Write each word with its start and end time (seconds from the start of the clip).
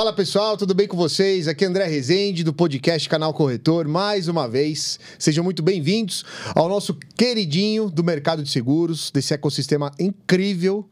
Fala 0.00 0.14
pessoal, 0.14 0.56
tudo 0.56 0.72
bem 0.72 0.88
com 0.88 0.96
vocês? 0.96 1.46
Aqui 1.46 1.62
é 1.62 1.68
André 1.68 1.84
Rezende 1.84 2.42
do 2.42 2.54
podcast 2.54 3.06
Canal 3.06 3.34
Corretor. 3.34 3.86
Mais 3.86 4.28
uma 4.28 4.48
vez, 4.48 4.98
sejam 5.18 5.44
muito 5.44 5.62
bem-vindos 5.62 6.24
ao 6.54 6.70
nosso 6.70 6.94
queridinho 6.94 7.90
do 7.90 8.02
mercado 8.02 8.42
de 8.42 8.48
seguros, 8.48 9.10
desse 9.10 9.34
ecossistema 9.34 9.92
incrível 10.00 10.88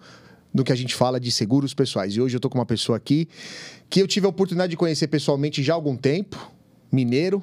do 0.52 0.62
que 0.62 0.70
a 0.72 0.74
gente 0.74 0.94
fala 0.94 1.18
de 1.18 1.32
seguros 1.32 1.72
pessoais. 1.72 2.16
E 2.16 2.20
hoje 2.20 2.36
eu 2.36 2.40
tô 2.40 2.50
com 2.50 2.58
uma 2.58 2.66
pessoa 2.66 2.98
aqui 2.98 3.26
que 3.88 4.02
eu 4.02 4.06
tive 4.06 4.26
a 4.26 4.28
oportunidade 4.28 4.72
de 4.72 4.76
conhecer 4.76 5.08
pessoalmente 5.08 5.62
já 5.62 5.72
há 5.72 5.76
algum 5.76 5.96
tempo, 5.96 6.52
mineiro, 6.92 7.42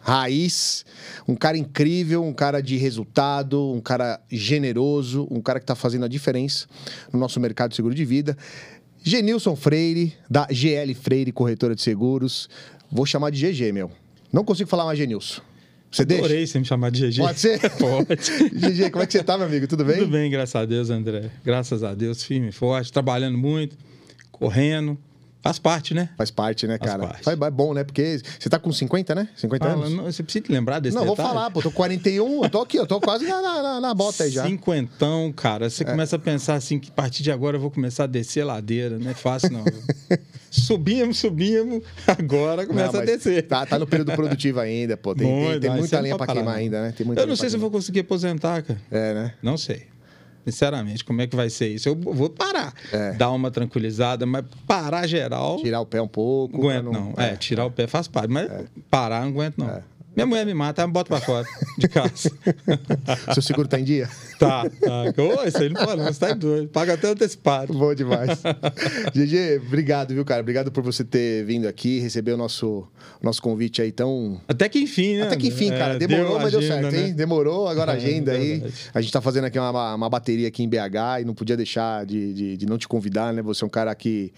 raiz, 0.00 0.84
um 1.26 1.34
cara 1.34 1.58
incrível, 1.58 2.24
um 2.24 2.32
cara 2.32 2.60
de 2.60 2.76
resultado, 2.76 3.72
um 3.72 3.80
cara 3.80 4.20
generoso, 4.30 5.26
um 5.28 5.40
cara 5.40 5.58
que 5.58 5.64
está 5.64 5.74
fazendo 5.74 6.04
a 6.04 6.08
diferença 6.08 6.68
no 7.12 7.18
nosso 7.18 7.40
mercado 7.40 7.70
de 7.70 7.76
seguro 7.76 7.96
de 7.96 8.04
vida. 8.04 8.36
Genilson 9.02 9.56
Freire, 9.56 10.14
da 10.28 10.46
GL 10.50 10.94
Freire 10.94 11.32
Corretora 11.32 11.74
de 11.74 11.82
Seguros. 11.82 12.48
Vou 12.90 13.06
chamar 13.06 13.30
de 13.30 13.50
GG, 13.50 13.72
meu. 13.72 13.90
Não 14.32 14.44
consigo 14.44 14.68
falar 14.68 14.84
mais 14.84 14.98
Genilson. 14.98 15.42
Você 15.90 16.04
deixa? 16.04 16.24
Adorei 16.24 16.46
você 16.46 16.58
me 16.58 16.64
chamar 16.64 16.90
de 16.90 17.08
GG. 17.08 17.20
Pode 17.20 17.40
ser? 17.40 17.58
Pode. 17.78 18.06
GG, 18.54 18.90
como 18.90 19.02
é 19.02 19.06
que 19.06 19.12
você 19.12 19.24
tá, 19.24 19.36
meu 19.36 19.46
amigo? 19.46 19.66
Tudo 19.66 19.84
bem? 19.84 19.98
Tudo 19.98 20.10
bem, 20.10 20.30
graças 20.30 20.54
a 20.54 20.64
Deus, 20.64 20.88
André. 20.88 21.30
Graças 21.44 21.82
a 21.82 21.94
Deus, 21.94 22.22
firme 22.22 22.48
e 22.48 22.52
forte, 22.52 22.92
trabalhando 22.92 23.36
muito, 23.36 23.76
correndo. 24.30 24.96
Faz 25.42 25.58
parte, 25.58 25.94
né? 25.94 26.10
Faz 26.18 26.30
parte, 26.30 26.66
né, 26.66 26.76
Faz 26.78 26.90
cara? 26.90 27.06
parte. 27.06 27.24
Faz, 27.24 27.40
é 27.40 27.50
bom, 27.50 27.72
né? 27.72 27.82
Porque 27.82 28.20
você 28.38 28.48
tá 28.50 28.58
com 28.58 28.70
50, 28.70 29.14
né? 29.14 29.26
50 29.36 29.64
Fala, 29.66 29.86
anos? 29.86 29.96
não, 29.96 30.04
você 30.04 30.22
precisa 30.22 30.44
lembrar 30.50 30.80
desse 30.80 30.94
Não, 30.94 31.06
vou 31.06 31.16
detalhe? 31.16 31.34
falar, 31.34 31.50
pô. 31.50 31.62
Tô 31.62 31.70
com 31.70 31.76
41, 31.78 32.44
eu 32.44 32.50
tô 32.50 32.60
aqui, 32.60 32.76
eu 32.76 32.86
tô 32.86 33.00
quase 33.00 33.26
na, 33.26 33.40
na, 33.40 33.80
na- 33.80 33.94
bota 33.94 34.24
aí 34.24 34.30
já. 34.30 34.44
É. 34.44 34.48
Cinquentão, 34.48 35.32
cara. 35.32 35.70
Você 35.70 35.82
começa 35.84 36.16
a 36.16 36.18
pensar 36.18 36.54
assim 36.56 36.78
que 36.78 36.90
a 36.90 36.92
partir 36.92 37.22
de 37.22 37.32
agora 37.32 37.56
eu 37.56 37.60
vou 37.60 37.70
começar 37.70 38.04
a 38.04 38.06
descer 38.06 38.42
a 38.42 38.46
ladeira. 38.46 38.98
Não 38.98 39.10
é 39.10 39.14
fácil, 39.14 39.50
não. 39.50 39.64
subimos, 40.50 41.18
subimos, 41.18 41.82
agora 42.06 42.66
começa 42.66 42.92
Não, 42.92 43.00
a 43.00 43.04
descer. 43.04 43.42
Tá, 43.46 43.64
tá 43.64 43.78
no 43.78 43.86
período 43.86 44.12
produtivo 44.12 44.60
ainda, 44.60 44.96
pô. 44.96 45.14
Tem, 45.14 45.26
tem- 45.26 45.34
Muito, 45.36 45.60
tem 45.60 45.70
vai, 45.70 45.78
muita 45.78 45.88
sempre 45.96 46.02
lenha 46.04 46.16
pra 46.16 46.26
parar, 46.26 46.38
queimar 46.40 46.56
ainda, 46.56 46.82
né? 46.82 46.92
Tem 46.96 47.06
muita 47.06 47.22
Eu 47.22 47.26
não 47.26 47.36
sei 47.36 47.48
se 47.48 47.56
eu 47.56 47.60
vou 47.60 47.70
conseguir 47.70 48.00
aposentar, 48.00 48.62
cara. 48.62 48.80
É, 48.90 49.14
né? 49.14 49.34
Não 49.42 49.56
sei. 49.56 49.86
Sinceramente, 50.44 51.04
como 51.04 51.20
é 51.20 51.26
que 51.26 51.36
vai 51.36 51.50
ser 51.50 51.68
isso? 51.68 51.88
Eu 51.88 51.94
vou 51.94 52.30
parar. 52.30 52.72
É. 52.92 53.12
Dar 53.12 53.30
uma 53.30 53.50
tranquilizada, 53.50 54.24
mas 54.24 54.44
parar 54.66 55.06
geral. 55.06 55.58
Tirar 55.58 55.80
o 55.80 55.86
pé 55.86 56.00
um 56.00 56.08
pouco. 56.08 56.56
Não 56.56 56.64
aguento, 56.64 56.90
pra 56.90 57.00
não. 57.00 57.14
É, 57.16 57.36
tirar 57.36 57.66
o 57.66 57.70
pé 57.70 57.86
faz 57.86 58.08
parte, 58.08 58.30
mas 58.30 58.50
parar 58.90 59.20
não 59.22 59.28
aguento, 59.28 59.58
não. 59.58 59.68
É. 59.68 59.82
Minha 60.14 60.26
mulher 60.26 60.44
me 60.44 60.54
mata, 60.54 60.86
me 60.86 60.92
bota 60.92 61.08
pra 61.08 61.20
fora 61.20 61.46
de 61.78 61.88
casa. 61.88 62.30
Seu 63.32 63.42
seguro 63.42 63.68
tá 63.68 63.78
em 63.78 63.84
dia? 63.84 64.08
tá, 64.40 64.70
tá. 64.70 65.22
Ô, 65.22 65.44
isso 65.46 65.58
aí 65.58 65.68
não 65.68 65.84
pode, 65.84 65.96
não. 66.02 66.06
Você 66.12 66.18
tá 66.20 66.32
doido. 66.34 66.68
Paga 66.68 66.94
até 66.94 67.08
antecipado. 67.08 67.72
Bom 67.72 67.94
demais. 67.94 68.40
GG, 69.14 69.60
obrigado, 69.66 70.14
viu, 70.14 70.24
cara? 70.24 70.40
Obrigado 70.40 70.72
por 70.72 70.82
você 70.82 71.04
ter 71.04 71.44
vindo 71.44 71.68
aqui, 71.68 72.00
receber 72.00 72.32
o 72.32 72.36
nosso, 72.36 72.86
nosso 73.22 73.42
convite 73.42 73.82
aí 73.82 73.92
tão. 73.92 74.40
Até 74.48 74.68
que 74.68 74.78
enfim, 74.80 75.16
né? 75.16 75.22
Até 75.24 75.36
que 75.36 75.48
enfim, 75.48 75.70
É, 75.70 75.78
cara. 75.78 75.98
Demorou, 75.98 76.30
deu 76.30 76.40
mas 76.40 76.50
deu 76.52 76.60
agenda, 76.60 76.90
certo, 76.90 76.94
né? 76.94 77.08
hein? 77.08 77.14
Demorou, 77.14 77.68
agora 77.68 77.92
a 77.92 77.94
É, 77.94 77.98
agenda 77.98 78.32
aí. 78.32 78.64
A 78.94 79.00
gente 79.00 79.12
tá 79.12 79.20
fazendo 79.20 79.44
aqui 79.44 79.58
uma, 79.58 79.94
uma 79.94 80.08
bateria 80.08 80.48
aqui 80.48 80.62
em 80.62 80.68
BH 80.68 81.20
e 81.20 81.24
não 81.24 81.34
podia 81.34 81.56
deixar 81.56 82.06
de, 82.06 82.32
de, 82.32 82.56
de 82.56 82.66
não 82.66 82.78
te 82.78 82.88
convidar, 82.88 83.32
né? 83.32 83.42
Você 83.42 83.62
é 83.62 83.66
um 83.66 83.70
cara 83.70 83.94
que, 83.94 84.32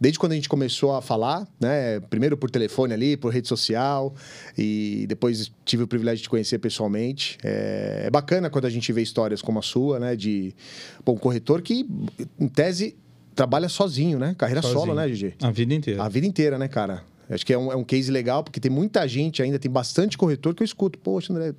desde 0.00 0.18
quando 0.18 0.32
a 0.32 0.34
gente 0.34 0.48
começou 0.48 0.94
a 0.94 1.02
falar, 1.02 1.46
né? 1.60 2.00
Primeiro 2.08 2.36
por 2.36 2.50
telefone 2.50 2.94
ali, 2.94 3.16
por 3.16 3.32
rede 3.32 3.48
social, 3.48 4.14
e 4.56 5.04
depois 5.08 5.52
tive 5.64 5.82
o 5.82 5.86
privilégio 5.86 6.18
de 6.18 6.22
te 6.22 6.30
conhecer 6.30 6.58
pessoalmente. 6.58 7.36
É, 7.44 8.04
é 8.06 8.10
bacana 8.10 8.48
quando 8.48 8.64
a 8.66 8.70
gente 8.70 8.90
vê 8.92 9.02
histórias 9.02 9.41
como 9.42 9.58
a 9.58 9.62
sua, 9.62 9.98
né? 9.98 10.16
De 10.16 10.54
bom, 11.04 11.12
um 11.14 11.18
corretor 11.18 11.60
que, 11.62 11.86
em 12.38 12.48
tese, 12.48 12.96
trabalha 13.34 13.68
sozinho, 13.68 14.18
né? 14.18 14.34
Carreira 14.38 14.62
solo, 14.62 14.94
Sozinho. 14.94 14.94
né, 14.96 15.08
GG? 15.08 15.34
A 15.42 15.50
vida 15.50 15.74
inteira. 15.74 16.02
A 16.02 16.08
vida 16.08 16.26
inteira, 16.26 16.58
né, 16.58 16.68
cara? 16.68 17.04
Acho 17.30 17.46
que 17.46 17.52
é 17.54 17.56
um, 17.56 17.72
é 17.72 17.76
um 17.76 17.84
case 17.84 18.10
legal, 18.10 18.44
porque 18.44 18.60
tem 18.60 18.70
muita 18.70 19.08
gente 19.08 19.42
ainda, 19.42 19.58
tem 19.58 19.70
bastante 19.70 20.18
corretor 20.18 20.54
que 20.54 20.62
eu 20.62 20.66
escuto. 20.66 20.98
Poxa, 20.98 21.32
André, 21.32 21.54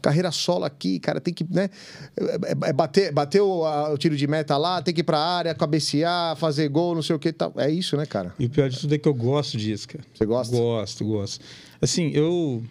carreira 0.00 0.30
solo 0.30 0.64
aqui, 0.64 0.98
cara, 0.98 1.20
tem 1.20 1.34
que, 1.34 1.44
né? 1.50 1.68
É, 2.16 2.70
é 2.70 2.72
bater, 2.72 3.12
bater 3.12 3.42
o, 3.42 3.66
a- 3.66 3.92
o 3.92 3.98
tiro 3.98 4.16
de 4.16 4.26
meta 4.26 4.56
lá, 4.56 4.80
tem 4.80 4.94
que 4.94 5.00
ir 5.00 5.04
pra 5.04 5.18
área, 5.18 5.54
cabecear, 5.54 6.36
fazer 6.36 6.68
gol, 6.70 6.94
não 6.94 7.02
sei 7.02 7.14
o 7.16 7.18
que 7.18 7.34
tal. 7.34 7.52
É 7.58 7.70
isso, 7.70 7.98
né, 7.98 8.06
cara? 8.06 8.32
E 8.38 8.46
o 8.46 8.48
pior 8.50 8.70
de 8.70 8.78
tudo 8.78 8.94
é 8.94 8.98
que 8.98 9.06
eu 9.06 9.12
gosto 9.12 9.58
disso, 9.58 9.88
cara. 9.88 10.02
Você 10.14 10.24
gosta? 10.24 10.56
Gosto, 10.56 11.04
gosto. 11.04 11.44
Assim, 11.82 12.10
eu, 12.14 12.62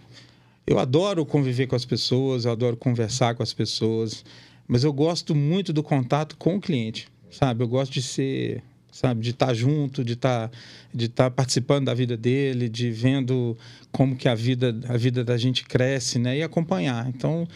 eu 0.65 0.79
adoro 0.79 1.23
conviver 1.27 1.67
com 1.67 1.75
as 1.75 1.85
pessoas, 1.85 2.45
eu 2.45 2.51
adoro 2.51 2.75
conversar 2.75 3.35
com 3.35 3.43
as 3.43 3.53
pessoas, 3.53 4.23
mas 4.69 4.83
eu 4.83 4.93
gosto 4.93 5.33
muito 5.33 5.73
do 5.73 5.81
contato 5.81 6.37
com 6.37 6.57
o 6.57 6.61
cliente, 6.61 7.09
sabe? 7.31 7.63
Eu 7.63 7.67
gosto 7.67 7.91
de 7.91 8.03
ser, 8.03 8.61
sabe, 8.91 9.19
de 9.19 9.31
estar 9.31 9.51
junto, 9.51 10.03
de 10.03 10.13
estar 10.13 10.51
de 10.93 11.05
estar 11.05 11.31
participando 11.31 11.85
da 11.85 11.93
vida 11.95 12.15
dele, 12.15 12.69
de 12.69 12.91
vendo 12.91 13.57
como 13.91 14.15
que 14.15 14.29
a 14.29 14.35
vida 14.35 14.79
a 14.87 14.95
vida 14.95 15.23
da 15.23 15.37
gente 15.37 15.65
cresce, 15.65 16.19
né? 16.19 16.37
E 16.37 16.43
acompanhar. 16.43 17.09
Então, 17.09 17.47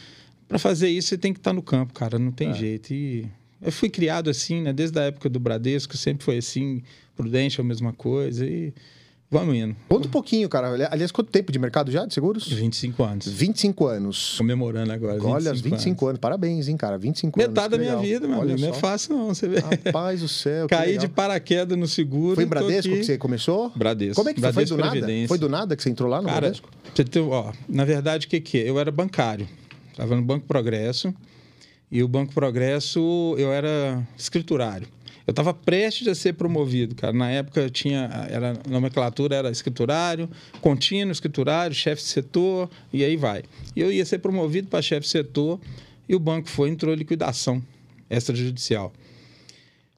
para 0.48 0.58
fazer 0.58 0.90
isso, 0.90 1.10
você 1.10 1.18
tem 1.18 1.32
que 1.32 1.40
estar 1.40 1.54
no 1.54 1.62
campo, 1.62 1.94
cara, 1.94 2.18
não 2.18 2.32
tem 2.32 2.52
jeito. 2.52 2.92
E 2.92 3.28
eu 3.62 3.72
fui 3.72 3.92
criado 3.92 4.32
assim, 4.32 4.64
né? 4.64 4.74
Desde 4.74 5.00
a 5.00 5.04
época 5.04 5.30
do 5.30 5.40
Bradesco, 5.40 5.96
sempre 5.96 6.26
foi 6.26 6.38
assim, 6.40 6.82
prudente 7.16 7.62
é 7.62 7.64
a 7.64 7.66
mesma 7.66 7.94
coisa 7.94 8.44
e 8.44 8.74
vamos 9.34 9.56
indo. 9.56 9.76
Conta 9.90 10.08
um 10.08 10.12
pouquinho, 10.12 10.48
cara. 10.48 10.72
Ali- 10.74 10.88
Aliás, 10.90 11.12
quanto 11.12 11.30
tempo 11.30 11.52
de 11.52 11.60
mercado 11.60 11.92
já 11.92 12.06
de 12.06 12.14
seguros? 12.14 12.48
25 12.48 13.04
anos. 13.04 13.28
25 13.28 13.88
anos. 13.88 14.36
Comemorando 14.38 14.92
agora. 14.92 15.14
25 15.16 15.34
Olha, 15.36 15.54
25 15.54 16.08
anos. 16.08 16.20
Parabéns, 16.20 16.68
hein, 16.68 16.78
cara? 16.78 16.98
25 16.98 17.40
anos. 17.42 17.50
Metade 17.50 17.72
da 17.72 17.78
minha 17.78 17.98
vida, 17.98 18.28
meu 18.28 18.38
Olha 18.40 18.54
amigo. 18.54 18.62
Não 18.68 18.74
é 18.76 18.80
fácil, 18.80 19.16
não. 19.18 19.28
Você 19.30 19.48
vê. 19.48 19.60
Rapaz 19.60 20.22
do 20.22 20.28
céu. 20.28 20.68
Caí 20.68 20.98
de 20.98 21.08
paraquedas 21.08 21.78
no 21.78 21.88
seguro. 21.88 22.36
Foi 22.36 22.44
em 22.44 22.48
Bradesco 22.48 22.92
que 22.92 23.04
você 23.04 23.18
começou? 23.18 23.72
Bradesco. 23.76 24.16
Como 24.16 24.30
é 24.30 24.34
que 24.34 24.40
foi? 24.42 24.52
Foi 24.54 24.66
Bradesco 24.66 24.78
do 24.78 24.82
nada? 25.02 25.28
Foi 25.28 25.38
do 25.38 25.50
nada 25.50 25.76
que 25.76 25.84
você 25.84 25.90
entrou 25.90 26.10
lá 26.10 26.22
no 26.22 26.28
Cara, 26.28 26.42
Bradesco? 26.42 26.70
você 26.94 27.04
tem, 27.04 27.22
ó, 27.22 27.52
na 27.68 27.86
verdade, 27.86 28.28
o 28.28 28.30
que, 28.30 28.40
que 28.40 28.58
é? 28.60 28.70
Eu 28.70 28.80
era 28.80 28.92
bancário. 28.92 29.48
Estava 29.92 30.16
no 30.16 30.22
Banco 30.22 30.46
Progresso. 30.48 31.14
E 31.92 32.02
o 32.02 32.08
Banco 32.08 32.34
Progresso, 32.34 33.36
eu 33.38 33.52
era 33.54 34.02
escriturário. 34.18 34.88
Eu 35.26 35.32
estava 35.32 35.54
prestes 35.54 36.08
a 36.08 36.16
ser 36.16 36.34
promovido, 36.34 36.96
cara. 36.96 37.14
Na 37.14 37.30
época 37.30 37.70
tinha, 37.70 38.10
era, 38.30 38.54
a 38.66 38.70
nomenclatura 38.70 39.36
era 39.36 39.50
escriturário, 39.50 40.30
contínuo, 40.60 41.12
escriturário, 41.12 41.76
chefe 41.76 42.02
de 42.02 42.10
setor, 42.10 42.70
e 42.92 43.04
aí 43.04 43.16
vai. 43.16 43.44
E 43.76 43.80
eu 43.80 43.92
ia 43.92 44.06
ser 44.06 44.20
promovido 44.20 44.68
para 44.68 44.82
chefe 44.82 45.02
de 45.02 45.12
setor, 45.12 45.60
e 46.08 46.16
o 46.16 46.20
banco 46.20 46.50
foi, 46.50 46.70
entrou 46.70 46.94
em 46.94 46.98
liquidação 46.98 47.64
extrajudicial. 48.10 48.92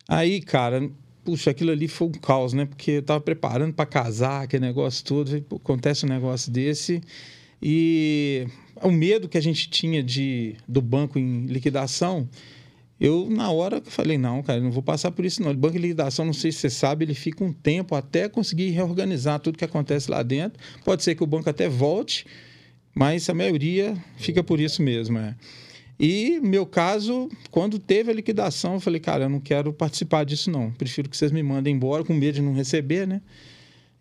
Aí, 0.07 0.39
cara, 0.41 0.87
puxa, 1.23 1.49
aquilo 1.49 1.71
ali 1.71 1.87
foi 1.87 2.07
um 2.07 2.11
caos, 2.11 2.53
né? 2.53 2.65
Porque 2.65 2.91
eu 2.91 3.01
tava 3.01 3.19
preparando 3.19 3.73
para 3.73 3.85
casar, 3.87 4.43
aquele 4.43 4.65
negócio 4.65 5.03
todo, 5.03 5.43
acontece 5.55 6.05
um 6.05 6.09
negócio 6.09 6.51
desse. 6.51 7.01
E 7.61 8.47
o 8.81 8.91
medo 8.91 9.27
que 9.27 9.37
a 9.37 9.41
gente 9.41 9.69
tinha 9.69 10.03
de 10.03 10.55
do 10.67 10.81
banco 10.81 11.17
em 11.17 11.47
liquidação, 11.47 12.29
eu 12.99 13.29
na 13.29 13.51
hora 13.51 13.81
falei, 13.83 14.17
não, 14.17 14.41
cara, 14.41 14.61
não 14.61 14.71
vou 14.71 14.81
passar 14.81 15.11
por 15.11 15.25
isso 15.25 15.41
não. 15.41 15.51
O 15.51 15.53
banco 15.53 15.77
em 15.77 15.81
liquidação, 15.81 16.25
não 16.25 16.33
sei 16.33 16.51
se 16.51 16.59
você 16.59 16.69
sabe, 16.69 17.05
ele 17.05 17.13
fica 17.13 17.43
um 17.43 17.51
tempo 17.51 17.93
até 17.95 18.29
conseguir 18.29 18.69
reorganizar 18.69 19.39
tudo 19.39 19.57
que 19.57 19.65
acontece 19.65 20.09
lá 20.09 20.23
dentro. 20.23 20.59
Pode 20.83 21.03
ser 21.03 21.15
que 21.15 21.23
o 21.23 21.27
banco 21.27 21.49
até 21.49 21.67
volte, 21.67 22.25
mas 22.93 23.29
a 23.29 23.33
maioria 23.33 23.97
fica 24.15 24.43
por 24.43 24.59
isso 24.59 24.81
mesmo, 24.81 25.17
é. 25.17 25.35
E 25.99 26.39
meu 26.41 26.65
caso, 26.65 27.29
quando 27.51 27.79
teve 27.79 28.11
a 28.11 28.13
liquidação, 28.13 28.75
eu 28.75 28.79
falei, 28.79 28.99
cara, 28.99 29.25
eu 29.25 29.29
não 29.29 29.39
quero 29.39 29.71
participar 29.71 30.25
disso 30.25 30.51
não. 30.51 30.71
Prefiro 30.71 31.09
que 31.09 31.15
vocês 31.15 31.31
me 31.31 31.41
mandem 31.41 31.73
embora 31.73 32.03
com 32.03 32.13
medo 32.13 32.35
de 32.35 32.41
não 32.41 32.53
receber, 32.53 33.07
né? 33.07 33.21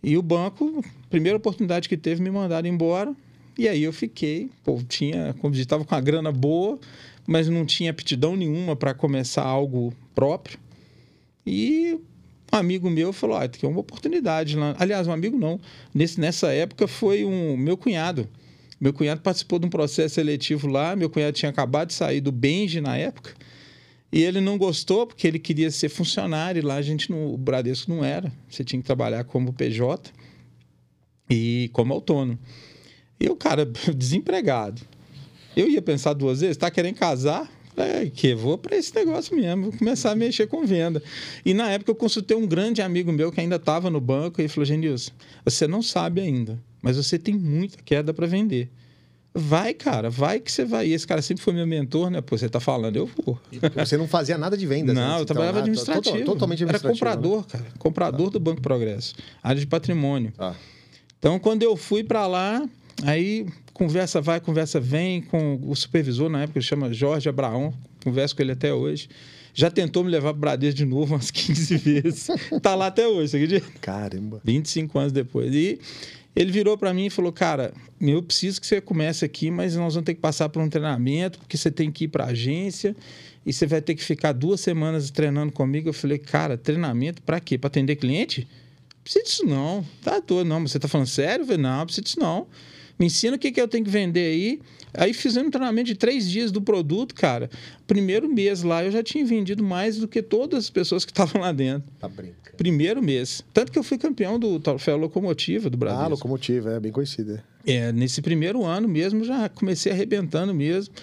E 0.02 0.18
o 0.18 0.22
banco, 0.22 0.84
primeira 1.08 1.36
oportunidade 1.36 1.88
que 1.88 1.96
teve, 1.96 2.20
me 2.20 2.30
mandaram 2.30 2.68
embora. 2.68 3.14
E 3.56 3.68
aí 3.68 3.84
eu 3.84 3.92
fiquei, 3.92 4.50
pô, 4.64 4.80
tinha, 4.88 5.34
como 5.40 5.54
estava 5.54 5.84
com 5.84 5.94
a 5.94 6.00
grana 6.00 6.32
boa, 6.32 6.78
mas 7.26 7.48
não 7.48 7.64
tinha 7.64 7.90
aptidão 7.90 8.36
nenhuma 8.36 8.76
para 8.76 8.94
começar 8.94 9.42
algo 9.42 9.92
próprio. 10.14 10.58
E 11.46 11.98
um 12.52 12.56
amigo 12.56 12.88
meu 12.88 13.12
falou: 13.12 13.36
ah, 13.36 13.48
tem 13.48 13.68
uma 13.68 13.80
oportunidade 13.80 14.56
lá. 14.56 14.74
Aliás, 14.78 15.06
um 15.06 15.12
amigo 15.12 15.36
não. 15.36 15.60
Nesse, 15.92 16.20
nessa 16.20 16.52
época 16.52 16.86
foi 16.86 17.24
um 17.24 17.56
meu 17.56 17.76
cunhado. 17.76 18.28
Meu 18.80 18.92
cunhado 18.92 19.20
participou 19.20 19.58
de 19.58 19.66
um 19.66 19.70
processo 19.70 20.14
seletivo 20.16 20.66
lá. 20.68 20.94
Meu 20.94 21.08
cunhado 21.08 21.36
tinha 21.36 21.50
acabado 21.50 21.88
de 21.88 21.94
sair 21.94 22.20
do 22.20 22.30
Benji 22.30 22.80
na 22.80 22.96
época. 22.96 23.34
E 24.12 24.22
ele 24.22 24.40
não 24.40 24.56
gostou 24.56 25.06
porque 25.06 25.26
ele 25.26 25.38
queria 25.38 25.70
ser 25.70 25.88
funcionário. 25.88 26.60
E 26.60 26.62
lá 26.62 26.76
a 26.76 26.82
gente 26.82 27.10
no 27.10 27.34
o 27.34 27.36
Bradesco 27.36 27.90
não 27.90 28.04
era. 28.04 28.32
Você 28.48 28.62
tinha 28.62 28.80
que 28.80 28.86
trabalhar 28.86 29.24
como 29.24 29.52
PJ 29.52 30.12
e 31.28 31.70
como 31.72 31.92
autônomo. 31.92 32.38
E 33.18 33.28
o 33.28 33.36
cara, 33.36 33.64
desempregado. 33.96 34.82
Eu 35.56 35.68
ia 35.68 35.80
pensar 35.82 36.12
duas 36.14 36.40
vezes, 36.40 36.56
tá 36.56 36.70
querendo 36.70 36.96
casar? 36.96 37.50
É, 37.76 38.06
que 38.06 38.34
vou 38.36 38.56
para 38.56 38.76
esse 38.76 38.94
negócio 38.94 39.34
mesmo, 39.36 39.70
vou 39.70 39.72
começar 39.78 40.12
a 40.12 40.14
mexer 40.14 40.46
com 40.46 40.64
venda. 40.64 41.02
E 41.44 41.52
na 41.52 41.70
época 41.72 41.90
eu 41.90 41.94
consultei 41.96 42.36
um 42.36 42.46
grande 42.46 42.80
amigo 42.80 43.10
meu 43.10 43.32
que 43.32 43.40
ainda 43.40 43.56
estava 43.56 43.90
no 43.90 44.00
banco 44.00 44.40
e 44.40 44.42
ele 44.42 44.48
falou: 44.48 44.64
Genilson, 44.64 45.10
você 45.44 45.66
não 45.66 45.82
sabe 45.82 46.20
ainda, 46.20 46.56
mas 46.80 46.96
você 46.96 47.18
tem 47.18 47.34
muita 47.34 47.78
queda 47.84 48.14
para 48.14 48.26
vender. 48.28 48.70
Vai, 49.36 49.74
cara, 49.74 50.08
vai 50.08 50.38
que 50.38 50.52
você 50.52 50.64
vai. 50.64 50.86
E 50.86 50.92
esse 50.92 51.04
cara 51.04 51.20
sempre 51.20 51.42
foi 51.42 51.52
meu 51.52 51.66
mentor, 51.66 52.08
né? 52.08 52.20
Pô, 52.20 52.38
você 52.38 52.48
tá 52.48 52.60
falando, 52.60 52.94
eu 52.94 53.10
vou. 53.26 53.36
Você 53.74 53.96
não 53.96 54.06
fazia 54.06 54.38
nada 54.38 54.56
de 54.56 54.64
vendas, 54.64 54.94
Não, 54.94 55.02
antes, 55.02 55.16
eu 55.16 55.22
então, 55.24 55.26
trabalhava 55.34 55.56
né? 55.58 55.62
administrativo. 55.62 56.18
Total- 56.18 56.32
Totalmente 56.34 56.62
Era 56.62 56.76
administrativo. 56.76 56.92
comprador, 57.10 57.38
né? 57.40 57.44
cara. 57.50 57.64
Comprador 57.76 58.30
do 58.30 58.38
Banco 58.38 58.60
Progresso. 58.62 59.16
Área 59.42 59.58
de 59.60 59.66
patrimônio. 59.66 60.32
Ah, 60.38 60.54
Então, 61.18 61.40
quando 61.40 61.64
eu 61.64 61.74
fui 61.76 62.04
para 62.04 62.24
lá, 62.28 62.64
aí 63.02 63.46
conversa 63.72 64.20
vai, 64.20 64.40
conversa 64.40 64.78
vem 64.80 65.20
com 65.20 65.58
o 65.62 65.74
supervisor 65.74 66.28
na 66.28 66.42
época, 66.42 66.60
chama 66.60 66.92
Jorge 66.92 67.28
Abraão, 67.28 67.74
converso 68.02 68.36
com 68.36 68.42
ele 68.42 68.52
até 68.52 68.72
hoje. 68.72 69.08
Já 69.52 69.70
tentou 69.70 70.02
me 70.02 70.10
levar 70.10 70.32
para 70.32 70.40
Bradesco 70.40 70.76
de 70.76 70.84
novo 70.84 71.14
umas 71.14 71.30
15 71.32 71.76
vezes. 71.76 72.26
tá 72.60 72.74
lá 72.74 72.88
até 72.88 73.06
hoje, 73.06 73.30
você 73.30 73.36
acredita? 73.36 73.66
caramba. 73.80 74.40
25 74.44 74.98
anos 74.98 75.12
depois. 75.12 75.54
E 75.54 75.78
ele 76.34 76.50
virou 76.50 76.76
para 76.76 76.92
mim 76.92 77.06
e 77.06 77.10
falou: 77.10 77.32
Cara, 77.32 77.72
eu 78.00 78.22
preciso 78.22 78.60
que 78.60 78.66
você 78.66 78.80
comece 78.80 79.24
aqui, 79.24 79.50
mas 79.50 79.76
nós 79.76 79.94
vamos 79.94 80.04
ter 80.06 80.14
que 80.14 80.20
passar 80.20 80.48
por 80.48 80.60
um 80.60 80.68
treinamento, 80.68 81.38
porque 81.38 81.56
você 81.56 81.70
tem 81.70 81.90
que 81.92 82.04
ir 82.04 82.08
para 82.08 82.24
a 82.24 82.28
agência 82.28 82.96
e 83.46 83.52
você 83.52 83.66
vai 83.66 83.80
ter 83.80 83.94
que 83.94 84.02
ficar 84.02 84.32
duas 84.32 84.60
semanas 84.60 85.10
treinando 85.10 85.52
comigo. 85.52 85.88
Eu 85.88 85.92
falei: 85.92 86.18
Cara, 86.18 86.56
treinamento 86.56 87.22
para 87.22 87.38
quê? 87.38 87.56
Para 87.56 87.68
atender 87.68 87.94
cliente? 87.96 88.40
Não 88.40 89.02
precisa 89.04 89.24
disso 89.24 89.46
não. 89.46 89.84
Tá 90.02 90.18
doido, 90.18 90.48
não. 90.48 90.60
Mas 90.60 90.72
Você 90.72 90.80
tá 90.80 90.88
falando 90.88 91.06
sério? 91.06 91.42
Eu 91.42 91.46
falei, 91.46 91.62
não, 91.62 91.78
não 91.78 91.84
precisa 91.86 92.02
disso 92.02 92.18
não. 92.18 92.46
Me 92.98 93.06
ensina 93.06 93.36
o 93.36 93.38
que, 93.38 93.50
que 93.50 93.60
eu 93.60 93.68
tenho 93.68 93.84
que 93.84 93.90
vender 93.90 94.26
aí. 94.26 94.60
Aí 94.96 95.12
fizemos 95.12 95.48
um 95.48 95.50
treinamento 95.50 95.88
de 95.88 95.96
três 95.96 96.30
dias 96.30 96.52
do 96.52 96.62
produto, 96.62 97.14
cara. 97.14 97.50
Primeiro 97.86 98.28
mês 98.28 98.62
lá 98.62 98.84
eu 98.84 98.92
já 98.92 99.02
tinha 99.02 99.24
vendido 99.24 99.62
mais 99.64 99.98
do 99.98 100.06
que 100.06 100.22
todas 100.22 100.64
as 100.64 100.70
pessoas 100.70 101.04
que 101.04 101.10
estavam 101.12 101.42
lá 101.42 101.52
dentro. 101.52 101.90
Tá 101.98 102.08
brincando. 102.08 102.56
Primeiro 102.56 103.02
mês. 103.02 103.44
Tanto 103.52 103.72
que 103.72 103.78
eu 103.78 103.82
fui 103.82 103.98
campeão 103.98 104.38
do 104.38 104.60
troféu 104.60 104.96
Locomotiva 104.96 105.68
do 105.68 105.76
Brasil. 105.76 106.00
Ah, 106.00 106.06
locomotiva, 106.06 106.74
é 106.74 106.80
bem 106.80 106.92
conhecida. 106.92 107.44
É, 107.66 107.90
nesse 107.90 108.22
primeiro 108.22 108.64
ano 108.64 108.86
mesmo, 108.86 109.24
já 109.24 109.48
comecei 109.48 109.90
arrebentando 109.90 110.54
mesmo. 110.54 110.94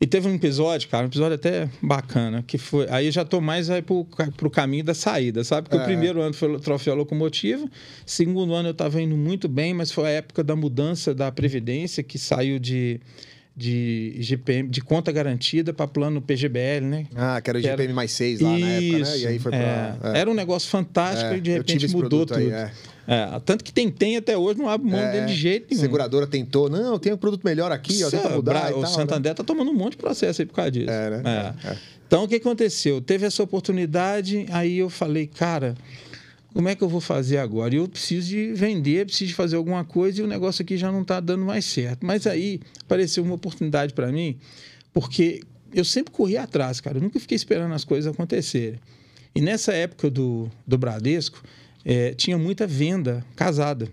E 0.00 0.06
teve 0.06 0.28
um 0.28 0.34
episódio, 0.34 0.88
cara, 0.88 1.04
um 1.04 1.06
episódio 1.06 1.34
até 1.36 1.68
bacana, 1.80 2.42
que 2.46 2.58
foi. 2.58 2.86
Aí 2.90 3.10
já 3.10 3.24
tô 3.24 3.40
mais 3.40 3.70
aí 3.70 3.80
pro, 3.80 4.04
pro 4.36 4.50
caminho 4.50 4.84
da 4.84 4.92
saída, 4.94 5.44
sabe? 5.44 5.68
Porque 5.68 5.80
É. 5.80 5.82
o 5.82 5.84
primeiro 5.84 6.20
ano 6.20 6.34
foi 6.34 6.52
o 6.52 6.58
troféu 6.60 6.94
locomotiva, 6.94 7.64
segundo 8.04 8.52
ano 8.54 8.68
eu 8.70 8.74
tava 8.74 9.00
indo 9.00 9.16
muito 9.16 9.48
bem, 9.48 9.72
mas 9.72 9.90
foi 9.92 10.06
a 10.06 10.10
época 10.10 10.42
da 10.44 10.54
mudança 10.56 11.14
da 11.14 11.30
Previdência, 11.32 12.02
que 12.02 12.18
saiu 12.18 12.58
de, 12.58 13.00
de 13.56 14.16
GPM, 14.18 14.68
de 14.68 14.80
conta 14.80 15.12
garantida 15.12 15.72
para 15.72 15.86
plano 15.86 16.20
PGBL, 16.20 16.84
né? 16.84 17.06
Ah, 17.14 17.40
que 17.40 17.48
era 17.50 17.58
o 17.58 17.62
Que 17.62 17.68
era- 17.68 17.76
GPM 17.76 17.94
mais 17.94 18.10
6 18.10 18.40
lá 18.40 18.50
na 18.58 18.68
época, 18.68 18.98
né? 18.98 19.18
E 19.18 19.26
aí 19.28 19.38
foi 19.38 19.54
é. 19.54 19.58
pra. 19.96 20.12
é. 20.12 20.18
Era 20.18 20.30
um 20.30 20.34
negócio 20.34 20.68
fantástico 20.68 21.32
É, 21.32 21.36
e 21.36 21.40
de 21.40 21.52
repente 21.52 21.88
mudou 21.88 22.26
tudo. 22.26 22.34
aí, 22.38 22.50
é. 23.06 23.14
É, 23.36 23.40
tanto 23.44 23.62
que 23.64 23.72
tem, 23.72 23.90
tem 23.90 24.16
até 24.16 24.36
hoje, 24.36 24.58
não 24.58 24.68
abre 24.68 24.90
mão 24.90 25.00
É, 25.00 25.12
dele 25.12 25.26
de 25.26 25.34
jeito 25.34 25.66
nenhum. 25.70 25.80
Seguradora 25.82 26.26
tentou, 26.26 26.68
não, 26.68 26.98
tem 26.98 27.12
um 27.12 27.16
produto 27.16 27.42
melhor 27.44 27.70
aqui, 27.72 28.02
ó, 28.04 28.10
tenta 28.10 28.28
Isso, 28.28 28.36
mudar 28.36 28.72
o 28.74 28.80
tal. 28.82 28.90
Santander 28.90 29.34
tá 29.34 29.44
tomando 29.44 29.70
um 29.70 29.74
monte 29.74 29.92
de 29.92 29.98
processo 29.98 30.42
aí 30.42 30.46
por 30.46 30.54
causa 30.54 30.70
disso. 30.70 30.90
É, 30.90 31.10
né? 31.10 31.22
É. 31.24 31.68
É, 31.68 31.70
é. 31.72 31.78
Então, 32.06 32.24
o 32.24 32.28
que 32.28 32.36
aconteceu? 32.36 33.00
Teve 33.00 33.26
essa 33.26 33.42
oportunidade, 33.42 34.46
aí 34.50 34.78
eu 34.78 34.88
falei, 34.90 35.26
cara, 35.26 35.74
como 36.52 36.68
é 36.68 36.74
que 36.74 36.82
eu 36.82 36.88
vou 36.88 37.00
fazer 37.00 37.38
agora? 37.38 37.74
Eu 37.74 37.88
preciso 37.88 38.28
de 38.28 38.52
vender, 38.52 39.06
preciso 39.06 39.28
de 39.28 39.34
fazer 39.34 39.56
alguma 39.56 39.84
coisa 39.84 40.20
e 40.20 40.22
o 40.22 40.26
negócio 40.26 40.62
aqui 40.62 40.76
já 40.76 40.92
não 40.92 41.02
está 41.02 41.18
dando 41.18 41.44
mais 41.44 41.64
certo. 41.64 42.06
Mas 42.06 42.26
aí 42.26 42.60
apareceu 42.82 43.24
uma 43.24 43.34
oportunidade 43.34 43.92
para 43.92 44.12
mim, 44.12 44.36
porque 44.92 45.40
eu 45.72 45.84
sempre 45.84 46.12
corri 46.12 46.36
atrás, 46.36 46.80
cara. 46.80 46.98
Eu 46.98 47.02
nunca 47.02 47.18
fiquei 47.18 47.34
esperando 47.34 47.74
as 47.74 47.84
coisas 47.84 48.12
acontecerem. 48.12 48.78
E 49.34 49.40
nessa 49.40 49.72
época 49.72 50.08
do, 50.08 50.48
do 50.64 50.78
Bradesco, 50.78 51.42
eh, 51.84 52.14
tinha 52.14 52.38
muita 52.38 52.66
venda 52.66 53.24
casada. 53.36 53.88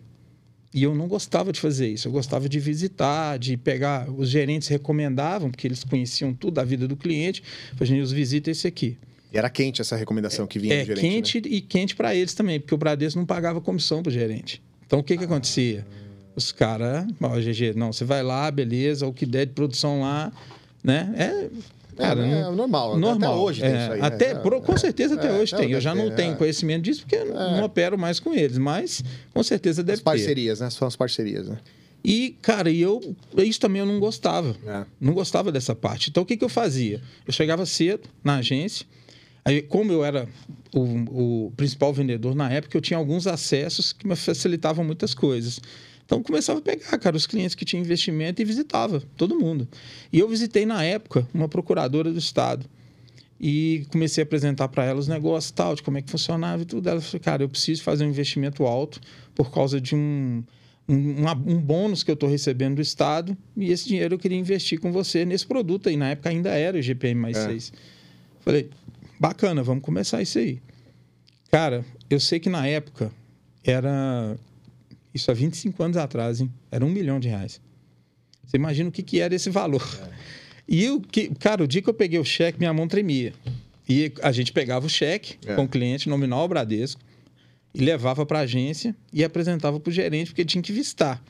E 0.74 0.84
eu 0.84 0.96
não 0.96 1.08
gostava 1.08 1.52
de 1.52 1.60
fazer 1.60 1.90
isso. 1.90 2.08
Eu 2.08 2.12
gostava 2.14 2.48
de 2.48 2.60
visitar, 2.60 3.38
de 3.38 3.58
pegar. 3.58 4.10
Os 4.10 4.30
gerentes 4.30 4.70
recomendavam, 4.70 5.52
porque 5.52 5.68
eles 5.68 5.84
conheciam 5.84 6.34
tudo 6.34 6.54
da 6.54 6.64
vida 6.64 6.88
do 6.88 6.96
cliente. 6.96 7.44
Falei, 7.76 7.88
gente, 7.94 8.14
visita 8.14 8.50
esse 8.50 8.68
aqui. 8.68 8.98
E 9.34 9.38
era 9.38 9.50
quente 9.50 9.82
essa 9.82 9.96
recomendação 9.98 10.48
que 10.48 10.60
vinha 10.60 10.76
É 10.76 10.82
do 10.82 10.86
gerente. 10.88 11.04
né? 11.04 11.10
quente 11.10 11.38
e 11.40 11.62
quente 11.62 11.96
para 11.96 12.16
eles 12.16 12.34
também, 12.34 12.60
porque 12.60 12.74
o 12.74 12.78
Bradesco 12.78 13.20
não 13.20 13.26
pagava 13.26 13.60
comissão 13.60 14.02
para 14.02 14.10
o 14.10 14.14
gerente. 14.14 14.62
Então 14.86 15.00
o 15.00 15.04
que, 15.04 15.18
que 15.18 15.24
acontecia? 15.26 15.86
Os 16.36 16.52
caras, 16.54 17.06
ó, 17.22 17.38
GG, 17.40 17.74
não, 17.76 17.92
você 17.92 18.06
vai 18.06 18.24
lá, 18.24 18.50
beleza, 18.50 19.06
o 19.08 19.14
que 19.14 19.26
der 19.26 19.46
de 19.48 19.54
produção 19.54 20.02
lá, 20.02 20.32
né? 20.84 21.14
É, 21.18 21.50
cara, 21.98 22.26
é, 22.26 22.40
é 22.40 22.44
normal. 22.52 22.98
normal. 22.98 23.32
Até 23.34 23.42
hoje 23.42 23.62
tem 23.62 23.70
É, 23.72 23.84
isso 23.84 23.92
aí. 23.94 24.02
né? 24.02 24.08
até, 24.08 24.26
É, 24.32 24.36
pro- 24.36 24.62
com 24.62 24.78
certeza 24.78 25.16
até 25.16 25.28
é, 25.30 25.40
hoje 25.40 25.56
tem. 25.56 25.72
Eu 25.72 25.82
já 25.82 25.94
não 25.96 26.10
ter, 26.10 26.16
tenho 26.16 26.34
é. 26.34 26.36
conhecimento 26.36 26.84
disso 26.84 27.02
porque 27.02 27.16
eu 27.16 27.26
não 27.34 27.64
opero 27.64 27.98
mais 27.98 28.20
com 28.20 28.34
eles, 28.34 28.58
mas 28.58 29.04
com 29.34 29.44
certeza 29.44 29.82
deve 29.84 29.94
As 29.96 30.00
ter. 30.00 30.04
parcerias, 30.06 30.60
né? 30.60 30.70
São 30.70 30.88
as 30.88 30.96
parcerias, 30.96 31.48
né? 31.48 31.58
E, 32.04 32.36
cara, 32.42 32.70
e 32.72 32.82
eu, 32.82 33.16
isso 33.38 33.60
também 33.60 33.80
eu 33.80 33.86
não 33.86 34.00
gostava. 34.00 34.56
É. 34.66 34.86
Não 35.00 35.14
gostava 35.14 35.52
dessa 35.52 35.76
parte. 35.76 36.10
Então, 36.10 36.24
o 36.24 36.26
que, 36.26 36.36
que 36.36 36.44
eu 36.44 36.50
fazia? 36.50 37.00
Eu 37.28 37.32
chegava 37.34 37.64
cedo 37.66 38.10
na 38.24 38.38
agência. 38.38 38.86
Aí, 39.46 39.62
como 39.62 39.92
eu 39.92 40.04
era 40.04 40.28
o, 40.74 41.46
o 41.48 41.54
principal 41.56 41.94
vendedor 41.94 42.34
na 42.36 42.52
época, 42.52 42.76
eu 42.76 42.82
tinha 42.82 42.98
alguns 42.98 43.28
acessos 43.28 43.94
que 43.94 44.08
me 44.08 44.16
facilitavam 44.16 44.84
muitas 44.84 45.14
coisas. 45.14 45.60
Então, 46.12 46.22
começava 46.22 46.60
a 46.60 46.62
pegar, 46.62 46.98
cara, 46.98 47.16
os 47.16 47.26
clientes 47.26 47.56
que 47.56 47.64
tinham 47.64 47.82
investimento 47.82 48.42
e 48.42 48.44
visitava 48.46 49.02
todo 49.16 49.34
mundo. 49.40 49.66
E 50.12 50.20
eu 50.20 50.28
visitei, 50.28 50.66
na 50.66 50.84
época, 50.84 51.26
uma 51.34 51.48
procuradora 51.48 52.12
do 52.12 52.20
Estado. 52.20 52.66
E 53.40 53.86
comecei 53.90 54.22
a 54.22 54.26
apresentar 54.26 54.68
para 54.68 54.84
ela 54.84 55.00
os 55.00 55.08
negócios 55.08 55.52
tal, 55.52 55.74
de 55.74 55.82
como 55.82 55.98
é 55.98 56.02
que 56.02 56.12
funcionava 56.12 56.64
e 56.64 56.66
tudo. 56.66 56.90
Ela 56.90 57.00
falou, 57.00 57.24
cara, 57.24 57.44
eu 57.44 57.48
preciso 57.48 57.82
fazer 57.82 58.04
um 58.04 58.10
investimento 58.10 58.66
alto 58.66 59.00
por 59.34 59.54
causa 59.54 59.80
de 59.80 59.96
um, 59.96 60.44
um, 60.86 61.30
um 61.48 61.62
bônus 61.62 62.04
que 62.04 62.12
eu 62.12 62.16
estou 62.16 62.28
recebendo 62.28 62.76
do 62.76 62.82
Estado 62.82 63.36
e 63.56 63.72
esse 63.72 63.88
dinheiro 63.88 64.16
eu 64.16 64.20
queria 64.20 64.38
investir 64.38 64.82
com 64.82 64.92
você 64.92 65.24
nesse 65.24 65.48
produto 65.48 65.88
aí. 65.88 65.96
Na 65.96 66.10
época 66.10 66.30
ainda 66.30 66.50
era 66.50 66.78
o 66.78 66.82
GPM 66.82 67.22
mais 67.22 67.38
É. 67.38 67.46
6. 67.46 67.72
Falei, 68.42 68.70
bacana, 69.18 69.64
vamos 69.64 69.82
começar 69.82 70.22
isso 70.22 70.38
aí. 70.40 70.60
Cara, 71.50 71.86
eu 72.10 72.20
sei 72.20 72.38
que 72.38 72.50
na 72.50 72.68
época 72.68 73.14
era. 73.64 74.38
Isso 75.14 75.30
há 75.30 75.34
25 75.34 75.84
anos 75.84 75.98
atrás, 75.98 76.40
hein? 76.42 76.52
Era 76.72 76.86
um 76.86 76.90
milhão 76.90 77.20
de 77.20 77.28
reais. 77.28 77.60
Você 78.46 78.58
imagina 78.58 78.90
o 78.90 78.92
que, 78.92 79.04
que 79.04 79.20
era 79.20 79.34
esse 79.36 79.50
valor. 79.50 79.86
E 80.68 80.90
o 80.90 81.02
que, 81.02 81.30
cara, 81.36 81.64
o 81.64 81.68
dia 81.68 81.82
que 81.82 81.90
eu 81.90 81.94
peguei 81.94 82.20
o 82.20 82.24
cheque, 82.24 82.58
minha 82.60 82.74
mão 82.74 82.88
tremia. 82.88 83.34
E 83.88 84.12
a 84.22 84.32
gente 84.32 84.52
pegava 84.54 84.86
o 84.86 84.90
cheque 84.90 85.38
É. 85.46 85.56
com 85.56 85.64
o 85.64 85.68
cliente 85.68 86.08
nominal 86.08 86.48
Bradesco 86.48 87.02
e 87.74 87.80
levava 87.84 88.26
para 88.26 88.40
a 88.40 88.42
agência 88.44 88.96
e 89.12 89.24
apresentava 89.24 89.80
para 89.80 89.90
o 89.90 89.94
gerente, 89.94 90.28
porque 90.32 90.46
tinha 90.46 90.62
que 90.62 90.72
visitar. 90.72 91.22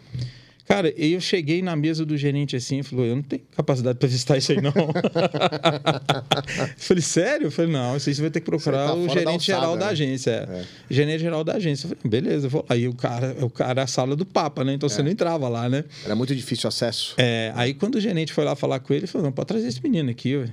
Cara, 0.72 0.94
eu 0.96 1.20
cheguei 1.20 1.62
na 1.62 1.76
mesa 1.76 2.06
do 2.06 2.16
gerente 2.16 2.56
assim 2.56 2.80
e 2.80 2.84
falou: 2.84 3.06
Eu 3.06 3.18
não 3.18 3.24
tenho 3.24 3.42
capacidade 3.54 4.00
para 4.00 4.08
visitar 4.08 4.38
isso 4.38 4.54
aí, 4.54 4.62
não. 4.62 4.72
falei, 6.78 7.04
sério? 7.04 7.48
Eu 7.48 7.52
falei, 7.52 7.70
não, 7.70 7.98
isso 7.98 8.08
aí 8.08 8.16
você 8.16 8.22
vai 8.22 8.32
ter 8.32 8.40
que 8.40 8.46
procurar 8.46 8.88
tá 8.88 8.94
o 8.94 9.06
da 9.06 9.14
gerente 9.14 9.28
alçada, 9.28 9.60
geral 9.60 9.78
da 9.78 9.88
né? 9.88 9.92
agência. 9.92 10.32
É. 10.32 10.64
Gerente 10.90 11.20
geral 11.20 11.44
da 11.44 11.56
agência. 11.56 11.88
Eu 11.88 11.90
falei, 11.90 12.10
beleza, 12.10 12.46
eu 12.46 12.50
vou. 12.50 12.66
Aí 12.70 12.88
o 12.88 12.94
cara, 12.94 13.36
o 13.42 13.50
cara 13.50 13.82
é 13.82 13.84
a 13.84 13.88
sala 13.88 14.16
do 14.16 14.26
Papa, 14.26 14.64
né? 14.64 14.74
Então 14.74 14.88
você 14.88 15.04
não 15.04 15.12
entrava 15.12 15.50
lá, 15.50 15.68
né? 15.68 15.84
Era 16.06 16.16
muito 16.16 16.34
difícil 16.34 16.68
o 16.68 16.70
acesso. 16.70 17.16
É, 17.18 17.52
aí 17.54 17.74
quando 17.74 17.96
o 17.96 18.00
gerente 18.00 18.32
foi 18.32 18.46
lá 18.46 18.56
falar 18.56 18.80
com 18.80 18.94
ele, 18.94 19.02
ele 19.02 19.08
falou: 19.08 19.26
não, 19.26 19.34
pode 19.34 19.48
trazer 19.48 19.68
esse 19.68 19.84
menino 19.84 20.10
aqui, 20.10 20.38
ué. 20.38 20.50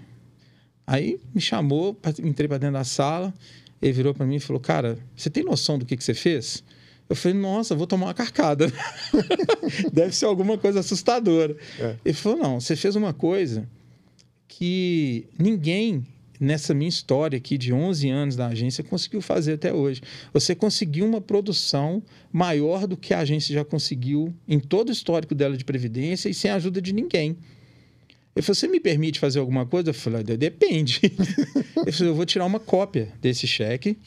Aí 0.85 1.21
me 1.33 1.41
chamou, 1.41 1.97
entrei 2.25 2.49
para 2.49 2.59
dentro 2.59 2.75
da 2.75 2.83
sala, 2.83 3.33
ele 3.81 3.93
virou 3.93 4.13
para 4.13 4.27
mim 4.27 4.37
e 4.37 4.41
falou: 4.41 4.59
Cara, 4.59 4.99
você 5.15 5.31
tem 5.31 5.45
noção 5.45 5.79
do 5.79 5.87
que, 5.87 5.97
que 5.97 6.03
você 6.03 6.15
fez? 6.15 6.65
Eu 7.09 7.17
falei: 7.17 7.37
Nossa, 7.39 7.75
vou 7.75 7.87
tomar 7.87 8.07
uma 8.07 8.15
carcada. 8.15 8.73
Deve 9.93 10.15
ser 10.15 10.27
alguma 10.27 10.59
coisa 10.59 10.81
assustadora. 10.81 11.57
É. 11.79 11.97
Ele 12.05 12.15
falou: 12.15 12.39
Não, 12.39 12.61
você 12.61 12.77
fez 12.77 12.97
uma 12.97 13.13
coisa 13.13 13.69
que 14.47 15.27
ninguém 15.39 16.05
nessa 16.41 16.73
minha 16.73 16.89
história 16.89 17.37
aqui 17.37 17.59
de 17.59 17.73
11 17.73 18.09
anos 18.09 18.37
da 18.37 18.47
agência 18.47 18.85
conseguiu 18.85 19.21
fazer 19.21 19.55
até 19.55 19.73
hoje. 19.73 20.01
Você 20.33 20.55
conseguiu 20.55 21.05
uma 21.05 21.21
produção 21.21 22.03
maior 22.33 22.87
do 22.87 22.97
que 22.97 23.13
a 23.13 23.21
agência 23.21 23.53
já 23.53 23.65
conseguiu 23.65 24.33
em 24.47 24.61
todo 24.61 24.89
o 24.89 24.93
histórico 24.93 25.35
dela 25.35 25.57
de 25.57 25.65
previdência 25.65 26.29
e 26.29 26.35
sem 26.35 26.51
a 26.51 26.55
ajuda 26.55 26.81
de 26.81 26.93
ninguém. 26.93 27.37
Ele 28.37 28.43
falou: 28.43 28.55
Você 28.55 28.69
me 28.69 28.79
permite 28.79 29.19
fazer 29.19 29.39
alguma 29.39 29.67
coisa? 29.67 29.91
Eu 29.91 29.95
falei: 29.95 30.21
"Ah, 30.21 30.37
Depende. 30.37 31.01
Ele 31.77 31.93
falou: 31.93 32.13
Eu 32.13 32.15
vou 32.15 32.27
tirar 32.27 32.45
uma 32.45 32.61
cópia 32.61 33.13
desse 33.21 33.47
cheque 33.47 33.99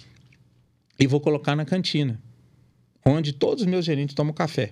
e 1.00 1.08
vou 1.08 1.20
colocar 1.20 1.56
na 1.56 1.66
cantina, 1.66 2.22
onde 3.06 3.34
todos 3.34 3.64
os 3.64 3.68
meus 3.68 3.86
gerentes 3.86 4.16
tomam 4.16 4.34
café. 4.34 4.72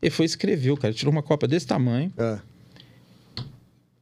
Ele 0.00 0.10
foi 0.10 0.24
e 0.24 0.26
escreveu, 0.26 0.76
cara. 0.76 0.92
Tirou 0.92 1.12
uma 1.12 1.22
cópia 1.22 1.48
desse 1.48 1.66
tamanho, 1.66 2.12
É. 2.18 2.38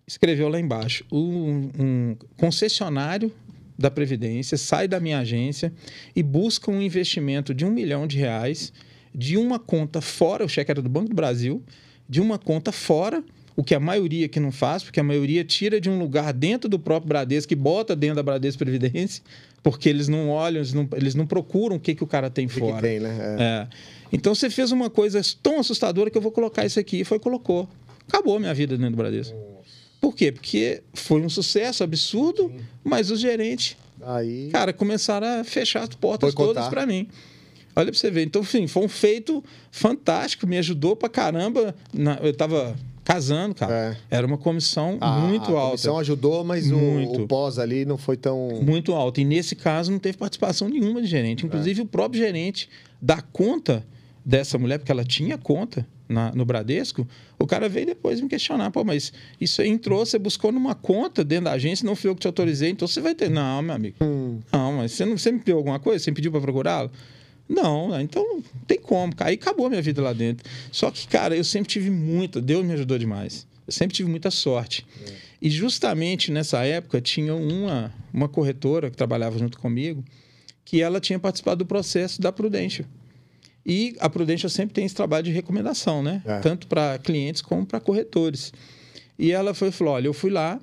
escreveu 0.07 0.49
lá 0.49 0.59
embaixo: 0.61 1.05
um, 1.11 1.71
um 1.79 2.17
concessionário 2.37 3.33
da 3.79 3.91
Previdência 3.91 4.57
sai 4.57 4.87
da 4.87 5.01
minha 5.01 5.19
agência 5.19 5.73
e 6.15 6.23
busca 6.23 6.71
um 6.71 6.81
investimento 6.81 7.53
de 7.55 7.65
um 7.65 7.71
milhão 7.71 8.07
de 8.07 8.19
reais 8.19 8.73
de 9.15 9.37
uma 9.37 9.59
conta 9.61 10.01
fora, 10.01 10.45
o 10.45 10.49
cheque 10.49 10.71
era 10.73 10.83
do 10.83 10.89
Banco 10.89 11.09
do 11.09 11.15
Brasil, 11.15 11.63
de 12.09 12.21
uma 12.21 12.37
conta 12.37 12.73
fora, 12.73 13.23
o 13.57 13.63
que 13.63 13.75
a 13.75 13.81
maioria 13.81 14.29
que 14.29 14.41
não 14.41 14.51
faz, 14.51 14.83
porque 14.83 14.99
a 14.99 15.03
maioria 15.05 15.45
tira 15.45 15.81
de 15.81 15.89
um 15.89 15.99
lugar 15.99 16.33
dentro 16.33 16.69
do 16.69 16.79
próprio 16.79 17.09
Bradesco 17.09 17.53
e 17.53 17.57
bota 17.57 17.95
dentro 17.95 18.17
da 18.17 18.23
Bradesco 18.23 18.59
Previdência, 18.59 19.23
porque 19.63 19.89
eles 19.89 20.09
não 20.09 20.29
olham, 20.29 20.59
eles 20.59 20.73
não, 20.73 20.89
eles 20.95 21.15
não 21.15 21.27
procuram 21.27 21.77
o 21.77 21.81
que, 21.81 21.95
que 21.95 22.03
o 22.03 22.07
cara 22.07 22.29
tem 22.29 22.47
O 22.47 22.49
que, 22.49 22.59
fora. 22.59 22.77
que 22.77 22.83
tem, 22.83 23.01
né? 23.01 23.37
É. 23.39 23.43
É. 23.43 23.69
Então 24.13 24.35
você 24.35 24.51
fez 24.51 24.73
uma 24.73 24.91
coisa 24.91 25.21
tão 25.43 25.59
assustadora 25.61 26.11
que 26.11 26.19
eu 26.19 26.23
vou 26.23 26.33
colocar 26.33 26.65
isso 26.67 26.79
aqui. 26.81 27.01
E 27.01 27.05
foi 27.05 27.19
colocou. 27.19 27.69
acabou 28.09 28.37
a 28.37 28.41
minha 28.41 28.53
vida 28.55 28.77
dentro 28.77 28.93
do 28.93 28.97
Bradesco. 28.97 29.37
Por 30.01 30.15
quê? 30.15 30.31
Porque 30.33 30.83
foi 30.93 31.21
um 31.23 31.29
sucesso 31.31 31.83
absurdo, 31.83 32.53
mas 32.85 33.11
os 33.11 33.19
gerentes, 33.21 33.77
Aí. 34.03 34.51
cara, 34.53 34.73
começaram 34.73 35.41
a 35.41 35.45
fechar 35.45 35.83
as 35.83 35.89
portas 35.91 36.35
Boicotar. 36.35 36.65
todas 36.65 36.69
para 36.69 36.85
mim. 36.87 37.09
Olha 37.75 37.91
pra 37.91 37.99
você 37.99 38.11
ver. 38.11 38.23
Então, 38.25 38.43
enfim, 38.43 38.67
foi 38.67 38.85
um 38.85 38.89
feito 38.89 39.43
fantástico, 39.71 40.47
me 40.47 40.59
ajudou 40.59 40.95
pra 40.95 41.09
caramba. 41.09 41.75
Na- 41.93 42.19
eu 42.23 42.33
tava 42.35 42.77
casando, 43.05 43.55
cara. 43.55 43.97
Era 44.11 44.27
uma 44.27 44.39
comissão 44.39 44.97
a- 45.01 45.19
muito 45.21 45.55
a 45.57 45.61
alta. 45.61 45.67
comissão 45.71 45.99
ajudou, 45.99 46.43
mas 46.43 46.71
o, 46.71 46.77
Muito. 46.77 47.23
o 47.23 47.29
pós 47.29 47.59
ali 47.59 47.85
não 47.85 47.99
foi 47.99 48.17
tão. 48.17 48.61
Muito 48.63 48.93
alta. 48.93 49.21
E 49.21 49.25
nesse 49.25 49.55
caso 49.55 49.93
não 49.93 49.99
teve 49.99 50.17
participação 50.19 50.69
nenhuma 50.69 51.01
de 51.03 51.07
gerente. 51.07 51.45
Inclusive 51.45 51.83
o 51.83 51.87
próprio 51.87 52.21
gerente 52.21 52.69
da 53.01 53.21
conta 53.21 53.87
dessa 54.25 54.57
mulher, 54.59 54.79
porque 54.79 54.91
ela 54.91 55.05
tinha 55.05 55.37
conta 55.37 55.87
na- 56.09 56.33
no 56.35 56.45
Bradesco, 56.45 57.07
o 57.39 57.47
cara 57.47 57.69
veio 57.69 57.87
depois 57.87 58.21
me 58.21 58.29
questionar, 58.29 58.71
pô, 58.71 58.83
mas 58.85 59.13
isso 59.41 59.61
aí 59.61 59.69
entrou, 59.69 60.05
você 60.05 60.19
buscou 60.19 60.51
numa 60.53 60.75
conta 60.75 61.23
dentro 61.25 61.45
da 61.47 61.53
agência, 61.53 61.85
não 61.87 61.95
fui 61.97 62.09
eu 62.11 62.15
que 62.15 62.21
te 62.23 62.27
autorizei, 62.27 62.71
então 62.71 62.87
você 62.89 63.01
vai 63.01 63.15
ter. 63.15 63.31
Não, 63.31 63.61
meu 63.63 63.75
amigo. 63.75 63.97
Hum. 64.03 64.39
Não, 64.53 64.73
mas 64.75 64.93
você, 64.93 65.05
não, 65.05 65.17
você 65.19 65.31
me 65.33 65.39
pediu 65.41 65.57
alguma 65.59 65.79
coisa? 65.79 66.03
Você 66.05 66.11
me 66.11 66.15
pediu 66.15 66.31
para 66.33 66.41
procurá-lo? 66.41 66.91
Não, 67.49 68.01
então 68.01 68.23
não 68.23 68.43
tem 68.67 68.79
como. 68.79 69.13
Aí 69.19 69.35
acabou 69.35 69.67
a 69.67 69.71
minha 69.71 69.83
vida 69.83 70.01
lá 70.01 70.13
dentro. 70.13 70.49
Só 70.73 70.91
que, 70.91 71.07
cara, 71.07 71.37
eu 71.37 71.45
sempre 71.45 71.69
tive 71.69 71.91
muita. 71.91 72.41
Deus 72.41 72.65
me 72.65 72.73
ajudou 72.73 72.99
demais. 72.99 73.47
Eu 73.67 73.73
sempre 73.73 73.95
tive 73.95 74.11
muita 74.11 74.31
sorte. 74.31 74.87
E 75.41 75.51
justamente 75.51 76.33
nessa 76.33 76.65
época 76.65 77.01
tinha 77.01 77.35
uma, 77.35 77.93
uma 78.13 78.29
corretora 78.29 78.91
que 78.91 78.97
trabalhava 78.97 79.39
junto 79.39 79.59
comigo 79.59 80.03
que 80.65 80.81
ela 80.81 81.01
tinha 81.01 81.19
participado 81.19 81.59
do 81.59 81.67
processo 81.67 82.21
da 82.21 82.33
Prudential. 82.33 82.89
E 83.67 83.97
a 84.01 84.09
Prudential 84.09 84.51
sempre 84.51 84.75
tem 84.75 84.85
esse 84.85 84.95
trabalho 84.95 85.25
de 85.25 85.31
recomendação, 85.31 86.03
né? 86.03 86.23
É. 86.25 86.41
Tanto 86.41 86.67
para 86.67 86.99
clientes 86.99 87.43
como 87.43 87.65
para 87.65 87.81
corretores. 87.81 88.53
E 89.19 89.33
ela 89.33 89.55
foi 89.55 89.71
falou: 89.71 89.95
olha, 89.95 90.07
eu 90.07 90.13
fui 90.13 90.31
lá, 90.31 90.61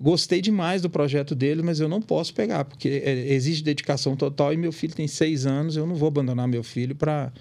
gostei 0.00 0.40
demais 0.40 0.82
do 0.82 0.90
projeto 0.90 1.34
dele, 1.34 1.62
mas 1.62 1.80
eu 1.80 1.88
não 1.88 2.00
posso 2.00 2.32
pegar, 2.34 2.64
porque 2.64 3.02
é, 3.04 3.32
exige 3.32 3.62
dedicação 3.62 4.16
total 4.16 4.52
e 4.52 4.56
meu 4.56 4.72
filho 4.72 4.94
tem 4.94 5.08
seis 5.08 5.46
anos, 5.46 5.76
eu 5.76 5.86
não 5.86 5.94
vou 5.94 6.08
abandonar 6.08 6.46
meu 6.46 6.62
filho 6.62 6.94
para 6.94 7.32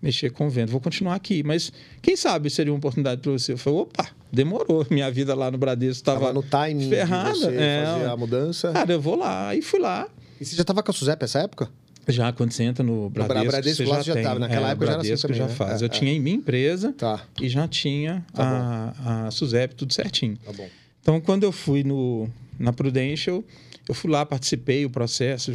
mexer 0.00 0.30
com 0.30 0.48
venda. 0.48 0.70
Vou 0.70 0.80
continuar 0.80 1.14
aqui, 1.14 1.42
mas 1.42 1.72
quem 2.02 2.16
sabe 2.16 2.50
seria 2.50 2.72
uma 2.72 2.78
oportunidade 2.78 3.20
para 3.20 3.32
você. 3.32 3.52
Eu 3.52 3.58
falei, 3.58 3.80
opa, 3.80 4.08
demorou. 4.32 4.86
Minha 4.90 5.10
vida 5.10 5.34
lá 5.34 5.50
no 5.50 5.58
Bradesco 5.58 6.04
Tava 6.04 6.18
estava 6.18 6.32
no 6.32 6.42
timing 6.42 6.88
ferrada. 6.88 7.34
você 7.34 7.56
é, 7.56 7.84
fazer 7.84 8.06
a 8.06 8.16
mudança. 8.16 8.72
Cara, 8.72 8.92
eu 8.92 9.00
vou 9.00 9.16
lá. 9.16 9.48
Aí 9.48 9.62
fui 9.62 9.80
lá. 9.80 10.08
E 10.40 10.44
você 10.44 10.54
já 10.54 10.64
tava 10.64 10.82
com 10.82 10.90
a 10.90 10.94
Suzep 10.94 11.20
nessa 11.22 11.40
época? 11.40 11.68
Já 12.08 12.32
quando 12.32 12.52
você 12.52 12.62
entra 12.62 12.84
no 12.84 13.10
Bradesco, 13.10 13.50
Bradesco 13.50 13.84
você 13.84 13.90
já, 13.90 14.02
já 14.02 14.14
tem. 14.14 14.22
tava. 14.22 14.38
Naquela 14.38 14.68
é, 14.68 14.70
época 14.72 14.86
já 14.86 14.92
era 14.92 15.00
assim 15.00 15.08
Bradesco 15.08 15.28
também, 15.28 15.42
já 15.42 15.48
né? 15.48 15.54
faz. 15.54 15.82
É, 15.82 15.84
eu 15.84 15.86
é. 15.86 15.88
tinha 15.88 16.12
em 16.12 16.20
minha 16.20 16.36
empresa 16.36 16.92
Tá, 16.92 17.20
e 17.40 17.48
já 17.48 17.66
tinha 17.66 18.24
Tá 18.32 18.94
a, 19.04 19.26
a 19.26 19.30
Suzep 19.32 19.74
tudo 19.74 19.92
certinho. 19.92 20.36
tá 20.44 20.52
bom. 20.52 20.68
Então, 21.06 21.20
quando 21.20 21.44
eu 21.44 21.52
fui 21.52 21.84
no, 21.84 22.28
na 22.58 22.72
Prudential, 22.72 23.44
eu 23.88 23.94
fui 23.94 24.10
lá, 24.10 24.26
participei 24.26 24.82
do 24.82 24.90
processo 24.90 25.52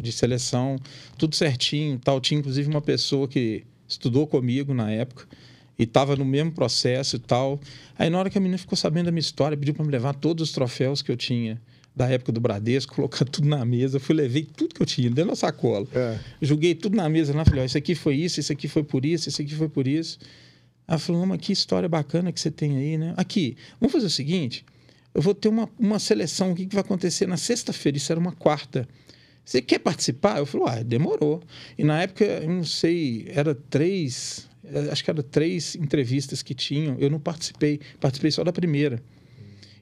de 0.00 0.10
seleção, 0.10 0.76
tudo 1.16 1.36
certinho. 1.36 2.00
Tal. 2.02 2.20
Tinha, 2.20 2.40
inclusive, 2.40 2.68
uma 2.68 2.80
pessoa 2.80 3.28
que 3.28 3.62
estudou 3.86 4.26
comigo 4.26 4.74
na 4.74 4.90
época 4.90 5.24
e 5.78 5.84
estava 5.84 6.16
no 6.16 6.24
mesmo 6.24 6.50
processo 6.50 7.14
e 7.14 7.20
tal. 7.20 7.60
Aí, 7.96 8.10
na 8.10 8.18
hora 8.18 8.28
que 8.28 8.36
a 8.36 8.40
menina 8.40 8.58
ficou 8.58 8.76
sabendo 8.76 9.04
da 9.04 9.12
minha 9.12 9.20
história, 9.20 9.56
pediu 9.56 9.72
para 9.72 9.84
me 9.84 9.92
levar 9.92 10.14
todos 10.14 10.48
os 10.48 10.52
troféus 10.52 11.00
que 11.00 11.12
eu 11.12 11.16
tinha 11.16 11.62
da 11.94 12.08
época 12.08 12.32
do 12.32 12.40
Bradesco, 12.40 12.92
colocar 12.96 13.24
tudo 13.24 13.46
na 13.46 13.64
mesa. 13.64 13.98
Eu 13.98 14.00
fui, 14.00 14.16
levei 14.16 14.42
tudo 14.42 14.74
que 14.74 14.82
eu 14.82 14.86
tinha 14.86 15.08
dentro 15.08 15.30
da 15.30 15.36
sacola. 15.36 15.86
É. 15.94 16.18
Joguei 16.40 16.74
tudo 16.74 16.96
na 16.96 17.08
mesa 17.08 17.32
lá, 17.32 17.44
falei, 17.44 17.62
ó, 17.62 17.64
isso 17.64 17.78
aqui 17.78 17.94
foi 17.94 18.16
isso, 18.16 18.40
isso 18.40 18.52
aqui 18.52 18.66
foi 18.66 18.82
por 18.82 19.06
isso, 19.06 19.28
isso 19.28 19.40
aqui 19.40 19.54
foi 19.54 19.68
por 19.68 19.86
isso. 19.86 20.18
Ela 20.92 20.98
falou, 20.98 21.24
mas 21.24 21.40
que 21.40 21.54
história 21.54 21.88
bacana 21.88 22.30
que 22.30 22.38
você 22.38 22.50
tem 22.50 22.76
aí, 22.76 22.98
né? 22.98 23.14
Aqui, 23.16 23.56
vamos 23.80 23.94
fazer 23.94 24.04
o 24.04 24.10
seguinte, 24.10 24.62
eu 25.14 25.22
vou 25.22 25.34
ter 25.34 25.48
uma, 25.48 25.66
uma 25.78 25.98
seleção 25.98 26.52
aqui 26.52 26.66
que 26.66 26.74
vai 26.74 26.84
acontecer 26.84 27.26
na 27.26 27.38
sexta-feira, 27.38 27.96
isso 27.96 28.12
era 28.12 28.20
uma 28.20 28.32
quarta. 28.32 28.86
Você 29.42 29.62
quer 29.62 29.78
participar? 29.78 30.36
Eu 30.36 30.44
falei, 30.44 30.66
ah, 30.68 30.82
demorou. 30.82 31.42
E 31.78 31.82
na 31.82 32.02
época, 32.02 32.26
eu 32.26 32.46
não 32.46 32.62
sei, 32.62 33.24
era 33.30 33.54
três, 33.54 34.46
eh, 34.66 34.90
acho 34.92 35.02
que 35.02 35.10
era 35.10 35.22
três 35.22 35.76
entrevistas 35.76 36.42
que 36.42 36.52
tinham, 36.52 36.98
eu 36.98 37.08
não 37.08 37.18
participei, 37.18 37.80
participei 37.98 38.30
só 38.30 38.44
da 38.44 38.52
primeira. 38.52 39.02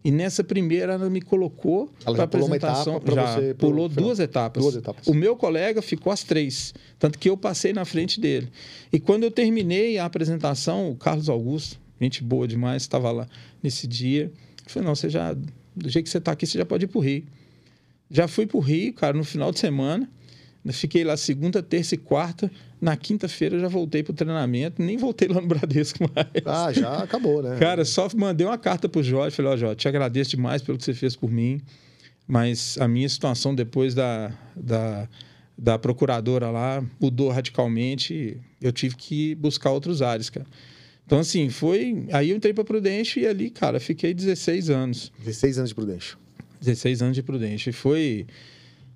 E 0.02 0.11
nessa 0.11 0.42
primeira 0.42 0.95
ela 0.95 1.11
me 1.11 1.21
colocou 1.21 1.90
para 2.02 2.12
uma 2.12 2.25
apresentação. 2.25 2.97
etapa 2.97 3.04
pra 3.04 3.14
já 3.14 3.35
você 3.35 3.54
pulou 3.54 3.88
duas 3.88 4.19
etapas. 4.19 4.62
Duas 4.62 4.76
etapas. 4.76 5.07
O 5.07 5.12
meu 5.12 5.37
colega 5.37 5.83
ficou 5.83 6.11
às 6.11 6.23
três, 6.23 6.73
tanto 6.99 7.19
que 7.19 7.28
eu 7.28 7.37
passei 7.37 7.73
na 7.73 7.85
frente 7.85 8.19
dele. 8.19 8.49
E 8.90 8.99
quando 8.99 9.25
eu 9.25 9.30
terminei 9.30 9.99
a 9.99 10.07
apresentação, 10.07 10.90
o 10.90 10.97
Carlos 10.97 11.28
Augusto, 11.28 11.78
gente 12.00 12.25
boa 12.25 12.49
demais, 12.49 12.83
estava 12.83 13.11
lá 13.12 13.28
nesse 13.62 13.87
dia. 13.87 14.33
Eu 14.64 14.71
falei, 14.71 14.87
não, 14.88 14.95
você 14.95 15.11
já, 15.11 15.35
do 15.35 15.88
jeito 15.88 16.04
que 16.04 16.11
você 16.11 16.19
está 16.19 16.33
aqui, 16.33 16.47
você 16.47 16.57
já 16.57 16.64
pode 16.64 16.87
ir 16.87 16.88
para 16.88 16.99
o 16.99 17.02
Rio. 17.02 17.25
Já 18.11 18.26
fui 18.26 18.47
para 18.47 18.57
o 18.57 18.61
Rio, 18.61 18.95
cara, 18.95 19.16
no 19.16 19.23
final 19.23 19.52
de 19.52 19.59
semana. 19.59 20.09
Fiquei 20.69 21.05
lá 21.05 21.17
segunda, 21.17 21.62
terça 21.62 21.95
e 21.95 21.99
quarta. 21.99 22.50
Na 22.81 22.97
quinta-feira 22.97 23.57
eu 23.57 23.61
já 23.61 23.69
voltei 23.69 24.02
para 24.02 24.12
o 24.12 24.14
treinamento. 24.14 24.83
Nem 24.83 24.97
voltei 24.97 25.26
lá 25.29 25.40
no 25.40 25.47
Bradesco 25.47 25.99
mais. 26.14 26.29
Ah, 26.45 26.73
já 26.73 27.02
acabou, 27.02 27.43
né? 27.43 27.57
Cara, 27.59 27.85
só 27.85 28.09
mandei 28.14 28.47
uma 28.47 28.59
carta 28.59 28.88
pro 28.88 29.02
Jorge, 29.02 29.35
falei, 29.35 29.52
ó, 29.52 29.57
Jorge, 29.57 29.76
te 29.76 29.88
agradeço 29.88 30.31
demais 30.31 30.61
pelo 30.61 30.76
que 30.76 30.85
você 30.85 30.93
fez 30.93 31.17
por 31.17 31.31
mim, 31.31 31.61
mas 32.26 32.76
a 32.79 32.87
minha 32.87 33.09
situação 33.09 33.55
depois 33.55 33.95
da, 33.95 34.33
da, 34.55 35.09
da 35.57 35.79
procuradora 35.79 36.50
lá 36.50 36.85
mudou 37.00 37.31
radicalmente, 37.31 38.38
eu 38.61 38.73
tive 38.73 38.97
que 38.97 39.35
buscar 39.35 39.71
outros 39.71 40.02
ares, 40.02 40.29
cara. 40.29 40.47
Então, 41.07 41.19
assim, 41.19 41.49
foi... 41.49 42.07
Aí 42.12 42.31
eu 42.31 42.37
entrei 42.37 42.55
pra 42.55 42.62
Prudente 42.62 43.19
e 43.19 43.26
ali, 43.26 43.50
cara, 43.50 43.81
fiquei 43.81 44.14
16 44.14 44.71
anos. 44.71 45.11
16 45.19 45.59
anos 45.59 45.71
de 45.71 45.75
Prudential. 45.75 46.21
16 46.61 47.02
anos 47.02 47.14
de 47.17 47.23
Prudente. 47.23 47.71
E 47.71 47.73
foi, 47.73 48.26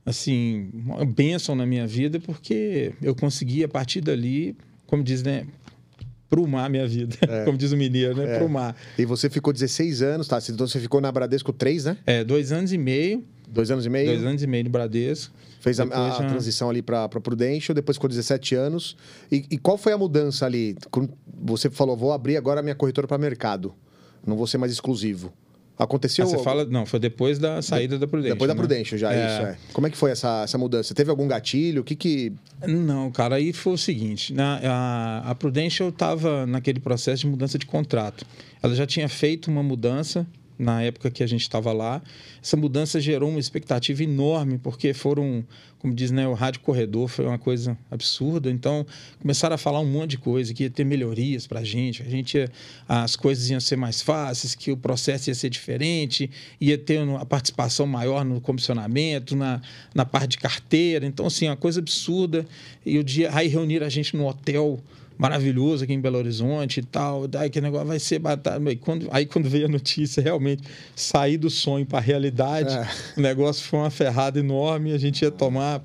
assim, 0.04 0.70
uma 0.74 1.04
bênção 1.04 1.54
na 1.54 1.64
minha 1.66 1.86
vida, 1.86 2.20
porque 2.20 2.92
eu 3.02 3.14
consegui, 3.14 3.64
a 3.64 3.68
partir 3.68 4.00
dali, 4.00 4.56
como 4.86 5.02
diz, 5.02 5.22
né, 5.22 5.46
prumar 6.28 6.68
minha 6.68 6.86
vida. 6.86 7.16
Como 7.44 7.56
diz 7.56 7.70
o 7.72 7.76
mineiro, 7.76 8.16
né? 8.16 8.36
É. 8.36 8.38
Prumar. 8.38 8.74
E 8.98 9.04
você 9.04 9.30
ficou 9.30 9.52
16 9.52 10.02
anos, 10.02 10.26
tá? 10.26 10.38
Então 10.50 10.66
você 10.66 10.80
ficou 10.80 11.00
na 11.00 11.12
Bradesco 11.12 11.52
3, 11.52 11.84
né? 11.84 11.96
É, 12.04 12.24
dois 12.24 12.50
anos 12.50 12.72
e 12.72 12.78
meio, 12.78 13.22
Dois 13.46 13.70
anos 13.70 13.86
e 13.86 13.88
meio. 13.88 14.06
dois 14.08 14.24
anos 14.24 14.42
e 14.42 14.46
meio 14.48 14.64
no 14.64 14.70
Bradesco. 14.70 15.32
Fez 15.60 15.78
a, 15.78 15.84
a 15.84 16.10
já- 16.10 16.26
transição 16.28 16.68
ali 16.68 16.82
para 16.82 17.08
Prudential, 17.08 17.72
depois 17.74 17.96
ficou 17.96 18.08
17 18.10 18.54
anos. 18.56 18.96
E, 19.30 19.44
e 19.52 19.58
qual 19.58 19.78
foi 19.78 19.92
a 19.92 19.98
mudança 19.98 20.44
ali? 20.44 20.76
Você 21.44 21.70
falou, 21.70 21.96
vou 21.96 22.12
abrir 22.12 22.36
agora 22.36 22.58
a 22.60 22.62
minha 22.64 22.74
corretora 22.74 23.06
para 23.06 23.16
mercado. 23.16 23.72
Não 24.26 24.36
vou 24.36 24.46
ser 24.48 24.58
mais 24.58 24.72
exclusivo. 24.72 25.32
Aconteceu? 25.76 26.24
Ah, 26.24 26.28
você 26.28 26.38
fala, 26.38 26.64
não, 26.64 26.86
foi 26.86 27.00
depois 27.00 27.38
da 27.38 27.60
saída 27.60 27.98
da 27.98 28.06
Prudential. 28.06 28.36
Depois 28.36 28.48
da 28.48 28.54
né? 28.54 28.58
Prudential 28.58 28.96
já, 28.98 29.12
É. 29.12 29.26
isso, 29.26 29.42
é. 29.46 29.58
Como 29.72 29.86
é 29.86 29.90
que 29.90 29.96
foi 29.96 30.12
essa, 30.12 30.42
essa 30.44 30.56
mudança? 30.56 30.94
Teve 30.94 31.10
algum 31.10 31.26
gatilho? 31.26 31.82
O 31.82 31.84
que 31.84 31.96
que... 31.96 32.32
Não, 32.66 33.10
cara, 33.10 33.36
aí 33.36 33.52
foi 33.52 33.72
o 33.72 33.78
seguinte: 33.78 34.32
na, 34.32 34.60
a, 34.62 35.30
a 35.30 35.34
Prudential 35.34 35.88
estava 35.88 36.46
naquele 36.46 36.78
processo 36.78 37.22
de 37.22 37.26
mudança 37.26 37.58
de 37.58 37.66
contrato. 37.66 38.24
Ela 38.62 38.74
já 38.74 38.86
tinha 38.86 39.08
feito 39.08 39.50
uma 39.50 39.62
mudança 39.62 40.24
na 40.58 40.82
época 40.82 41.10
que 41.10 41.22
a 41.22 41.26
gente 41.26 41.42
estava 41.42 41.72
lá. 41.72 42.02
Essa 42.42 42.56
mudança 42.56 43.00
gerou 43.00 43.30
uma 43.30 43.40
expectativa 43.40 44.02
enorme, 44.02 44.58
porque 44.58 44.94
foram, 44.94 45.44
como 45.78 45.94
diz, 45.94 46.10
né, 46.10 46.26
o 46.28 46.32
rádio 46.32 46.60
corredor 46.60 47.08
foi 47.08 47.26
uma 47.26 47.38
coisa 47.38 47.76
absurda. 47.90 48.50
Então, 48.50 48.86
começaram 49.20 49.54
a 49.54 49.58
falar 49.58 49.80
um 49.80 49.90
monte 49.90 50.10
de 50.10 50.18
coisa, 50.18 50.54
que 50.54 50.62
ia 50.62 50.70
ter 50.70 50.84
melhorias 50.84 51.46
para 51.46 51.60
a 51.60 51.64
gente, 51.64 52.02
a 52.02 52.08
gente 52.08 52.36
ia- 52.36 52.50
as 52.88 53.16
coisas 53.16 53.50
iam 53.50 53.60
ser 53.60 53.76
mais 53.76 54.00
fáceis, 54.00 54.54
que 54.54 54.70
o 54.70 54.76
processo 54.76 55.30
ia 55.30 55.34
ser 55.34 55.50
diferente, 55.50 56.30
ia 56.60 56.78
ter 56.78 57.00
uma 57.00 57.26
participação 57.26 57.86
maior 57.86 58.24
no 58.24 58.40
comissionamento, 58.40 59.34
na, 59.34 59.60
na 59.94 60.04
parte 60.04 60.32
de 60.32 60.38
carteira. 60.38 61.06
Então, 61.06 61.26
assim, 61.26 61.48
uma 61.48 61.56
coisa 61.56 61.80
absurda. 61.80 62.46
E 62.86 62.98
o 62.98 63.04
dia, 63.04 63.30
aí 63.34 63.48
reuniram 63.48 63.86
a 63.86 63.90
gente 63.90 64.16
no 64.16 64.26
hotel 64.26 64.80
maravilhoso 65.16 65.84
aqui 65.84 65.92
em 65.92 66.00
Belo 66.00 66.18
Horizonte 66.18 66.80
e 66.80 66.82
tal. 66.82 67.26
Daí 67.28 67.48
que 67.50 67.60
negócio 67.60 67.86
vai 67.86 67.98
ser 67.98 68.18
batata. 68.18 68.62
Aí 68.68 68.76
quando, 68.76 69.08
aí 69.10 69.26
quando 69.26 69.48
veio 69.48 69.66
a 69.66 69.68
notícia, 69.68 70.22
realmente, 70.22 70.62
sair 70.96 71.36
do 71.36 71.48
sonho 71.50 71.86
para 71.86 71.98
a 71.98 72.02
realidade, 72.02 72.74
É. 72.74 72.86
o 73.16 73.20
negócio 73.20 73.64
foi 73.64 73.78
uma 73.80 73.90
ferrada 73.90 74.38
enorme. 74.38 74.92
A 74.92 74.98
gente 74.98 75.22
ia 75.22 75.30
tomar, 75.30 75.82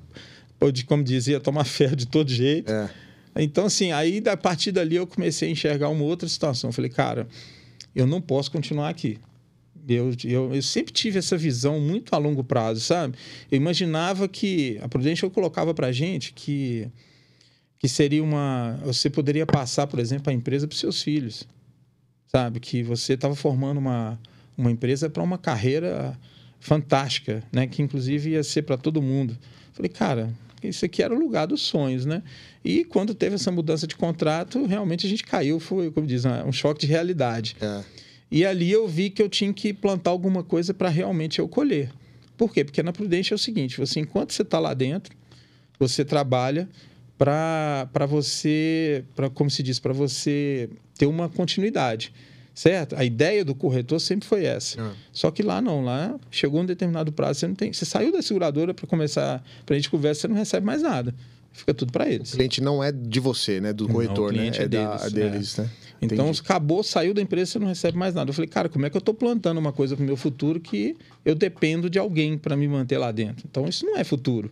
ou 0.59 0.71
de- 0.71 0.83
como 0.85 1.03
dizia, 1.03 1.39
tomar 1.39 1.63
ferro 1.65 1.95
de 1.95 2.05
todo 2.07 2.29
jeito. 2.31 2.71
É. 2.71 2.89
Então, 3.37 3.65
assim, 3.65 3.91
aí 3.91 4.21
a 4.29 4.35
partir 4.35 4.71
dali 4.71 4.95
eu 4.95 5.05
comecei 5.07 5.47
a 5.47 5.51
enxergar 5.51 5.89
uma 5.89 6.03
outra 6.03 6.27
situação. 6.27 6.69
Eu 6.69 6.73
falei, 6.73 6.89
cara, 6.89 7.27
eu 7.95 8.05
não 8.07 8.19
posso 8.19 8.51
continuar 8.51 8.89
aqui. 8.89 9.17
Eu, 9.87 10.11
eu, 10.25 10.53
eu 10.53 10.61
sempre 10.61 10.91
tive 10.93 11.17
essa 11.17 11.35
visão 11.37 11.79
muito 11.79 12.13
a 12.13 12.17
longo 12.19 12.43
prazo, 12.43 12.79
sabe? 12.81 13.15
Eu 13.49 13.57
imaginava 13.57 14.27
que 14.27 14.77
a 14.83 14.87
Prudential 14.89 15.31
colocava 15.31 15.73
para 15.73 15.91
gente 15.91 16.31
que, 16.33 16.87
que 17.79 17.87
seria 17.87 18.21
uma. 18.21 18.77
Você 18.83 19.09
poderia 19.09 19.45
passar, 19.45 19.87
por 19.87 19.99
exemplo, 19.99 20.29
a 20.29 20.33
empresa 20.33 20.67
para 20.67 20.77
seus 20.77 21.01
filhos, 21.01 21.47
sabe? 22.27 22.59
Que 22.59 22.83
você 22.83 23.13
estava 23.13 23.35
formando 23.35 23.77
uma, 23.77 24.19
uma 24.57 24.69
empresa 24.69 25.09
para 25.09 25.23
uma 25.23 25.37
carreira 25.37 26.15
fantástica, 26.59 27.41
né? 27.51 27.65
Que 27.65 27.81
inclusive 27.81 28.31
ia 28.31 28.43
ser 28.43 28.63
para 28.63 28.77
todo 28.77 29.01
mundo. 29.01 29.37
Falei, 29.71 29.89
cara, 29.89 30.29
isso 30.61 30.83
aqui 30.83 31.01
era 31.01 31.15
o 31.15 31.17
lugar 31.17 31.47
dos 31.47 31.61
sonhos, 31.61 32.05
né? 32.05 32.21
E 32.63 32.83
quando 32.83 33.15
teve 33.15 33.35
essa 33.35 33.49
mudança 33.49 33.87
de 33.87 33.95
contrato, 33.95 34.65
realmente 34.65 35.07
a 35.07 35.09
gente 35.09 35.23
caiu, 35.23 35.57
foi, 35.57 35.89
como 35.89 36.05
diz, 36.05 36.25
um 36.25 36.51
choque 36.51 36.81
de 36.81 36.87
realidade. 36.87 37.55
É. 37.61 37.83
E 38.29 38.45
ali 38.45 38.69
eu 38.69 38.87
vi 38.87 39.09
que 39.09 39.23
eu 39.23 39.29
tinha 39.29 39.53
que 39.53 39.73
plantar 39.73 40.11
alguma 40.11 40.43
coisa 40.43 40.73
para 40.73 40.89
realmente 40.89 41.39
eu 41.39 41.47
colher. 41.47 41.91
Por 42.37 42.53
quê? 42.53 42.65
Porque 42.65 42.83
na 42.83 42.91
Prudente 42.91 43.31
é 43.31 43.35
o 43.35 43.39
seguinte: 43.39 43.77
você, 43.77 44.01
enquanto 44.01 44.33
você 44.33 44.41
está 44.41 44.59
lá 44.59 44.73
dentro, 44.73 45.15
você 45.79 46.03
trabalha 46.03 46.67
para 47.19 48.05
você, 48.07 49.03
pra, 49.13 49.29
como 49.29 49.49
se 49.49 49.61
diz, 49.61 49.77
para 49.77 49.91
você 49.91 50.69
ter 50.97 51.05
uma 51.05 51.27
continuidade. 51.27 52.13
Certo? 52.55 52.95
A 52.97 53.05
ideia 53.05 53.45
do 53.45 53.55
corretor 53.55 54.01
sempre 54.01 54.27
foi 54.27 54.43
essa. 54.43 54.81
Ah. 54.81 54.91
Só 55.13 55.31
que 55.31 55.41
lá 55.41 55.61
não, 55.61 55.83
lá 55.83 56.19
chegou 56.29 56.61
um 56.61 56.65
determinado 56.65 57.11
prazo, 57.11 57.39
você 57.39 57.47
não 57.47 57.55
tem. 57.55 57.71
Você 57.71 57.85
saiu 57.85 58.11
da 58.11 58.21
seguradora 58.21 58.73
para 58.73 58.85
começar, 58.85 59.43
para 59.65 59.75
a 59.75 59.79
gente 59.79 59.89
conversar, 59.89 60.21
você 60.21 60.27
não 60.27 60.35
recebe 60.35 60.65
mais 60.65 60.81
nada. 60.81 61.15
Fica 61.53 61.73
tudo 61.73 61.91
para 61.91 62.09
eles. 62.09 62.33
O 62.33 62.35
cliente 62.35 62.61
não 62.61 62.83
é 62.83 62.91
de 62.91 63.19
você, 63.19 63.61
né? 63.61 63.71
Do 63.71 63.87
corretor, 63.87 64.33
não, 64.33 64.39
o 64.39 64.43
né? 64.43 64.51
É, 64.57 64.63
é 64.63 64.67
deles, 64.67 64.99
da, 65.01 65.05
é 65.05 65.09
deles 65.09 65.59
é. 65.59 65.61
né? 65.61 65.69
Então, 66.01 66.25
Entendi. 66.27 66.41
acabou, 66.41 66.83
saiu 66.83 67.13
da 67.13 67.21
empresa, 67.21 67.51
você 67.51 67.59
não 67.59 67.67
recebe 67.67 67.97
mais 67.97 68.13
nada. 68.13 68.29
Eu 68.29 68.33
falei, 68.33 68.47
cara, 68.47 68.69
como 68.69 68.85
é 68.85 68.89
que 68.89 68.95
eu 68.95 68.99
estou 68.99 69.13
plantando 69.13 69.57
uma 69.57 69.73
coisa 69.73 69.95
para 69.95 70.03
o 70.03 70.05
meu 70.05 70.15
futuro 70.15 70.59
que 70.59 70.95
eu 71.25 71.35
dependo 71.35 71.89
de 71.89 71.99
alguém 71.99 72.37
para 72.37 72.55
me 72.55 72.67
manter 72.67 72.97
lá 72.97 73.11
dentro? 73.11 73.45
Então, 73.49 73.67
isso 73.67 73.85
não 73.85 73.97
é 73.97 74.03
futuro. 74.03 74.51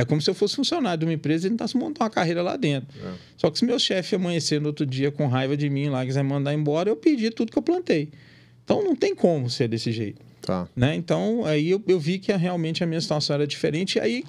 É 0.00 0.04
como 0.04 0.20
se 0.20 0.30
eu 0.30 0.34
fosse 0.34 0.56
funcionário 0.56 1.00
de 1.00 1.06
uma 1.06 1.12
empresa 1.12 1.46
e 1.46 1.50
tentasse 1.50 1.76
montar 1.76 2.04
uma 2.04 2.10
carreira 2.10 2.42
lá 2.42 2.56
dentro. 2.56 2.88
É. 2.98 3.12
Só 3.36 3.50
que 3.50 3.58
se 3.58 3.64
meu 3.64 3.78
chefe 3.78 4.14
amanhecer 4.14 4.60
no 4.60 4.68
outro 4.68 4.86
dia 4.86 5.10
com 5.10 5.26
raiva 5.26 5.56
de 5.56 5.68
mim 5.68 5.88
lá, 5.88 6.04
quiser 6.04 6.22
mandar 6.22 6.54
embora, 6.54 6.88
eu 6.88 6.96
pedi 6.96 7.30
tudo 7.30 7.52
que 7.52 7.58
eu 7.58 7.62
plantei. 7.62 8.10
Então 8.64 8.82
não 8.82 8.96
tem 8.96 9.14
como 9.14 9.50
ser 9.50 9.68
desse 9.68 9.92
jeito. 9.92 10.20
Tá. 10.42 10.68
Né? 10.74 10.94
Então 10.94 11.44
aí 11.44 11.70
eu, 11.70 11.82
eu 11.86 12.00
vi 12.00 12.18
que 12.18 12.32
realmente 12.32 12.82
a 12.82 12.86
minha 12.86 13.00
situação 13.00 13.34
era 13.34 13.46
diferente. 13.46 13.96
E 13.96 14.00
aí, 14.00 14.24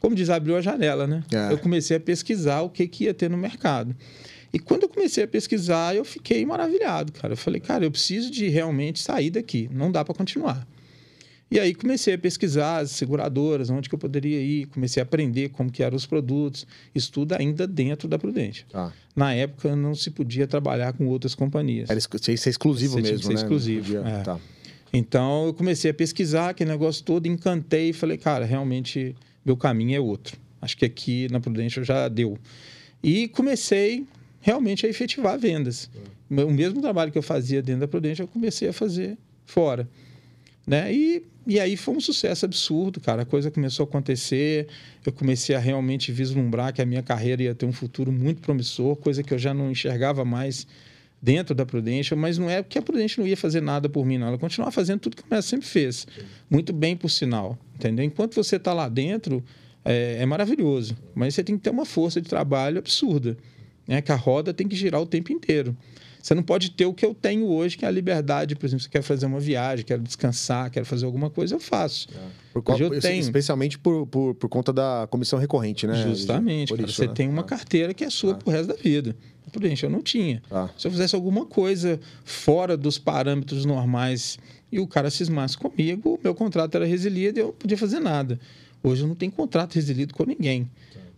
como 0.00 0.14
diz, 0.14 0.28
abriu 0.28 0.56
a 0.56 0.60
janela, 0.60 1.06
né? 1.06 1.24
É. 1.32 1.52
Eu 1.52 1.58
comecei 1.58 1.96
a 1.96 2.00
pesquisar 2.00 2.60
o 2.60 2.68
que, 2.68 2.86
que 2.86 3.04
ia 3.04 3.14
ter 3.14 3.30
no 3.30 3.36
mercado. 3.36 3.96
E 4.52 4.58
quando 4.58 4.84
eu 4.84 4.88
comecei 4.88 5.24
a 5.24 5.28
pesquisar, 5.28 5.94
eu 5.94 6.04
fiquei 6.04 6.44
maravilhado, 6.46 7.12
cara. 7.12 7.32
Eu 7.32 7.36
falei, 7.36 7.60
cara, 7.60 7.84
eu 7.84 7.90
preciso 7.90 8.30
de 8.30 8.48
realmente 8.48 9.00
sair 9.00 9.30
daqui. 9.30 9.68
Não 9.72 9.90
dá 9.90 10.04
para 10.04 10.14
continuar. 10.14 10.66
E 11.48 11.60
aí 11.60 11.74
comecei 11.74 12.14
a 12.14 12.18
pesquisar 12.18 12.78
as 12.78 12.90
seguradoras, 12.90 13.70
onde 13.70 13.88
que 13.88 13.94
eu 13.94 13.98
poderia 13.98 14.40
ir, 14.40 14.66
comecei 14.66 15.00
a 15.00 15.04
aprender 15.04 15.50
como 15.50 15.70
que 15.70 15.82
eram 15.82 15.96
os 15.96 16.04
produtos, 16.04 16.66
estudo 16.92 17.34
ainda 17.34 17.66
dentro 17.68 18.08
da 18.08 18.18
Prudente. 18.18 18.66
Ah. 18.74 18.90
Na 19.14 19.32
época 19.32 19.76
não 19.76 19.94
se 19.94 20.10
podia 20.10 20.46
trabalhar 20.46 20.92
com 20.92 21.06
outras 21.06 21.34
companhias. 21.34 21.88
Era, 21.88 22.00
tinha 22.00 22.36
ser 22.36 22.50
exclusivo 22.50 22.94
Você 22.94 23.02
mesmo, 23.02 23.18
tinha 23.18 23.18
que 23.18 23.26
ser 23.26 23.34
né? 23.34 23.40
exclusivo. 23.40 23.96
É. 23.98 24.22
Tá. 24.22 24.40
Então 24.92 25.46
eu 25.46 25.54
comecei 25.54 25.90
a 25.90 25.94
pesquisar 25.94 26.50
aquele 26.50 26.70
negócio 26.70 27.04
todo, 27.04 27.26
encantei 27.26 27.90
e 27.90 27.92
falei, 27.92 28.18
cara, 28.18 28.44
realmente 28.44 29.14
meu 29.44 29.56
caminho 29.56 29.96
é 29.96 30.00
outro. 30.00 30.36
Acho 30.60 30.76
que 30.76 30.84
aqui 30.84 31.28
na 31.30 31.38
Prudente 31.38 31.82
já 31.84 32.08
deu. 32.08 32.36
E 33.02 33.28
comecei 33.28 34.04
realmente 34.40 34.84
a 34.84 34.88
efetivar 34.88 35.38
vendas. 35.38 35.88
O 36.28 36.50
mesmo 36.50 36.80
trabalho 36.80 37.12
que 37.12 37.18
eu 37.18 37.22
fazia 37.22 37.62
dentro 37.62 37.82
da 37.82 37.88
Prudente, 37.88 38.20
eu 38.20 38.26
comecei 38.26 38.68
a 38.68 38.72
fazer 38.72 39.16
fora. 39.44 39.88
Né? 40.66 40.92
E, 40.92 41.22
e 41.46 41.60
aí 41.60 41.76
foi 41.76 41.94
um 41.94 42.00
sucesso 42.00 42.44
absurdo, 42.44 43.00
cara. 43.00 43.22
A 43.22 43.24
coisa 43.24 43.50
começou 43.50 43.84
a 43.84 43.88
acontecer, 43.88 44.66
eu 45.04 45.12
comecei 45.12 45.54
a 45.54 45.58
realmente 45.58 46.10
vislumbrar 46.10 46.72
que 46.72 46.82
a 46.82 46.86
minha 46.86 47.02
carreira 47.02 47.42
ia 47.42 47.54
ter 47.54 47.66
um 47.66 47.72
futuro 47.72 48.10
muito 48.10 48.40
promissor, 48.40 48.96
coisa 48.96 49.22
que 49.22 49.32
eu 49.32 49.38
já 49.38 49.54
não 49.54 49.70
enxergava 49.70 50.24
mais 50.24 50.66
dentro 51.22 51.54
da 51.54 51.64
Prudential, 51.64 52.18
mas 52.18 52.36
não 52.36 52.50
é 52.50 52.62
porque 52.62 52.78
a 52.78 52.82
Prudential 52.82 53.24
não 53.24 53.28
ia 53.28 53.36
fazer 53.36 53.60
nada 53.60 53.88
por 53.88 54.04
mim, 54.04 54.18
não. 54.18 54.28
Ela 54.28 54.38
continuava 54.38 54.72
fazendo 54.72 55.00
tudo 55.00 55.16
que 55.16 55.22
ela 55.30 55.42
sempre 55.42 55.66
fez. 55.66 56.06
Muito 56.50 56.72
bem, 56.72 56.96
por 56.96 57.08
sinal. 57.08 57.58
Entendeu? 57.74 58.04
Enquanto 58.04 58.34
você 58.34 58.56
está 58.56 58.72
lá 58.72 58.88
dentro, 58.88 59.42
é, 59.84 60.18
é, 60.20 60.26
maravilhoso. 60.26 60.96
Mas 61.14 61.34
você 61.34 61.44
tem 61.44 61.56
que 61.56 61.62
ter 61.62 61.70
uma 61.70 61.84
força 61.84 62.20
de 62.20 62.28
trabalho 62.28 62.78
absurda. 62.78 63.36
Né? 63.86 64.02
Que 64.02 64.12
a 64.12 64.16
roda 64.16 64.52
tem 64.52 64.66
que 64.66 64.76
girar 64.76 65.00
o 65.00 65.06
tempo 65.06 65.32
inteiro. 65.32 65.76
Você 66.26 66.34
não 66.34 66.42
pode 66.42 66.72
ter 66.72 66.84
o 66.84 66.92
que 66.92 67.06
eu 67.06 67.14
tenho 67.14 67.46
hoje, 67.46 67.78
que 67.78 67.84
é 67.84 67.88
a 67.88 67.90
liberdade. 67.90 68.56
Por 68.56 68.66
exemplo, 68.66 68.82
você 68.82 68.88
quer 68.88 69.00
fazer 69.00 69.26
uma 69.26 69.38
viagem, 69.38 69.84
quer 69.84 69.96
descansar, 69.96 70.68
quer 70.72 70.84
fazer 70.84 71.06
alguma 71.06 71.30
coisa, 71.30 71.54
eu 71.54 71.60
faço. 71.60 72.08
É. 72.12 72.18
Por 72.52 72.62
qual, 72.62 72.76
eu 72.76 72.98
tenho... 72.98 73.20
Especialmente 73.20 73.78
por, 73.78 74.08
por, 74.08 74.34
por, 74.34 74.48
conta 74.48 74.72
da 74.72 75.06
comissão 75.08 75.38
recorrente, 75.38 75.86
né? 75.86 76.02
Justamente. 76.02 76.74
Cara, 76.74 76.82
isso, 76.84 76.96
você 76.96 77.06
né? 77.06 77.14
tem 77.14 77.28
uma 77.28 77.42
ah. 77.42 77.44
carteira 77.44 77.94
que 77.94 78.02
é 78.02 78.10
sua 78.10 78.32
ah. 78.32 78.34
pro 78.34 78.50
resto 78.50 78.66
da 78.66 78.74
vida. 78.74 79.16
Prudente, 79.52 79.84
eu 79.84 79.88
não 79.90 80.02
tinha. 80.02 80.42
Ah. 80.50 80.68
Se 80.76 80.88
eu 80.88 80.90
fizesse 80.90 81.14
alguma 81.14 81.46
coisa 81.46 82.00
fora 82.24 82.76
dos 82.76 82.98
parâmetros 82.98 83.64
normais 83.64 84.36
e 84.72 84.80
o 84.80 84.86
cara 84.88 85.10
cismasse 85.10 85.56
comigo, 85.56 86.18
meu 86.24 86.34
contrato 86.34 86.74
era 86.74 86.84
resilido 86.86 87.38
e 87.38 87.40
eu 87.42 87.46
não 87.46 87.54
podia 87.54 87.78
fazer 87.78 88.00
nada. 88.00 88.40
Hoje 88.82 89.02
eu 89.02 89.06
não 89.06 89.14
tenho 89.14 89.30
contrato 89.30 89.76
resilido 89.76 90.12
com 90.12 90.24
ninguém. 90.24 90.68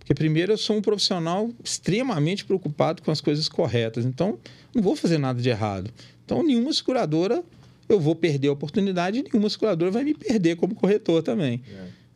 Porque, 0.09 0.15
primeiro, 0.15 0.55
eu 0.55 0.57
sou 0.57 0.75
um 0.75 0.81
profissional 0.81 1.51
extremamente 1.63 2.43
preocupado 2.43 3.03
com 3.03 3.11
as 3.11 3.21
coisas 3.21 3.47
corretas. 3.47 4.07
Então, 4.07 4.39
não 4.75 4.83
vou 4.83 4.97
fazer 4.97 5.19
nada 5.19 5.39
de 5.39 5.51
errado. 5.51 5.91
Então, 6.25 6.43
nenhuma 6.43 6.73
seguradora 6.73 7.45
eu 7.87 8.01
vou 8.01 8.15
perder 8.15 8.49
a 8.49 8.53
oportunidade 8.53 9.19
e 9.19 9.23
nenhuma 9.23 9.51
seguradora 9.51 9.91
vai 9.91 10.05
me 10.05 10.15
perder 10.15 10.57
como 10.57 10.75
corretor 10.75 11.23
também. 11.23 11.61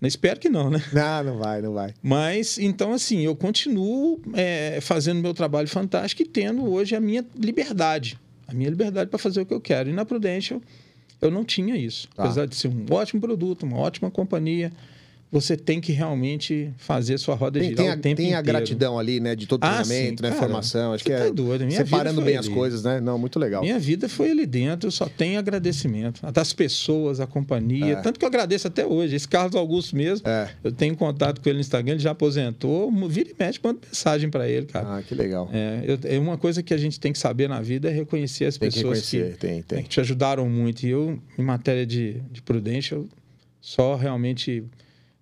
É. 0.00 0.06
Espero 0.08 0.40
que 0.40 0.48
não, 0.48 0.70
né? 0.70 0.82
Não, 0.90 1.24
não 1.24 1.38
vai, 1.38 1.60
não 1.60 1.74
vai. 1.74 1.92
Mas, 2.02 2.58
então, 2.58 2.94
assim, 2.94 3.20
eu 3.20 3.36
continuo 3.36 4.22
é, 4.32 4.78
fazendo 4.80 5.20
meu 5.20 5.34
trabalho 5.34 5.68
fantástico 5.68 6.22
e 6.22 6.24
tendo 6.24 6.64
hoje 6.64 6.96
a 6.96 7.00
minha 7.00 7.22
liberdade. 7.36 8.18
A 8.48 8.54
minha 8.54 8.70
liberdade 8.70 9.10
para 9.10 9.18
fazer 9.18 9.42
o 9.42 9.44
que 9.44 9.52
eu 9.52 9.60
quero. 9.60 9.90
E 9.90 9.92
na 9.92 10.06
Prudential, 10.06 10.62
eu 11.20 11.30
não 11.30 11.44
tinha 11.44 11.76
isso. 11.76 12.08
Ah. 12.16 12.24
Apesar 12.24 12.46
de 12.46 12.56
ser 12.56 12.68
um 12.68 12.86
ótimo 12.90 13.20
produto, 13.20 13.64
uma 13.64 13.76
ótima 13.76 14.10
companhia, 14.10 14.72
você 15.32 15.56
tem 15.56 15.80
que 15.80 15.92
realmente 15.92 16.70
fazer 16.76 17.16
sua 17.16 17.34
roda 17.34 17.58
tem, 17.58 17.70
girar 17.70 17.84
tem 17.84 17.88
a, 17.90 17.94
o 17.94 17.98
tempo 17.98 18.16
Tem 18.16 18.26
inteiro. 18.26 18.38
a 18.38 18.42
gratidão 18.42 18.98
ali, 18.98 19.18
né? 19.18 19.34
De 19.34 19.46
todo 19.46 19.64
ah, 19.64 19.82
treinamento, 19.82 20.22
né? 20.22 20.28
Cara, 20.28 20.42
formação. 20.42 20.92
Acho 20.92 21.02
que 21.02 21.10
tá 21.10 21.24
é 21.24 21.30
doido. 21.32 21.64
Minha 21.64 21.78
separando 21.78 22.20
bem 22.20 22.36
ali. 22.36 22.46
as 22.46 22.52
coisas, 22.52 22.84
né? 22.84 23.00
Não, 23.00 23.18
muito 23.18 23.38
legal. 23.38 23.62
Minha 23.62 23.78
vida 23.78 24.10
foi 24.10 24.30
ali 24.30 24.44
dentro, 24.44 24.88
eu 24.88 24.90
só 24.90 25.08
tenho 25.08 25.38
agradecimento. 25.38 26.20
Das 26.32 26.52
pessoas, 26.52 27.18
a 27.18 27.26
companhia. 27.26 27.94
É. 27.94 27.96
Tanto 28.02 28.18
que 28.18 28.26
eu 28.26 28.28
agradeço 28.28 28.68
até 28.68 28.84
hoje. 28.84 29.16
Esse 29.16 29.26
Carlos 29.26 29.56
Augusto 29.56 29.96
mesmo, 29.96 30.28
é. 30.28 30.50
eu 30.62 30.70
tenho 30.70 30.94
contato 30.94 31.40
com 31.40 31.48
ele 31.48 31.56
no 31.56 31.60
Instagram, 31.62 31.94
ele 31.94 32.02
já 32.02 32.10
aposentou. 32.10 32.92
Vira 33.08 33.30
e 33.30 33.34
mexe, 33.38 33.58
manda 33.64 33.78
mensagem 33.86 34.28
para 34.28 34.46
ele, 34.46 34.66
cara. 34.66 34.98
Ah, 34.98 35.02
que 35.02 35.14
legal. 35.14 35.48
É, 35.50 35.82
eu, 35.86 35.98
é 36.04 36.18
uma 36.18 36.36
coisa 36.36 36.62
que 36.62 36.74
a 36.74 36.78
gente 36.78 37.00
tem 37.00 37.10
que 37.10 37.18
saber 37.18 37.48
na 37.48 37.62
vida 37.62 37.88
é 37.88 37.92
reconhecer 37.92 38.44
as 38.44 38.58
tem 38.58 38.70
pessoas 38.70 39.08
que, 39.08 39.16
reconhecer. 39.16 39.38
que, 39.38 39.46
tem, 39.46 39.62
tem. 39.62 39.82
que 39.82 39.88
te 39.88 39.98
ajudaram 39.98 40.46
muito. 40.46 40.84
E 40.84 40.90
eu, 40.90 41.18
em 41.38 41.42
matéria 41.42 41.86
de, 41.86 42.20
de 42.30 42.42
prudência, 42.42 42.96
eu 42.96 43.08
só 43.62 43.94
realmente 43.94 44.64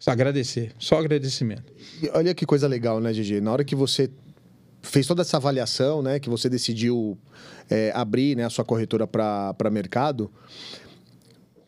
agradecer, 0.09 0.73
só 0.79 0.99
agradecimento. 0.99 1.73
E 2.03 2.09
olha 2.15 2.35
que 2.35 2.47
coisa 2.47 2.67
legal, 2.67 3.01
né, 3.01 3.13
Gigi? 3.13 3.41
Na 3.41 3.53
hora 3.53 3.65
que 3.65 3.75
você 3.75 4.11
fez 4.81 5.07
toda 5.07 5.23
essa 5.23 5.37
avaliação, 5.37 6.01
né, 6.01 6.19
que 6.19 6.31
você 6.31 6.49
decidiu 6.49 7.19
é, 7.69 7.93
abrir 7.95 8.37
né, 8.37 8.45
a 8.45 8.51
sua 8.51 8.65
corretora 8.65 9.07
para 9.07 9.71
mercado, 9.71 10.31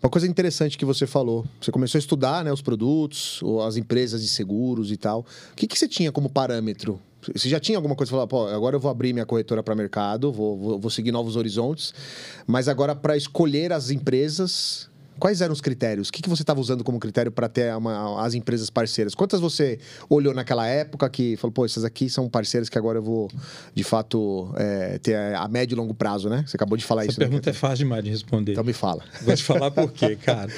uma 0.03 0.11
coisa 0.11 0.27
interessante 0.27 0.77
que 0.77 0.85
você 0.85 1.07
falou, 1.07 1.47
você 1.61 1.71
começou 1.71 1.97
a 1.97 2.01
estudar 2.01 2.45
né, 2.45 2.53
os 2.53 2.61
produtos, 2.61 3.40
as 3.64 3.77
empresas 3.77 4.21
de 4.21 4.29
seguros 4.29 4.90
e 4.90 4.97
tal. 4.97 5.21
O 5.53 5.55
que, 5.55 5.66
que 5.66 5.79
você 5.79 5.87
tinha 5.87 6.11
como 6.11 6.29
parâmetro? 6.29 7.01
Você 7.33 7.49
já 7.49 7.61
tinha 7.61 7.79
alguma 7.79 7.95
coisa 7.95 8.11
para 8.11 8.16
falar, 8.16 8.27
pô, 8.27 8.49
agora 8.49 8.75
eu 8.75 8.81
vou 8.81 8.90
abrir 8.90 9.12
minha 9.12 9.25
corretora 9.25 9.62
para 9.62 9.77
mercado, 9.77 10.33
vou, 10.33 10.59
vou, 10.59 10.81
vou 10.81 10.90
seguir 10.90 11.12
novos 11.12 11.37
horizontes, 11.37 11.95
mas 12.49 12.66
agora 12.66 12.97
para 12.97 13.16
escolher 13.16 13.73
as 13.73 13.90
empresas, 13.90 14.90
Quais 15.18 15.40
eram 15.40 15.53
os 15.53 15.61
critérios? 15.61 16.09
O 16.09 16.12
que, 16.12 16.22
que 16.22 16.29
você 16.29 16.42
estava 16.42 16.61
usando 16.61 16.83
como 16.83 16.98
critério 16.98 17.31
para 17.31 17.48
ter 17.48 17.75
uma, 17.77 18.25
as 18.25 18.35
empresas 18.35 18.70
parceiras? 18.70 19.14
Quantas 19.14 19.40
você 19.40 19.79
olhou 20.09 20.35
naquela 20.35 20.66
época 20.66 21.09
que 21.09 21.37
falou, 21.37 21.53
pô, 21.53 21.64
essas 21.64 21.85
aqui 21.85 22.09
são 22.09 22.29
parceiras 22.29 22.68
que 22.68 22.79
agora 22.79 22.98
eu 22.98 23.03
vou, 23.03 23.31
de 23.75 23.85
fato, 23.85 24.53
é, 24.57 24.98
ter 24.98 25.16
a 25.16 25.46
médio 25.48 25.75
e 25.75 25.77
longo 25.77 25.94
prazo, 25.94 26.29
né? 26.29 26.44
Você 26.46 26.57
acabou 26.57 26.77
de 26.77 26.85
falar 26.85 27.03
Essa 27.03 27.12
isso. 27.12 27.20
Essa 27.20 27.29
pergunta 27.29 27.51
né? 27.51 27.57
é 27.57 27.59
fácil 27.59 27.79
demais 27.79 28.05
de 28.05 28.11
responder. 28.11 28.53
Então 28.53 28.64
me 28.64 28.72
fala. 28.72 29.05
Vou 29.22 29.35
te 29.35 29.42
falar 29.42 29.70
por 29.70 29.92
quê, 29.92 30.16
cara. 30.22 30.51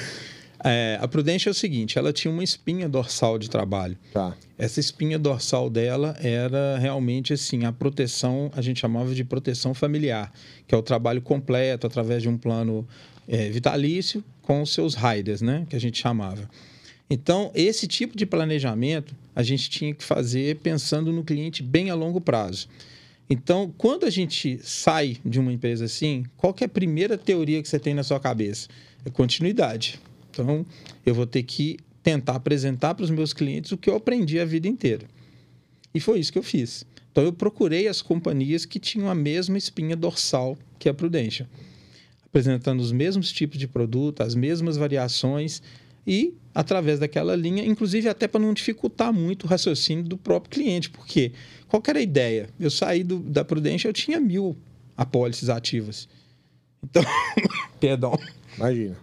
É, 0.67 0.97
a 0.99 1.07
Prudência 1.07 1.47
é 1.47 1.51
o 1.51 1.53
seguinte, 1.53 1.99
ela 1.99 2.11
tinha 2.11 2.31
uma 2.31 2.43
espinha 2.43 2.89
dorsal 2.89 3.37
de 3.37 3.47
trabalho. 3.47 3.95
Tá. 4.11 4.35
Essa 4.57 4.79
espinha 4.79 5.19
dorsal 5.19 5.69
dela 5.69 6.15
era 6.19 6.79
realmente 6.79 7.33
assim, 7.33 7.65
a 7.65 7.71
proteção, 7.71 8.49
a 8.55 8.63
gente 8.63 8.79
chamava 8.79 9.13
de 9.13 9.23
proteção 9.23 9.75
familiar, 9.75 10.33
que 10.67 10.73
é 10.73 10.77
o 10.77 10.81
trabalho 10.81 11.21
completo 11.21 11.85
através 11.85 12.23
de 12.23 12.29
um 12.29 12.35
plano 12.35 12.87
é, 13.27 13.49
vitalício 13.49 14.23
com 14.41 14.61
os 14.61 14.73
seus 14.73 14.95
riders, 14.95 15.41
né? 15.41 15.65
Que 15.69 15.75
a 15.75 15.79
gente 15.79 15.99
chamava. 15.99 16.49
Então, 17.09 17.51
esse 17.53 17.87
tipo 17.87 18.17
de 18.17 18.25
planejamento 18.25 19.15
a 19.35 19.43
gente 19.43 19.69
tinha 19.69 19.93
que 19.93 20.03
fazer 20.03 20.57
pensando 20.57 21.11
no 21.11 21.23
cliente 21.23 21.61
bem 21.61 21.89
a 21.89 21.95
longo 21.95 22.21
prazo. 22.21 22.67
Então, 23.29 23.73
quando 23.77 24.05
a 24.05 24.09
gente 24.09 24.59
sai 24.63 25.17
de 25.25 25.39
uma 25.39 25.51
empresa 25.51 25.85
assim, 25.85 26.23
qual 26.37 26.55
é 26.61 26.65
a 26.65 26.69
primeira 26.69 27.17
teoria 27.17 27.61
que 27.61 27.67
você 27.67 27.79
tem 27.79 27.93
na 27.93 28.03
sua 28.03 28.19
cabeça? 28.19 28.69
É 29.03 29.09
continuidade. 29.09 29.99
Então, 30.29 30.65
eu 31.05 31.13
vou 31.13 31.25
ter 31.25 31.43
que 31.43 31.77
tentar 32.01 32.35
apresentar 32.35 32.93
para 32.93 33.03
os 33.03 33.09
meus 33.09 33.33
clientes 33.33 33.71
o 33.71 33.77
que 33.77 33.89
eu 33.89 33.95
aprendi 33.95 34.39
a 34.39 34.45
vida 34.45 34.67
inteira. 34.67 35.07
E 35.93 35.99
foi 35.99 36.19
isso 36.19 36.31
que 36.31 36.37
eu 36.37 36.43
fiz. 36.43 36.85
Então, 37.11 37.23
eu 37.23 37.33
procurei 37.33 37.87
as 37.87 38.01
companhias 38.01 38.65
que 38.65 38.79
tinham 38.79 39.09
a 39.09 39.15
mesma 39.15 39.57
espinha 39.57 39.95
dorsal 39.95 40.57
que 40.77 40.87
a 40.87 40.93
Prudential 40.93 41.47
apresentando 42.35 42.81
os 42.81 42.91
mesmos 42.91 43.31
tipos 43.31 43.57
de 43.57 43.65
produto, 43.65 44.21
as 44.21 44.35
mesmas 44.35 44.75
variações 44.75 45.61
e 46.05 46.33
através 46.53 46.99
daquela 46.99 47.33
linha, 47.33 47.65
inclusive 47.65 48.09
até 48.09 48.27
para 48.27 48.41
não 48.41 48.53
dificultar 48.53 49.13
muito 49.13 49.45
o 49.45 49.47
raciocínio 49.47 50.03
do 50.03 50.17
próprio 50.17 50.51
cliente. 50.51 50.89
Porque 50.89 51.31
qual 51.69 51.81
era 51.87 51.99
a 51.99 52.01
ideia? 52.01 52.49
Eu 52.59 52.69
saí 52.69 53.05
do, 53.05 53.19
da 53.19 53.45
Prudência, 53.45 53.87
eu 53.87 53.93
tinha 53.93 54.19
mil 54.19 54.57
apólices 54.97 55.47
ativas. 55.47 56.09
Então, 56.83 57.03
perdão. 57.79 58.19
Imagina. 58.57 58.97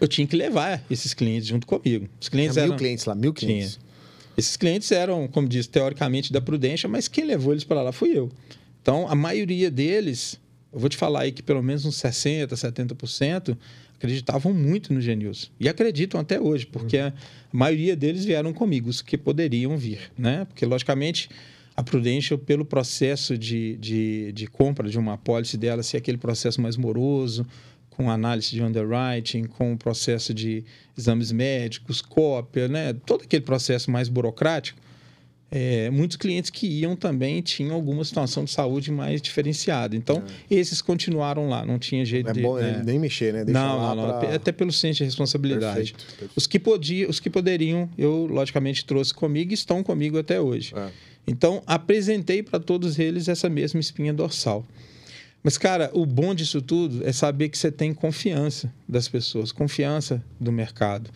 Eu 0.00 0.06
tinha 0.06 0.26
que 0.26 0.36
levar 0.36 0.84
esses 0.88 1.12
clientes 1.12 1.48
junto 1.48 1.66
comigo. 1.66 2.08
Os 2.20 2.28
clientes 2.28 2.54
Tinha 2.54 2.62
eram... 2.62 2.74
mil 2.74 2.78
clientes 2.78 3.04
lá, 3.06 3.14
mil 3.16 3.34
clientes. 3.34 3.72
Tinha. 3.72 3.86
Esses 4.36 4.56
clientes 4.56 4.92
eram, 4.92 5.26
como 5.26 5.48
diz, 5.48 5.66
teoricamente 5.66 6.32
da 6.32 6.40
Prudência, 6.40 6.88
mas 6.88 7.08
quem 7.08 7.24
levou 7.24 7.52
eles 7.52 7.64
para 7.64 7.82
lá 7.82 7.90
fui 7.90 8.16
eu. 8.16 8.30
Então, 8.80 9.08
a 9.08 9.16
maioria 9.16 9.68
deles, 9.68 10.38
eu 10.76 10.80
vou 10.80 10.90
te 10.90 10.96
falar 10.98 11.22
aí 11.22 11.32
que 11.32 11.42
pelo 11.42 11.62
menos 11.62 11.86
uns 11.86 11.96
60%, 11.96 12.48
70% 12.48 13.56
acreditavam 13.96 14.52
muito 14.52 14.92
no 14.92 15.00
Genilson. 15.00 15.48
E 15.58 15.70
acreditam 15.70 16.20
até 16.20 16.38
hoje, 16.38 16.66
porque 16.66 16.98
a 16.98 17.14
maioria 17.50 17.96
deles 17.96 18.26
vieram 18.26 18.52
comigo, 18.52 18.90
os 18.90 19.00
que 19.00 19.16
poderiam 19.16 19.74
vir, 19.78 20.12
né? 20.18 20.44
Porque, 20.44 20.66
logicamente, 20.66 21.30
a 21.74 21.82
Prudential, 21.82 22.38
pelo 22.38 22.62
processo 22.62 23.38
de, 23.38 23.76
de, 23.76 24.32
de 24.32 24.46
compra 24.46 24.86
de 24.86 24.98
uma 24.98 25.14
apólice 25.14 25.56
dela, 25.56 25.82
ser 25.82 25.96
aquele 25.96 26.18
processo 26.18 26.60
mais 26.60 26.76
moroso, 26.76 27.46
com 27.88 28.10
análise 28.10 28.50
de 28.50 28.62
underwriting, 28.62 29.44
com 29.44 29.72
o 29.72 29.78
processo 29.78 30.34
de 30.34 30.62
exames 30.96 31.32
médicos, 31.32 32.02
cópia, 32.02 32.68
né? 32.68 32.92
todo 32.92 33.22
aquele 33.22 33.46
processo 33.46 33.90
mais 33.90 34.10
burocrático, 34.10 34.78
é, 35.50 35.88
muitos 35.90 36.16
clientes 36.16 36.50
que 36.50 36.66
iam 36.66 36.96
também 36.96 37.40
tinham 37.40 37.74
alguma 37.74 38.04
situação 38.04 38.44
de 38.44 38.50
saúde 38.50 38.90
mais 38.90 39.22
diferenciada. 39.22 39.94
Então, 39.94 40.22
é. 40.50 40.54
esses 40.54 40.82
continuaram 40.82 41.48
lá, 41.48 41.64
não 41.64 41.78
tinha 41.78 42.04
jeito 42.04 42.30
é 42.30 42.32
de. 42.32 42.42
Bom, 42.42 42.58
é... 42.58 42.82
Nem 42.82 42.98
mexer, 42.98 43.32
né? 43.32 43.44
Deixa 43.44 43.58
não, 43.58 43.94
não, 43.94 44.08
não. 44.08 44.18
Pra... 44.18 44.34
Até 44.34 44.50
pelo 44.50 44.72
senso 44.72 44.98
de 44.98 45.04
responsabilidade. 45.04 45.92
Perfeito, 45.92 46.06
perfeito. 46.06 46.32
Os, 46.34 46.46
que 46.46 46.58
podia, 46.58 47.08
os 47.08 47.20
que 47.20 47.30
poderiam, 47.30 47.88
eu 47.96 48.26
logicamente 48.26 48.84
trouxe 48.84 49.14
comigo 49.14 49.52
e 49.52 49.54
estão 49.54 49.82
comigo 49.82 50.18
até 50.18 50.40
hoje. 50.40 50.72
É. 50.76 50.88
Então, 51.26 51.62
apresentei 51.66 52.42
para 52.42 52.58
todos 52.58 52.98
eles 52.98 53.28
essa 53.28 53.48
mesma 53.48 53.80
espinha 53.80 54.12
dorsal. 54.12 54.66
Mas, 55.42 55.56
cara, 55.56 55.90
o 55.92 56.04
bom 56.04 56.34
disso 56.34 56.60
tudo 56.60 57.06
é 57.06 57.12
saber 57.12 57.48
que 57.48 57.56
você 57.56 57.70
tem 57.70 57.94
confiança 57.94 58.72
das 58.88 59.06
pessoas, 59.08 59.52
confiança 59.52 60.22
do 60.40 60.50
mercado. 60.50 61.08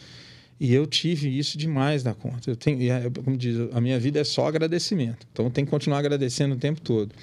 E 0.60 0.74
eu 0.74 0.86
tive 0.86 1.38
isso 1.38 1.56
demais 1.56 2.04
na 2.04 2.12
conta. 2.12 2.50
Eu 2.50 2.54
tenho, 2.54 2.78
como 3.24 3.34
diz, 3.34 3.56
a 3.72 3.80
minha 3.80 3.98
vida 3.98 4.20
é 4.20 4.24
só 4.24 4.46
agradecimento. 4.46 5.26
Então, 5.32 5.46
eu 5.46 5.50
tenho 5.50 5.66
que 5.66 5.70
continuar 5.70 6.00
agradecendo 6.00 6.54
o 6.54 6.58
tempo 6.58 6.82
todo. 6.82 7.14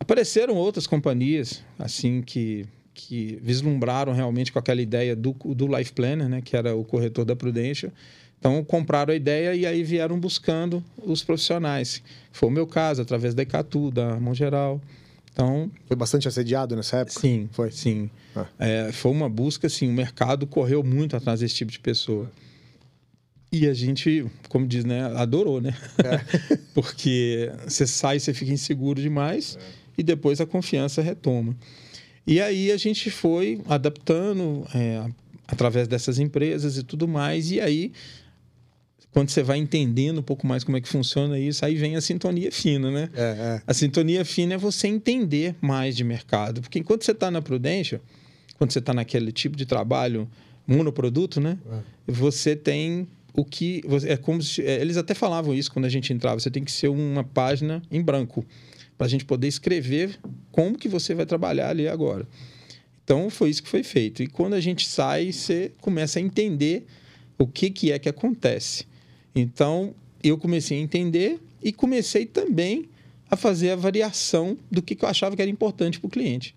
Apareceram 0.00 0.56
outras 0.56 0.84
companhias, 0.84 1.62
assim, 1.78 2.20
que, 2.20 2.66
que 2.92 3.38
vislumbraram 3.40 4.12
realmente 4.12 4.50
com 4.50 4.58
aquela 4.58 4.82
ideia 4.82 5.14
do, 5.14 5.32
do 5.32 5.68
Life 5.68 5.92
Planner, 5.92 6.28
né? 6.28 6.40
Que 6.40 6.56
era 6.56 6.74
o 6.74 6.84
corretor 6.84 7.24
da 7.24 7.36
Prudential. 7.36 7.92
Então, 8.40 8.64
compraram 8.64 9.12
a 9.12 9.16
ideia 9.16 9.54
e 9.54 9.64
aí 9.64 9.84
vieram 9.84 10.18
buscando 10.18 10.82
os 10.96 11.22
profissionais. 11.22 12.02
Foi 12.32 12.48
o 12.48 12.52
meu 12.52 12.66
caso, 12.66 13.00
através 13.00 13.32
da 13.32 13.44
Icatu, 13.44 13.92
da 13.92 14.18
Mão 14.18 14.34
Geral. 14.34 14.80
Então, 15.32 15.70
foi 15.86 15.96
bastante 15.96 16.28
assediado 16.28 16.74
nessa 16.76 16.98
época? 16.98 17.20
Sim, 17.20 17.48
foi. 17.52 17.70
Sim. 17.70 18.10
Ah. 18.34 18.46
É, 18.58 18.92
foi 18.92 19.10
uma 19.12 19.28
busca, 19.28 19.66
assim, 19.66 19.88
o 19.88 19.92
mercado 19.92 20.46
correu 20.46 20.82
muito 20.82 21.16
atrás 21.16 21.40
desse 21.40 21.54
tipo 21.54 21.70
de 21.70 21.78
pessoa. 21.78 22.30
E 23.52 23.66
a 23.66 23.74
gente, 23.74 24.26
como 24.48 24.66
diz, 24.66 24.84
né, 24.84 25.02
adorou, 25.16 25.60
né? 25.60 25.74
É. 25.98 26.56
Porque 26.74 27.50
você 27.66 27.86
sai, 27.86 28.20
você 28.20 28.32
fica 28.32 28.52
inseguro 28.52 29.00
demais 29.00 29.56
é. 29.60 29.64
e 29.98 30.02
depois 30.02 30.40
a 30.40 30.46
confiança 30.46 31.02
retoma. 31.02 31.56
E 32.26 32.40
aí 32.40 32.70
a 32.70 32.76
gente 32.76 33.10
foi 33.10 33.60
adaptando 33.68 34.64
é, 34.72 35.04
através 35.48 35.88
dessas 35.88 36.18
empresas 36.20 36.76
e 36.76 36.84
tudo 36.84 37.08
mais. 37.08 37.50
E 37.50 37.60
aí 37.60 37.92
quando 39.12 39.30
você 39.30 39.42
vai 39.42 39.58
entendendo 39.58 40.18
um 40.18 40.22
pouco 40.22 40.46
mais 40.46 40.62
como 40.62 40.76
é 40.76 40.80
que 40.80 40.88
funciona 40.88 41.38
isso, 41.38 41.64
aí 41.64 41.74
vem 41.74 41.96
a 41.96 42.00
sintonia 42.00 42.52
fina, 42.52 42.90
né? 42.90 43.10
É, 43.14 43.22
é. 43.22 43.62
A 43.66 43.74
sintonia 43.74 44.24
fina 44.24 44.54
é 44.54 44.58
você 44.58 44.86
entender 44.86 45.56
mais 45.60 45.96
de 45.96 46.04
mercado. 46.04 46.60
Porque 46.60 46.78
enquanto 46.78 47.04
você 47.04 47.10
está 47.10 47.30
na 47.30 47.42
Prudência, 47.42 48.00
quando 48.56 48.72
você 48.72 48.78
está 48.78 48.94
naquele 48.94 49.32
tipo 49.32 49.56
de 49.56 49.66
trabalho 49.66 50.28
monoproduto, 50.66 51.40
né? 51.40 51.58
É. 51.72 52.12
Você 52.12 52.54
tem 52.54 53.08
o 53.34 53.44
que. 53.44 53.82
É 54.06 54.16
como 54.16 54.40
se, 54.42 54.62
é, 54.62 54.80
eles 54.80 54.96
até 54.96 55.14
falavam 55.14 55.54
isso 55.54 55.72
quando 55.72 55.86
a 55.86 55.88
gente 55.88 56.12
entrava. 56.12 56.38
Você 56.38 56.50
tem 56.50 56.62
que 56.62 56.70
ser 56.70 56.88
uma 56.88 57.24
página 57.24 57.82
em 57.90 58.00
branco 58.00 58.44
para 58.96 59.06
a 59.06 59.10
gente 59.10 59.24
poder 59.24 59.48
escrever 59.48 60.20
como 60.52 60.78
que 60.78 60.88
você 60.88 61.14
vai 61.14 61.26
trabalhar 61.26 61.70
ali 61.70 61.88
agora. 61.88 62.28
Então 63.02 63.28
foi 63.28 63.50
isso 63.50 63.62
que 63.62 63.68
foi 63.68 63.82
feito. 63.82 64.22
E 64.22 64.28
quando 64.28 64.54
a 64.54 64.60
gente 64.60 64.86
sai, 64.86 65.32
você 65.32 65.72
começa 65.80 66.20
a 66.20 66.22
entender 66.22 66.86
o 67.36 67.46
que, 67.46 67.70
que 67.70 67.90
é 67.90 67.98
que 67.98 68.08
acontece. 68.08 68.84
Então, 69.34 69.94
eu 70.22 70.36
comecei 70.36 70.78
a 70.78 70.80
entender 70.80 71.40
e 71.62 71.72
comecei 71.72 72.26
também 72.26 72.88
a 73.30 73.36
fazer 73.36 73.70
a 73.70 73.76
variação 73.76 74.56
do 74.70 74.82
que, 74.82 74.96
eu 75.00 75.08
achava 75.08 75.36
que 75.36 75.42
era 75.42 75.50
importante 75.50 76.00
para 76.00 76.08
o 76.08 76.10
cliente. 76.10 76.54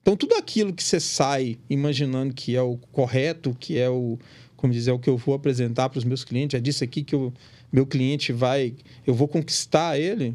Então, 0.00 0.16
tudo 0.16 0.34
aquilo 0.34 0.72
que 0.72 0.82
você 0.82 0.98
sai 0.98 1.58
imaginando 1.68 2.32
que 2.32 2.56
é 2.56 2.62
o 2.62 2.78
correto, 2.90 3.54
que 3.58 3.78
é 3.78 3.90
o, 3.90 4.18
como 4.56 4.72
dizer, 4.72 4.90
é 4.90 4.94
o 4.94 4.98
que 4.98 5.10
eu 5.10 5.16
vou 5.16 5.34
apresentar 5.34 5.90
para 5.90 5.98
os 5.98 6.04
meus 6.04 6.24
clientes, 6.24 6.56
é 6.56 6.60
disso 6.60 6.82
aqui 6.82 7.02
que 7.02 7.14
o 7.14 7.32
meu 7.70 7.86
cliente 7.86 8.32
vai, 8.32 8.74
eu 9.06 9.12
vou 9.12 9.28
conquistar 9.28 9.98
ele, 9.98 10.34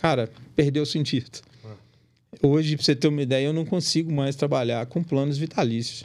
cara, 0.00 0.30
perdeu 0.54 0.82
o 0.82 0.86
sentido. 0.86 1.40
É. 1.64 2.46
Hoje, 2.46 2.76
para 2.76 2.84
você 2.84 2.94
ter 2.94 3.08
uma 3.08 3.22
ideia, 3.22 3.46
eu 3.46 3.52
não 3.54 3.64
consigo 3.64 4.12
mais 4.12 4.36
trabalhar 4.36 4.84
com 4.86 5.02
planos 5.02 5.38
vitalícios. 5.38 6.04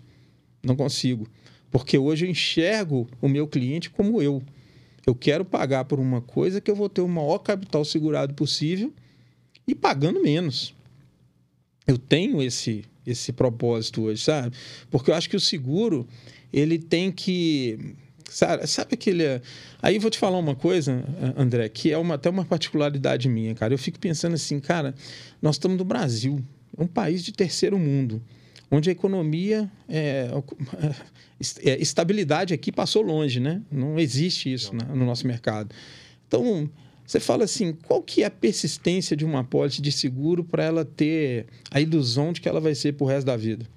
Não 0.64 0.76
consigo. 0.76 1.28
Porque 1.70 1.98
hoje 1.98 2.26
eu 2.26 2.30
enxergo 2.30 3.08
o 3.22 3.28
meu 3.28 3.48
cliente 3.48 3.90
como 3.90 4.22
eu. 4.22 4.42
Eu 5.06 5.16
quero 5.16 5.44
pagar 5.44 5.86
por 5.86 6.00
uma 6.00 6.22
coisa 6.22 6.62
que 6.62 6.70
eu 6.70 6.76
vou 6.76 6.90
ter 6.90 7.02
o 7.02 7.08
maior 7.08 7.40
capital 7.40 7.84
segurado 7.84 8.34
possível 8.34 8.94
e 9.68 9.74
pagando 9.74 10.22
menos. 10.22 10.74
Eu 11.88 11.98
tenho 11.98 12.42
esse 12.42 12.86
esse 13.06 13.34
propósito 13.34 14.04
hoje, 14.04 14.24
sabe? 14.24 14.56
Porque 14.92 15.10
eu 15.10 15.16
acho 15.16 15.28
que 15.28 15.36
o 15.36 15.40
seguro 15.40 16.08
ele 16.54 16.78
tem 16.78 17.12
que 17.12 17.96
sabe, 18.30 18.68
sabe 18.68 18.94
aquele 18.94 19.24
aí 19.82 19.98
vou 19.98 20.12
te 20.12 20.20
falar 20.20 20.38
uma 20.38 20.56
coisa, 20.56 21.04
André, 21.36 21.68
que 21.70 21.92
é 21.92 21.98
uma, 21.98 22.16
até 22.16 22.30
uma 22.30 22.46
particularidade 22.46 23.28
minha, 23.28 23.56
cara. 23.56 23.74
Eu 23.74 23.78
fico 23.78 24.00
pensando 24.00 24.36
assim, 24.36 24.60
cara, 24.60 24.94
nós 25.42 25.56
estamos 25.56 25.78
no 25.78 25.84
Brasil, 25.84 26.44
um 26.78 26.86
país 26.88 27.24
de 27.24 27.32
terceiro 27.32 27.78
mundo 27.80 28.22
onde 28.72 28.90
a 28.90 28.94
economia, 28.94 29.70
é, 29.88 30.30
é, 31.64 31.82
estabilidade 31.82 32.54
aqui 32.54 32.72
passou 32.72 33.04
longe, 33.04 33.40
né? 33.40 33.62
Não 33.70 34.00
existe 34.00 34.52
isso 34.52 34.74
Não. 34.74 34.96
no 34.96 35.06
nosso 35.06 35.28
mercado. 35.28 35.76
Então, 36.26 36.70
você 37.06 37.20
fala 37.20 37.44
assim, 37.44 37.74
qual 37.74 38.02
que 38.02 38.24
é 38.24 38.28
a 38.28 38.32
persistência 38.32 39.18
de 39.18 39.26
uma 39.26 39.42
apólice 39.42 39.82
de 39.82 39.92
seguro 39.92 40.46
para 40.46 40.64
ela 40.64 40.86
ter 40.86 41.48
a 41.70 41.82
ilusão 41.82 42.32
de 42.32 42.40
que 42.40 42.48
ela 42.48 42.62
vai 42.62 42.74
ser 42.74 42.96
o 42.98 43.06
resto 43.06 43.26
da 43.26 43.36
vida? 43.36 43.68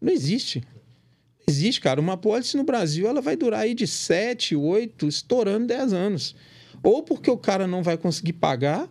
Não 0.00 0.12
existe. 0.12 0.60
Não 0.60 1.52
existe, 1.52 1.80
cara. 1.80 2.00
Uma 2.00 2.12
apólice 2.12 2.56
no 2.56 2.62
Brasil, 2.62 3.08
ela 3.08 3.20
vai 3.20 3.34
durar 3.34 3.62
aí 3.62 3.74
de 3.74 3.88
7, 3.88 4.54
8, 4.54 5.08
estourando 5.08 5.66
10 5.66 5.92
anos. 5.92 6.36
Ou 6.80 7.02
porque 7.02 7.28
o 7.30 7.36
cara 7.36 7.66
não 7.66 7.82
vai 7.82 7.96
conseguir 7.96 8.34
pagar, 8.34 8.88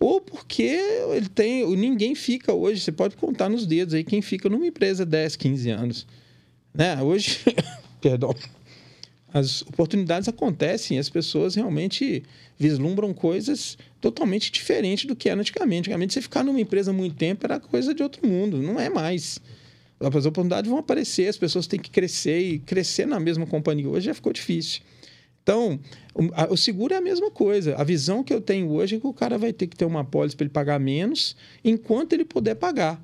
ou 0.00 0.20
porque 0.20 0.80
ele 1.14 1.28
tem. 1.28 1.66
Ninguém 1.76 2.14
fica 2.14 2.52
hoje, 2.52 2.80
você 2.80 2.92
pode 2.92 3.16
contar 3.16 3.48
nos 3.48 3.66
dedos 3.66 3.94
aí 3.94 4.04
quem 4.04 4.22
fica 4.22 4.48
numa 4.48 4.66
empresa 4.66 5.04
10, 5.04 5.36
15 5.36 5.70
anos. 5.70 6.06
Né? 6.72 7.00
Hoje, 7.02 7.40
perdão, 8.00 8.34
as 9.32 9.62
oportunidades 9.62 10.28
acontecem, 10.28 10.98
as 10.98 11.08
pessoas 11.08 11.54
realmente 11.54 12.22
vislumbram 12.58 13.12
coisas 13.12 13.76
totalmente 14.00 14.50
diferentes 14.50 15.04
do 15.04 15.16
que 15.16 15.28
era 15.28 15.40
antigamente. 15.40 15.80
Antigamente, 15.80 16.14
você 16.14 16.22
ficar 16.22 16.44
numa 16.44 16.60
empresa 16.60 16.92
muito 16.92 17.16
tempo 17.16 17.44
era 17.44 17.60
coisa 17.60 17.92
de 17.92 18.02
outro 18.02 18.26
mundo, 18.26 18.62
não 18.62 18.78
é 18.78 18.88
mais. 18.88 19.40
As 20.00 20.26
oportunidades 20.26 20.70
vão 20.70 20.78
aparecer, 20.78 21.28
as 21.28 21.36
pessoas 21.36 21.66
têm 21.66 21.80
que 21.80 21.90
crescer 21.90 22.38
e 22.38 22.58
crescer 22.60 23.06
na 23.06 23.18
mesma 23.18 23.46
companhia 23.46 23.88
hoje 23.88 24.06
já 24.06 24.14
ficou 24.14 24.32
difícil. 24.32 24.80
Então, 25.48 25.80
o, 26.50 26.56
seguro 26.58 26.92
é 26.92 26.98
a 26.98 27.00
mesma 27.00 27.30
coisa. 27.30 27.74
A 27.76 27.82
visão 27.82 28.22
que 28.22 28.34
eu 28.34 28.38
tenho 28.38 28.70
hoje 28.70 28.96
é 28.96 29.00
que 29.00 29.06
o 29.06 29.14
cara 29.14 29.38
vai 29.38 29.50
ter 29.50 29.66
que 29.66 29.74
ter 29.74 29.86
uma 29.86 30.00
apólice 30.00 30.36
para 30.36 30.44
ele 30.44 30.52
pagar 30.52 30.78
menos 30.78 31.34
enquanto 31.64 32.12
ele 32.12 32.26
puder 32.26 32.54
pagar. 32.54 33.02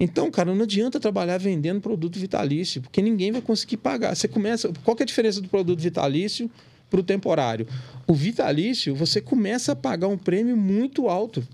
Então, 0.00 0.30
cara, 0.30 0.54
não 0.54 0.62
adianta 0.62 0.98
trabalhar 0.98 1.36
vendendo 1.36 1.82
produto 1.82 2.18
vitalício, 2.18 2.80
porque 2.80 3.02
ninguém 3.02 3.30
vai 3.30 3.42
conseguir 3.42 3.76
pagar. 3.76 4.16
Você 4.16 4.26
começa. 4.26 4.72
Qual 4.82 4.96
é 4.98 5.02
a 5.02 5.06
diferença 5.06 5.38
do 5.42 5.48
produto 5.50 5.78
vitalício 5.78 6.50
para 6.88 7.00
o 7.00 7.02
temporário? 7.02 7.66
O 8.06 8.14
vitalício, 8.14 8.94
você 8.94 9.20
começa 9.20 9.72
a 9.72 9.76
pagar 9.76 10.08
um 10.08 10.16
prêmio 10.16 10.56
muito 10.56 11.10
alto. 11.10 11.46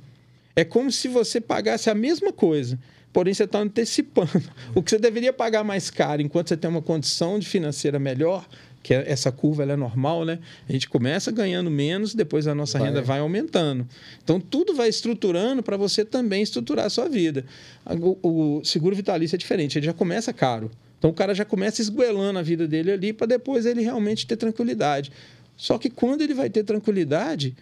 É 0.55 0.65
como 0.65 0.93
se 0.93 1.09
você 1.09 1.41
pagasse 1.41 1.91
a 1.91 1.97
mesma 1.97 2.33
coisa, 2.33 2.79
porém 3.13 3.35
você 3.35 3.43
está 3.43 3.59
antecipando. 3.59 4.41
O 4.73 4.85
que 4.85 4.91
você 4.91 5.01
deveria 5.01 5.33
pagar 5.33 5.65
mais 5.65 5.91
caro 5.91 6.23
enquanto 6.23 6.49
você 6.49 6.57
tem 6.57 6.71
uma 6.71 6.83
condição 6.83 7.41
de 7.41 7.49
financeira 7.49 7.99
melhor, 7.99 8.47
que 8.83 8.93
é, 8.93 9.11
essa 9.11 9.31
curva 9.31 9.63
é 9.63 9.77
normal, 9.77 10.25
né? 10.25 10.39
A 10.69 10.73
gente 10.73 10.89
começa 10.89 11.31
ganhando 11.31 11.71
menos, 11.71 12.15
depois 12.15 12.47
a 12.47 12.55
nossa 12.55 12.79
vai. 12.79 12.89
renda 12.89 13.03
vai 13.03 13.21
aumentando. 13.21 13.87
Então, 14.23 14.41
tudo 14.41 14.75
vai 14.75 14.89
estruturando 14.89 15.63
para 15.63 15.77
você 15.77 16.05
também 16.05 16.43
estruturar 16.43 16.87
a 16.87 16.91
sua 16.91 17.09
vida. 17.09 17.45
O, 17.87 18.59
o, 18.59 18.65
seguro 18.65 18.97
vitalício 18.97 19.37
é 19.37 19.39
diferente, 19.39 19.79
ele 19.79 19.87
já 19.87 19.93
começa 19.93 20.33
caro. 20.33 20.71
Então 20.99 21.11
o 21.11 21.15
cara 21.15 21.35
já 21.35 21.45
começa 21.45 21.83
esguelando 21.83 22.39
a 22.39 22.43
vida 22.43 22.69
dele 22.69 22.93
ali 22.93 23.13
para 23.13 23.27
depois 23.27 23.67
ele 23.67 23.83
realmente 23.83 24.25
ter 24.25 24.37
tranquilidade. 24.37 25.11
Só 25.57 25.77
que 25.77 25.91
quando 25.91 26.23
ele 26.23 26.33
vai 26.33 26.49
ter 26.49 26.63
tranquilidade, 26.63 27.57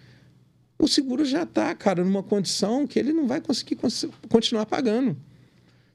o 0.79 0.87
seguro 0.87 1.25
já 1.25 1.45
está, 1.45 1.75
cara, 1.75 2.05
numa 2.05 2.23
condição 2.23 2.87
que 2.87 2.99
ele 2.99 3.15
não 3.15 3.27
vai 3.27 3.41
conseguir 3.41 3.79
continuar 4.29 4.67
pagando. 4.67 5.17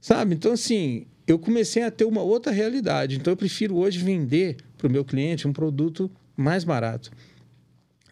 Sabe? 0.01 0.35
Então, 0.35 0.53
assim, 0.53 1.05
eu 1.27 1.39
comecei 1.39 1.83
a 1.83 1.91
ter 1.91 2.05
uma 2.05 2.21
outra 2.21 2.51
realidade. 2.51 3.15
Então, 3.15 3.33
eu 3.33 3.37
prefiro 3.37 3.75
hoje 3.75 3.99
vender 3.99 4.57
para 4.77 4.87
o 4.87 4.91
meu 4.91 5.03
cliente 5.03 5.47
um 5.47 5.53
produto 5.53 6.09
mais 6.35 6.63
barato, 6.63 7.11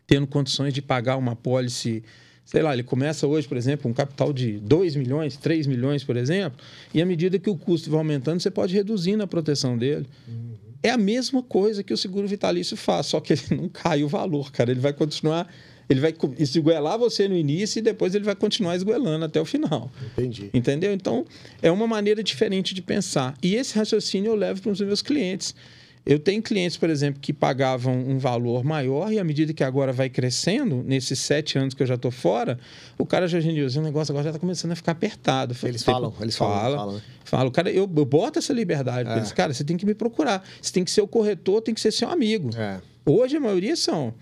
tendo 0.07 0.27
condições 0.27 0.73
de 0.73 0.81
pagar 0.81 1.17
uma 1.17 1.35
pólice 1.35 2.03
sei 2.45 2.61
lá, 2.61 2.73
ele 2.73 2.83
começa 2.83 3.25
hoje, 3.25 3.47
por 3.47 3.57
exemplo, 3.57 3.89
um 3.89 3.93
capital 3.93 4.33
de 4.33 4.59
2 4.59 4.95
milhões, 4.95 5.37
3 5.37 5.65
milhões, 5.65 6.03
por 6.03 6.17
exemplo, 6.17 6.59
e 6.93 7.01
à 7.01 7.05
medida 7.05 7.39
que 7.39 7.49
o 7.49 7.55
custo 7.55 7.89
vai 7.89 7.99
aumentando, 7.99 8.41
você 8.41 8.51
pode 8.51 8.73
reduzir 8.73 9.19
a 9.21 9.27
proteção 9.27 9.77
dele. 9.77 10.05
Uhum. 10.27 10.53
É 10.81 10.89
a 10.89 10.97
mesma 10.97 11.41
coisa 11.41 11.81
que 11.81 11.93
o 11.93 11.97
seguro 11.97 12.27
vitalício 12.27 12.75
faz, 12.75 13.05
só 13.05 13.21
que 13.21 13.33
ele 13.33 13.41
não 13.51 13.69
cai 13.69 14.03
o 14.03 14.07
valor, 14.07 14.51
cara. 14.51 14.69
Ele 14.69 14.81
vai 14.81 14.91
continuar, 14.91 15.47
ele 15.89 16.01
vai 16.01 16.13
esguelar 16.37 16.99
você 16.99 17.25
no 17.25 17.37
início 17.37 17.79
e 17.79 17.81
depois 17.81 18.13
ele 18.13 18.25
vai 18.25 18.35
continuar 18.35 18.75
esguelando 18.75 19.23
até 19.23 19.39
o 19.39 19.45
final. 19.45 19.89
Entendi. 20.11 20.49
Entendeu? 20.53 20.91
Então, 20.91 21.25
é 21.61 21.71
uma 21.71 21.87
maneira 21.87 22.21
diferente 22.21 22.73
de 22.73 22.81
pensar. 22.81 23.33
E 23.41 23.55
esse 23.55 23.77
raciocínio 23.77 24.31
eu 24.31 24.35
levo 24.35 24.61
para 24.61 24.71
os 24.73 24.81
meus 24.81 25.01
clientes. 25.01 25.55
Eu 26.05 26.19
tenho 26.19 26.41
clientes, 26.41 26.75
por 26.75 26.89
exemplo, 26.89 27.21
que 27.21 27.31
pagavam 27.31 27.93
um 27.93 28.17
valor 28.17 28.63
maior 28.63 29.11
e 29.11 29.19
à 29.19 29.23
medida 29.23 29.53
que 29.53 29.63
agora 29.63 29.93
vai 29.93 30.09
crescendo, 30.09 30.83
nesses 30.83 31.19
sete 31.19 31.57
anos 31.57 31.73
que 31.73 31.81
eu 31.81 31.87
já 31.87 31.95
estou 31.95 32.11
fora, 32.11 32.59
o 32.97 33.05
cara 33.05 33.25
já 33.25 33.39
genio, 33.39 33.67
o 33.67 33.81
negócio 33.81 34.11
agora 34.11 34.25
já 34.25 34.29
está 34.31 34.39
começando 34.39 34.73
a 34.73 34.75
ficar 34.75 34.91
apertado. 34.91 35.55
Eles 35.63 35.81
falam, 35.81 36.13
eles 36.19 36.35
falam. 36.35 36.55
Fala, 36.55 36.77
falam, 36.77 36.95
né? 36.95 37.01
Falo, 37.23 37.51
cara, 37.51 37.71
eu, 37.71 37.89
eu 37.95 38.05
boto 38.05 38.39
essa 38.39 38.51
liberdade. 38.51 39.09
É. 39.09 39.17
Eles, 39.17 39.31
cara, 39.31 39.53
você 39.53 39.63
tem 39.63 39.77
que 39.77 39.85
me 39.85 39.93
procurar. 39.93 40.43
Você 40.61 40.73
tem 40.73 40.83
que 40.83 40.91
ser 40.91 41.01
o 41.01 41.07
corretor, 41.07 41.61
tem 41.61 41.73
que 41.73 41.79
ser 41.79 41.91
seu 41.91 42.09
amigo. 42.09 42.49
É. 42.57 42.81
Hoje 43.05 43.37
a 43.37 43.39
maioria 43.39 43.75
são. 43.75 44.13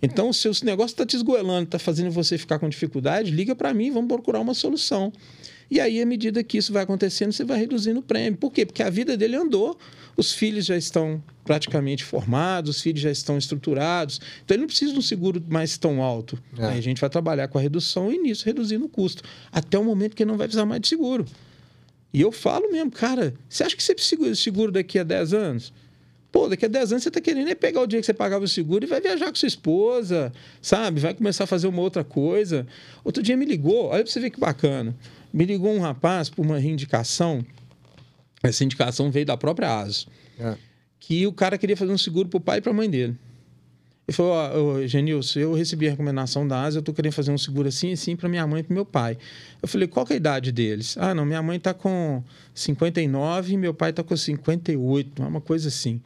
Então, 0.00 0.32
se 0.32 0.48
o 0.48 0.52
negócio 0.62 0.94
está 0.94 1.04
te 1.04 1.16
esgoelando, 1.16 1.64
está 1.64 1.78
fazendo 1.78 2.10
você 2.10 2.38
ficar 2.38 2.58
com 2.58 2.68
dificuldade, 2.68 3.30
liga 3.30 3.54
para 3.54 3.74
mim, 3.74 3.90
vamos 3.90 4.08
procurar 4.08 4.40
uma 4.40 4.54
solução. 4.54 5.12
E 5.70 5.80
aí, 5.80 6.00
à 6.00 6.06
medida 6.06 6.42
que 6.42 6.56
isso 6.56 6.72
vai 6.72 6.84
acontecendo, 6.84 7.32
você 7.32 7.44
vai 7.44 7.58
reduzindo 7.58 8.00
o 8.00 8.02
prêmio. 8.02 8.38
Por 8.38 8.50
quê? 8.50 8.64
Porque 8.64 8.82
a 8.82 8.88
vida 8.88 9.16
dele 9.16 9.36
andou, 9.36 9.76
os 10.16 10.32
filhos 10.32 10.64
já 10.64 10.76
estão 10.76 11.22
praticamente 11.44 12.04
formados, 12.04 12.76
os 12.76 12.82
filhos 12.82 13.00
já 13.00 13.10
estão 13.10 13.36
estruturados. 13.36 14.20
Então, 14.44 14.54
ele 14.54 14.62
não 14.62 14.66
precisa 14.68 14.92
de 14.92 14.98
um 14.98 15.02
seguro 15.02 15.44
mais 15.48 15.76
tão 15.76 16.02
alto. 16.02 16.40
É. 16.56 16.66
Aí 16.66 16.78
a 16.78 16.82
gente 16.82 17.00
vai 17.00 17.10
trabalhar 17.10 17.48
com 17.48 17.58
a 17.58 17.60
redução 17.60 18.10
e 18.10 18.18
nisso 18.18 18.46
reduzindo 18.46 18.86
o 18.86 18.88
custo. 18.88 19.22
Até 19.52 19.78
o 19.78 19.84
momento 19.84 20.14
que 20.16 20.22
ele 20.22 20.30
não 20.30 20.38
vai 20.38 20.46
precisar 20.46 20.64
mais 20.64 20.80
de 20.80 20.88
seguro. 20.88 21.26
E 22.14 22.20
eu 22.20 22.32
falo 22.32 22.72
mesmo, 22.72 22.90
cara, 22.90 23.34
você 23.48 23.64
acha 23.64 23.76
que 23.76 23.82
você 23.82 23.94
precisa 23.94 24.30
de 24.30 24.36
seguro 24.36 24.72
daqui 24.72 24.98
a 24.98 25.02
10 25.02 25.34
anos? 25.34 25.72
Pô, 26.30 26.46
daqui 26.48 26.66
a 26.66 26.68
10 26.68 26.92
anos 26.92 27.02
você 27.02 27.08
está 27.08 27.20
querendo 27.20 27.48
é 27.48 27.54
pegar 27.54 27.80
o 27.80 27.86
dia 27.86 27.98
que 28.00 28.06
você 28.06 28.12
pagava 28.12 28.44
o 28.44 28.48
seguro 28.48 28.84
e 28.84 28.86
vai 28.86 29.00
viajar 29.00 29.28
com 29.28 29.34
sua 29.34 29.46
esposa, 29.46 30.32
sabe? 30.60 31.00
Vai 31.00 31.14
começar 31.14 31.44
a 31.44 31.46
fazer 31.46 31.66
uma 31.66 31.80
outra 31.80 32.04
coisa. 32.04 32.66
Outro 33.02 33.22
dia 33.22 33.36
me 33.36 33.46
ligou, 33.46 33.86
olha 33.86 34.02
para 34.02 34.12
você 34.12 34.20
ver 34.20 34.30
que 34.30 34.38
bacana. 34.38 34.94
Me 35.32 35.44
ligou 35.44 35.72
um 35.72 35.80
rapaz 35.80 36.28
por 36.28 36.44
uma 36.44 36.58
reivindicação. 36.58 37.44
Essa 38.42 38.62
indicação 38.62 39.10
veio 39.10 39.24
da 39.24 39.36
própria 39.36 39.80
ASO. 39.80 40.08
É. 40.38 40.56
Que 41.00 41.26
o 41.26 41.32
cara 41.32 41.56
queria 41.56 41.76
fazer 41.76 41.92
um 41.92 41.98
seguro 41.98 42.28
para 42.28 42.36
o 42.36 42.40
pai 42.40 42.58
e 42.58 42.60
para 42.60 42.72
a 42.72 42.74
mãe 42.74 42.90
dele. 42.90 43.16
Ele 44.08 44.16
falou: 44.16 44.78
oh, 44.78 44.86
Genilson, 44.86 45.38
eu 45.38 45.52
recebi 45.52 45.86
a 45.86 45.90
recomendação 45.90 46.48
da 46.48 46.62
ASA, 46.62 46.78
eu 46.78 46.80
estou 46.80 46.94
querendo 46.94 47.12
fazer 47.12 47.30
um 47.30 47.36
seguro 47.36 47.68
assim 47.68 47.92
assim 47.92 48.16
para 48.16 48.26
minha 48.26 48.46
mãe 48.46 48.60
e 48.60 48.62
para 48.62 48.72
meu 48.72 48.86
pai. 48.86 49.18
Eu 49.60 49.68
falei: 49.68 49.86
qual 49.86 50.06
é 50.08 50.14
a 50.14 50.16
idade 50.16 50.50
deles? 50.50 50.96
Ah, 50.98 51.14
não, 51.14 51.26
minha 51.26 51.42
mãe 51.42 51.58
está 51.58 51.74
com 51.74 52.24
59 52.54 53.52
e 53.52 53.56
meu 53.58 53.74
pai 53.74 53.90
está 53.90 54.02
com 54.02 54.16
58, 54.16 55.22
uma 55.22 55.42
coisa 55.42 55.68
assim. 55.68 56.00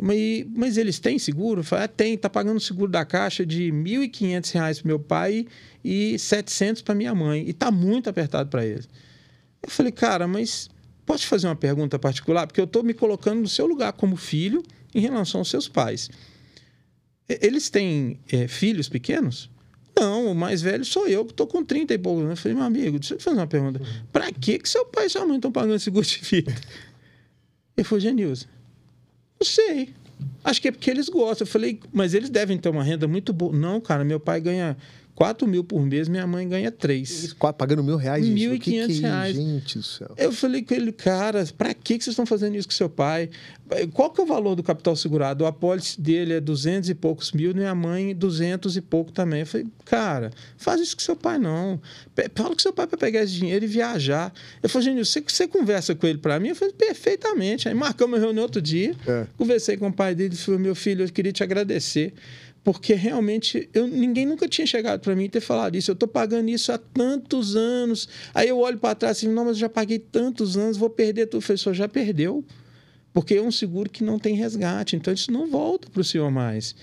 Mas, 0.00 0.46
mas 0.56 0.76
eles 0.78 0.98
têm 0.98 1.18
seguro? 1.18 1.60
Eu 1.60 1.64
falei, 1.64 1.84
ah, 1.84 1.88
tem, 1.88 2.14
está 2.14 2.28
pagando 2.28 2.58
seguro 2.58 2.90
da 2.90 3.04
caixa 3.04 3.46
de 3.46 3.70
R$ 3.70 3.72
1.500 3.72 4.80
para 4.80 4.88
meu 4.88 4.98
pai 4.98 5.46
e 5.84 6.18
700 6.18 6.82
para 6.82 6.94
minha 6.94 7.14
mãe. 7.14 7.44
E 7.46 7.50
está 7.50 7.70
muito 7.70 8.10
apertado 8.10 8.50
para 8.50 8.66
eles. 8.66 8.88
Eu 9.62 9.70
falei, 9.70 9.92
cara, 9.92 10.26
mas 10.26 10.68
posso 11.06 11.20
te 11.20 11.26
fazer 11.28 11.46
uma 11.46 11.54
pergunta 11.54 11.96
particular? 11.98 12.46
Porque 12.46 12.60
eu 12.60 12.64
estou 12.64 12.82
me 12.82 12.92
colocando 12.92 13.40
no 13.42 13.48
seu 13.48 13.66
lugar 13.66 13.92
como 13.92 14.16
filho 14.16 14.64
em 14.92 15.00
relação 15.00 15.42
aos 15.42 15.48
seus 15.48 15.68
pais. 15.68 16.10
Eles 17.28 17.70
têm 17.70 18.18
é, 18.30 18.46
filhos 18.46 18.88
pequenos? 18.88 19.50
Não, 19.98 20.32
o 20.32 20.34
mais 20.34 20.60
velho 20.60 20.84
sou 20.84 21.06
eu, 21.06 21.24
que 21.24 21.32
estou 21.32 21.46
com 21.46 21.64
30 21.64 21.94
e 21.94 21.98
pouco. 21.98 22.22
Eu 22.22 22.36
falei, 22.36 22.56
meu 22.56 22.64
amigo, 22.64 22.98
deixa 22.98 23.14
eu 23.14 23.18
te 23.18 23.24
fazer 23.24 23.36
uma 23.36 23.46
pergunta. 23.46 23.80
Para 24.12 24.30
que, 24.32 24.58
que 24.58 24.68
seu 24.68 24.84
pai 24.86 25.06
e 25.06 25.08
sua 25.08 25.24
mãe 25.24 25.36
estão 25.36 25.52
pagando 25.52 25.78
seguro 25.78 26.04
de 26.04 26.18
vida? 26.18 26.54
Ele 27.76 27.84
falou, 27.84 28.00
Genilson, 28.00 28.46
não 29.40 29.46
sei. 29.46 29.94
Acho 30.42 30.60
que 30.60 30.68
é 30.68 30.72
porque 30.72 30.90
eles 30.90 31.08
gostam. 31.08 31.44
Eu 31.44 31.50
falei, 31.50 31.80
mas 31.92 32.14
eles 32.14 32.30
devem 32.30 32.56
ter 32.56 32.68
uma 32.68 32.84
renda 32.84 33.08
muito 33.08 33.32
boa. 33.32 33.54
Não, 33.54 33.80
cara, 33.80 34.04
meu 34.04 34.20
pai 34.20 34.40
ganha 34.40 34.76
4 35.14 35.46
mil 35.46 35.62
por 35.62 35.80
mês, 35.80 36.08
minha 36.08 36.26
mãe 36.26 36.48
ganha 36.48 36.72
3. 36.72 37.36
Pagando 37.56 37.84
mil 37.84 37.96
reais? 37.96 38.26
Mil 38.26 38.52
e 38.52 38.58
quinhentos 38.58 38.98
é 38.98 39.00
reais. 39.02 39.36
Gente 39.36 39.78
do 39.78 39.84
céu. 39.84 40.12
Eu 40.16 40.32
falei 40.32 40.62
com 40.62 40.74
ele, 40.74 40.90
cara, 40.90 41.44
pra 41.56 41.72
que 41.72 41.94
vocês 41.94 42.08
estão 42.08 42.26
fazendo 42.26 42.56
isso 42.56 42.66
com 42.66 42.74
seu 42.74 42.88
pai? 42.88 43.30
Qual 43.92 44.10
que 44.10 44.20
é 44.20 44.24
o 44.24 44.26
valor 44.26 44.56
do 44.56 44.62
capital 44.62 44.96
segurado? 44.96 45.44
O 45.44 45.46
apólice 45.46 46.00
dele 46.00 46.34
é 46.34 46.40
200 46.40 46.90
e 46.90 46.94
poucos 46.94 47.30
mil, 47.32 47.54
minha 47.54 47.74
mãe 47.74 48.14
200 48.14 48.76
e 48.76 48.80
pouco 48.80 49.12
também. 49.12 49.40
Eu 49.40 49.46
falei, 49.46 49.66
cara, 49.84 50.32
faz 50.56 50.80
isso 50.80 50.96
com 50.96 51.02
seu 51.02 51.14
pai 51.16 51.38
não. 51.38 51.80
Fala 52.34 52.50
com 52.50 52.58
seu 52.58 52.72
pai 52.72 52.86
para 52.88 52.98
pegar 52.98 53.22
esse 53.22 53.34
dinheiro 53.34 53.64
e 53.64 53.68
viajar. 53.68 54.32
Eu 54.62 54.68
falei, 54.68 54.88
gente, 54.88 55.04
você, 55.04 55.20
você 55.20 55.46
conversa 55.46 55.94
com 55.94 56.06
ele 56.08 56.18
para 56.18 56.40
mim? 56.40 56.48
Eu 56.48 56.56
falei, 56.56 56.74
perfeitamente. 56.74 57.68
Aí 57.68 57.74
marcamos 57.74 58.18
uma 58.18 58.24
reunião 58.24 58.42
outro 58.42 58.60
dia, 58.60 58.96
é. 59.06 59.26
conversei 59.38 59.76
com 59.76 59.86
o 59.86 59.92
pai 59.92 60.14
dele, 60.14 60.34
falei, 60.34 60.60
meu 60.60 60.74
filho, 60.74 61.04
eu 61.04 61.12
queria 61.12 61.32
te 61.32 61.42
agradecer 61.42 62.12
porque 62.64 62.94
realmente 62.94 63.68
eu, 63.74 63.86
ninguém 63.86 64.24
nunca 64.24 64.48
tinha 64.48 64.66
chegado 64.66 65.00
para 65.00 65.14
mim 65.14 65.24
e 65.24 65.28
ter 65.28 65.40
falado 65.40 65.76
isso. 65.76 65.90
Eu 65.90 65.92
estou 65.92 66.08
pagando 66.08 66.48
isso 66.48 66.72
há 66.72 66.78
tantos 66.78 67.54
anos. 67.54 68.08
Aí 68.34 68.48
eu 68.48 68.58
olho 68.58 68.78
para 68.78 68.94
trás 68.94 69.18
e 69.18 69.26
assim, 69.26 69.34
não, 69.34 69.44
mas 69.44 69.56
eu 69.56 69.60
já 69.60 69.68
paguei 69.68 69.98
tantos 69.98 70.56
anos, 70.56 70.78
vou 70.78 70.88
perder 70.88 71.26
tudo. 71.26 71.42
O 71.42 71.58
senhor 71.58 71.74
já 71.74 71.86
perdeu, 71.86 72.42
porque 73.12 73.34
é 73.34 73.42
um 73.42 73.52
seguro 73.52 73.90
que 73.90 74.02
não 74.02 74.18
tem 74.18 74.34
resgate, 74.34 74.96
então 74.96 75.12
isso 75.12 75.30
não 75.30 75.46
volta 75.46 75.90
para 75.90 76.00
o 76.00 76.04
senhor 76.04 76.30
mais. 76.30 76.74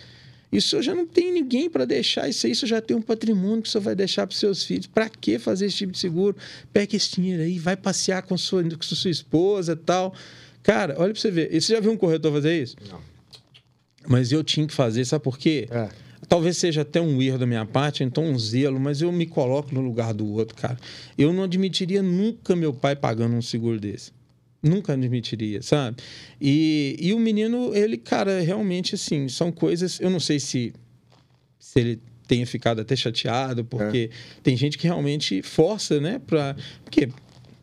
Isso 0.52 0.80
já 0.84 0.94
não 0.94 1.08
tem 1.08 1.32
ninguém 1.34 1.68
para 1.70 1.86
deixar 1.86 2.30
isso 2.30 2.46
aí, 2.46 2.52
isso 2.52 2.68
já 2.68 2.80
tem 2.80 2.96
um 2.96 3.02
patrimônio 3.02 3.64
que 3.64 3.70
o 3.70 3.72
senhor 3.72 3.82
vai 3.82 3.96
deixar 3.96 4.28
para 4.28 4.36
seus 4.36 4.64
filhos. 4.64 4.86
Para 4.86 5.10
que 5.10 5.40
fazer 5.40 5.66
esse 5.66 5.78
tipo 5.78 5.94
de 5.94 5.98
seguro? 5.98 6.36
Pega 6.72 6.96
esse 6.96 7.16
dinheiro 7.16 7.42
aí, 7.42 7.58
vai 7.58 7.76
passear 7.76 8.22
com 8.22 8.38
sua, 8.38 8.64
com 8.64 8.82
sua 8.84 9.10
esposa 9.10 9.76
tal. 9.76 10.14
Cara, 10.62 10.94
olha 11.00 11.12
para 11.12 11.20
você 11.20 11.32
ver. 11.32 11.50
Você 11.60 11.74
já 11.74 11.80
viu 11.80 11.92
um 11.92 11.98
corretor 11.98 12.32
fazer 12.34 12.62
isso? 12.62 12.76
Não. 12.88 13.11
Mas 14.08 14.32
eu 14.32 14.44
tinha 14.44 14.66
que 14.66 14.74
fazer, 14.74 15.06
sabe 15.06 15.24
por 15.24 15.38
quê? 15.38 15.68
É. 15.70 15.90
Talvez 16.28 16.58
seja 16.58 16.82
até 16.82 17.02
um 17.02 17.22
erro 17.22 17.38
da 17.38 17.46
minha 17.46 17.66
parte, 17.66 18.04
então 18.04 18.24
um 18.24 18.38
zelo, 18.38 18.80
mas 18.80 19.02
eu 19.02 19.12
me 19.12 19.26
coloco 19.26 19.74
no 19.74 19.82
lugar 19.82 20.14
do 20.14 20.26
outro, 20.28 20.56
cara. 20.56 20.78
Eu 21.18 21.34
não 21.34 21.44
admitiria 21.44 22.02
nunca 22.02 22.56
meu 22.56 22.74
pai 22.74 22.96
pagando 22.96 23.36
um 23.36 23.42
seguro 23.42 23.80
desse. 23.80 24.12
Nunca 24.64 24.94
admitiria, 24.94 25.62
sabe? 25.62 25.98
E, 26.40 26.96
e 27.00 27.14
o 27.14 27.20
menino, 27.20 27.76
ele, 27.76 27.98
cara, 27.98 28.40
realmente, 28.42 28.96
assim, 28.96 29.28
são 29.28 29.52
coisas. 29.52 30.00
Eu 30.00 30.10
não 30.10 30.20
sei 30.20 30.40
se, 30.40 30.72
se 31.60 31.80
ele 31.80 32.00
tenha 32.28 32.46
ficado 32.46 32.80
até 32.80 32.96
chateado, 32.96 33.66
porque 33.66 34.10
é. 34.12 34.40
tem 34.42 34.56
gente 34.56 34.78
que 34.78 34.86
realmente 34.86 35.42
força, 35.42 36.00
né? 36.00 36.22
Pra, 36.26 36.56
porque 36.84 37.10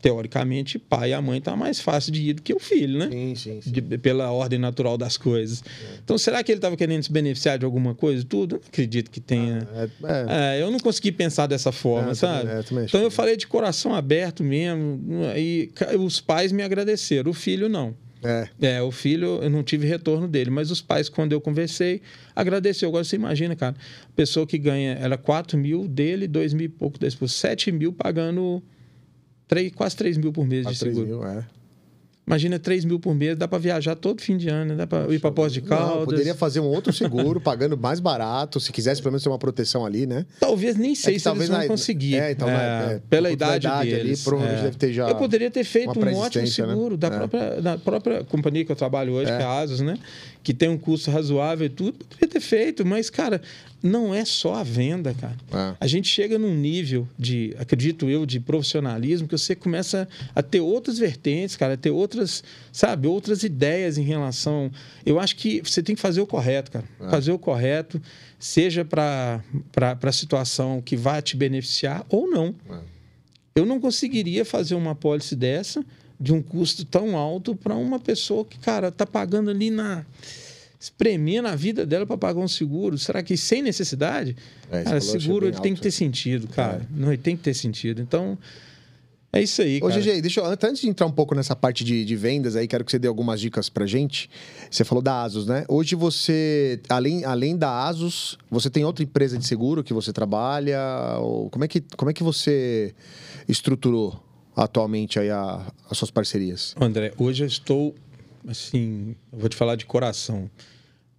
teoricamente, 0.01 0.79
pai 0.79 1.11
e 1.11 1.13
a 1.13 1.21
mãe 1.21 1.39
tá 1.41 1.55
mais 1.55 1.79
fácil 1.79 2.11
de 2.11 2.29
ir 2.29 2.33
do 2.33 2.41
que 2.41 2.53
o 2.53 2.59
filho, 2.59 2.99
né? 2.99 3.09
Sim, 3.09 3.35
sim, 3.35 3.61
sim. 3.61 3.71
De, 3.71 3.97
pela 3.97 4.31
ordem 4.31 4.57
natural 4.57 4.97
das 4.97 5.17
coisas. 5.17 5.61
É. 5.61 5.99
Então, 6.03 6.17
será 6.17 6.43
que 6.43 6.51
ele 6.51 6.57
estava 6.57 6.75
querendo 6.77 7.03
se 7.03 7.11
beneficiar 7.11 7.57
de 7.57 7.65
alguma 7.65 7.93
coisa? 7.93 8.23
Tudo? 8.23 8.55
Eu 8.55 8.59
não 8.59 8.67
acredito 8.67 9.11
que 9.11 9.19
tenha. 9.19 9.67
Ah, 9.73 9.83
é, 9.83 10.55
é. 10.55 10.59
é, 10.59 10.63
eu 10.63 10.71
não 10.71 10.79
consegui 10.79 11.11
pensar 11.11 11.47
dessa 11.47 11.71
forma, 11.71 12.11
é, 12.11 12.15
sabe? 12.15 12.49
Também, 12.49 12.63
também 12.63 12.85
então, 12.85 13.01
eu 13.01 13.11
falei 13.11 13.35
de 13.35 13.47
coração 13.47 13.93
aberto 13.93 14.43
mesmo, 14.43 14.99
e 15.35 15.71
os 15.99 16.19
pais 16.21 16.51
me 16.51 16.63
agradeceram, 16.63 17.31
o 17.31 17.33
filho 17.33 17.67
não. 17.67 17.95
É. 18.21 18.49
é, 18.61 18.81
o 18.81 18.91
filho, 18.91 19.39
eu 19.41 19.49
não 19.49 19.63
tive 19.63 19.87
retorno 19.87 20.27
dele, 20.27 20.49
mas 20.49 20.71
os 20.71 20.81
pais, 20.81 21.07
quando 21.07 21.31
eu 21.31 21.39
conversei, 21.39 22.01
agradeceu. 22.35 22.89
Agora 22.89 23.03
você 23.03 23.15
imagina, 23.15 23.55
cara, 23.55 23.75
pessoa 24.15 24.45
que 24.45 24.57
ganha, 24.57 24.97
era 24.99 25.17
4 25.17 25.57
mil 25.57 25.87
dele, 25.87 26.27
2 26.27 26.53
mil 26.53 26.65
e 26.65 26.69
pouco 26.69 27.03
esposa, 27.05 27.31
7 27.31 27.71
mil 27.71 27.93
pagando 27.93 28.61
3, 29.49 29.73
quase 29.73 29.95
3 29.97 30.17
mil 30.17 30.31
por 30.31 30.45
mês 30.45 30.65
de 30.65 30.75
seguro. 30.75 31.05
3 31.05 31.17
mil, 31.17 31.27
é. 31.27 31.45
Imagina 32.29 32.59
3 32.59 32.85
mil 32.85 32.99
por 32.99 33.15
mês, 33.15 33.35
dá 33.35 33.47
para 33.47 33.57
viajar 33.57 33.95
todo 33.95 34.21
fim 34.21 34.37
de 34.37 34.47
ano, 34.47 34.69
né? 34.69 34.75
dá 34.75 34.85
para 34.85 35.11
ir 35.11 35.17
para 35.17 35.31
Pós 35.31 35.51
de 35.51 35.61
Caldas. 35.61 35.97
Não, 35.97 36.05
poderia 36.05 36.35
fazer 36.35 36.59
um 36.59 36.67
outro 36.67 36.93
seguro, 36.93 37.41
pagando 37.41 37.75
mais 37.75 37.99
barato, 37.99 38.59
se 38.59 38.71
quisesse 38.71 39.01
pelo 39.01 39.13
menos 39.13 39.23
ter 39.23 39.29
uma 39.29 39.39
proteção 39.39 39.83
ali, 39.83 40.05
né? 40.05 40.27
Talvez 40.39 40.77
nem 40.77 40.93
sei 40.93 41.15
é 41.15 41.19
se 41.19 41.27
eles 41.27 41.47
vão 41.49 41.57
na, 41.57 41.65
conseguir. 41.65 42.19
É, 42.19 42.29
então, 42.29 42.47
é, 42.47 42.53
é, 42.53 43.01
pela 43.09 43.31
idade, 43.31 43.65
idade 43.65 43.89
deles. 43.89 44.19
Ali, 44.19 44.23
provavelmente 44.23 44.59
é. 44.59 44.63
deve 44.65 44.77
ter 44.77 44.93
já 44.93 45.09
Eu 45.09 45.15
poderia 45.15 45.49
ter 45.49 45.63
feito 45.63 45.99
um 45.99 46.15
ótimo 46.17 46.43
né? 46.43 46.51
seguro 46.51 46.91
né? 46.91 46.97
da, 46.97 47.09
própria, 47.09 47.61
da 47.63 47.77
própria 47.79 48.23
companhia 48.23 48.63
que 48.63 48.71
eu 48.71 48.75
trabalho 48.75 49.13
hoje, 49.13 49.31
é. 49.31 49.37
que 49.37 49.41
é 49.41 49.45
a 49.47 49.61
Asus, 49.61 49.79
né? 49.79 49.97
Que 50.49 50.53
tem 50.55 50.67
um 50.67 50.79
custo 50.79 51.11
razoável 51.11 51.67
e 51.67 51.69
tudo, 51.69 51.99
poderia 52.03 52.27
ter 52.27 52.39
feito, 52.39 52.83
mas, 52.83 53.07
cara, 53.07 53.39
não 53.83 54.11
é 54.15 54.25
só 54.25 54.55
a 54.55 54.63
venda, 54.63 55.13
cara. 55.13 55.37
É. 55.53 55.75
A 55.79 55.85
gente 55.85 56.07
chega 56.07 56.39
num 56.39 56.55
nível 56.55 57.07
de, 57.19 57.55
acredito 57.59 58.09
eu, 58.09 58.25
de 58.25 58.39
profissionalismo 58.39 59.27
que 59.27 59.37
você 59.37 59.53
começa 59.53 60.09
a 60.33 60.41
ter 60.41 60.59
outras 60.59 60.97
vertentes, 60.97 61.55
cara, 61.55 61.75
a 61.75 61.77
ter 61.77 61.91
outras, 61.91 62.43
sabe, 62.73 63.07
outras 63.07 63.43
ideias 63.43 63.99
em 63.99 64.01
relação. 64.01 64.71
Eu 65.05 65.19
acho 65.19 65.35
que 65.35 65.61
você 65.61 65.83
tem 65.83 65.93
que 65.93 66.01
fazer 66.01 66.19
o 66.19 66.25
correto, 66.25 66.71
cara. 66.71 66.85
É. 66.99 67.09
Fazer 67.11 67.31
o 67.31 67.37
correto, 67.37 68.01
seja 68.39 68.83
para 68.83 69.43
a 70.01 70.11
situação 70.11 70.81
que 70.81 70.97
vai 70.97 71.21
te 71.21 71.37
beneficiar 71.37 72.03
ou 72.09 72.27
não. 72.27 72.55
É. 72.71 72.79
Eu 73.53 73.67
não 73.67 73.79
conseguiria 73.79 74.43
fazer 74.43 74.73
uma 74.73 74.95
pólice 74.95 75.35
dessa 75.35 75.85
de 76.19 76.33
um 76.33 76.41
custo 76.41 76.83
tão 76.83 77.15
alto 77.15 77.55
para 77.55 77.75
uma 77.75 77.99
pessoa 77.99 78.43
que, 78.43 78.59
cara, 78.59 78.91
tá 78.91 79.05
pagando 79.05 79.49
ali 79.49 79.69
na 79.69 80.05
espremendo 80.79 81.47
a 81.47 81.55
vida 81.55 81.85
dela 81.85 82.05
para 82.05 82.17
pagar 82.17 82.39
um 82.39 82.47
seguro. 82.47 82.97
Será 82.97 83.21
que 83.21 83.35
sem 83.35 83.61
necessidade? 83.61 84.35
É, 84.71 84.83
cara, 84.83 85.01
seguro 85.01 85.45
ele 85.45 85.59
tem 85.59 85.75
que 85.75 85.81
ter 85.81 85.91
sentido, 85.91 86.47
cara. 86.47 86.81
É. 86.83 86.87
Não, 86.89 87.09
ele 87.09 87.21
tem 87.21 87.35
que 87.35 87.43
ter 87.43 87.53
sentido. 87.53 88.01
Então, 88.01 88.37
é 89.31 89.43
isso 89.43 89.61
aí, 89.61 89.81
cara. 89.81 89.93
Ô, 89.93 89.97
GG, 89.97 90.21
deixa 90.21 90.39
eu, 90.39 90.45
antes 90.45 90.81
de 90.81 90.87
entrar 90.87 91.05
um 91.05 91.11
pouco 91.11 91.35
nessa 91.35 91.53
parte 91.53 91.83
de, 91.83 92.05
de 92.05 92.15
vendas 92.15 92.55
aí, 92.55 92.65
quero 92.65 92.85
que 92.85 92.91
você 92.91 92.97
dê 92.97 93.09
algumas 93.09 93.41
dicas 93.41 93.67
pra 93.69 93.85
gente. 93.85 94.29
Você 94.71 94.85
falou 94.85 95.01
da 95.01 95.21
Asus, 95.21 95.45
né? 95.45 95.65
Hoje 95.67 95.95
você, 95.95 96.79
além, 96.87 97.25
além 97.25 97.57
da 97.57 97.87
Asus, 97.87 98.37
você 98.49 98.69
tem 98.69 98.85
outra 98.85 99.03
empresa 99.03 99.37
de 99.37 99.45
seguro 99.45 99.83
que 99.83 99.93
você 99.93 100.13
trabalha? 100.13 100.79
Ou 101.19 101.49
como, 101.49 101.65
é 101.65 101.67
que, 101.67 101.81
como 101.97 102.09
é 102.09 102.13
que 102.13 102.23
você 102.23 102.95
estruturou 103.49 104.28
atualmente 104.63 105.19
aí 105.19 105.29
a, 105.29 105.71
as 105.89 105.97
suas 105.97 106.11
parcerias? 106.11 106.75
André, 106.79 107.13
hoje 107.17 107.43
eu 107.43 107.47
estou, 107.47 107.95
assim, 108.47 109.15
eu 109.31 109.39
vou 109.39 109.49
te 109.49 109.55
falar 109.55 109.75
de 109.75 109.85
coração. 109.85 110.49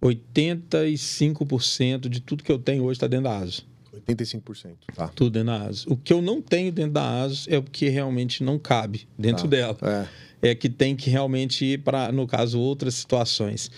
85% 0.01 2.09
de 2.09 2.21
tudo 2.21 2.43
que 2.43 2.51
eu 2.51 2.59
tenho 2.59 2.83
hoje 2.83 2.97
está 2.97 3.07
dentro 3.07 3.25
da 3.25 3.37
ASUS. 3.37 3.65
85%. 4.07 4.71
Tá. 4.95 5.07
Tudo 5.09 5.31
dentro 5.31 5.47
da 5.47 5.67
ASUS. 5.67 5.85
O 5.87 5.95
que 5.95 6.11
eu 6.11 6.21
não 6.21 6.41
tenho 6.41 6.71
dentro 6.71 6.93
da 6.93 7.21
ASUS 7.21 7.47
é 7.49 7.57
o 7.57 7.63
que 7.63 7.87
realmente 7.89 8.43
não 8.43 8.57
cabe 8.57 9.07
dentro 9.17 9.43
tá. 9.43 9.49
dela. 9.49 9.77
É. 10.41 10.51
é. 10.51 10.55
que 10.55 10.69
tem 10.69 10.95
que 10.95 11.09
realmente 11.09 11.65
ir 11.65 11.83
para, 11.83 12.11
no 12.11 12.25
caso, 12.25 12.59
outras 12.59 12.95
situações. 12.95 13.69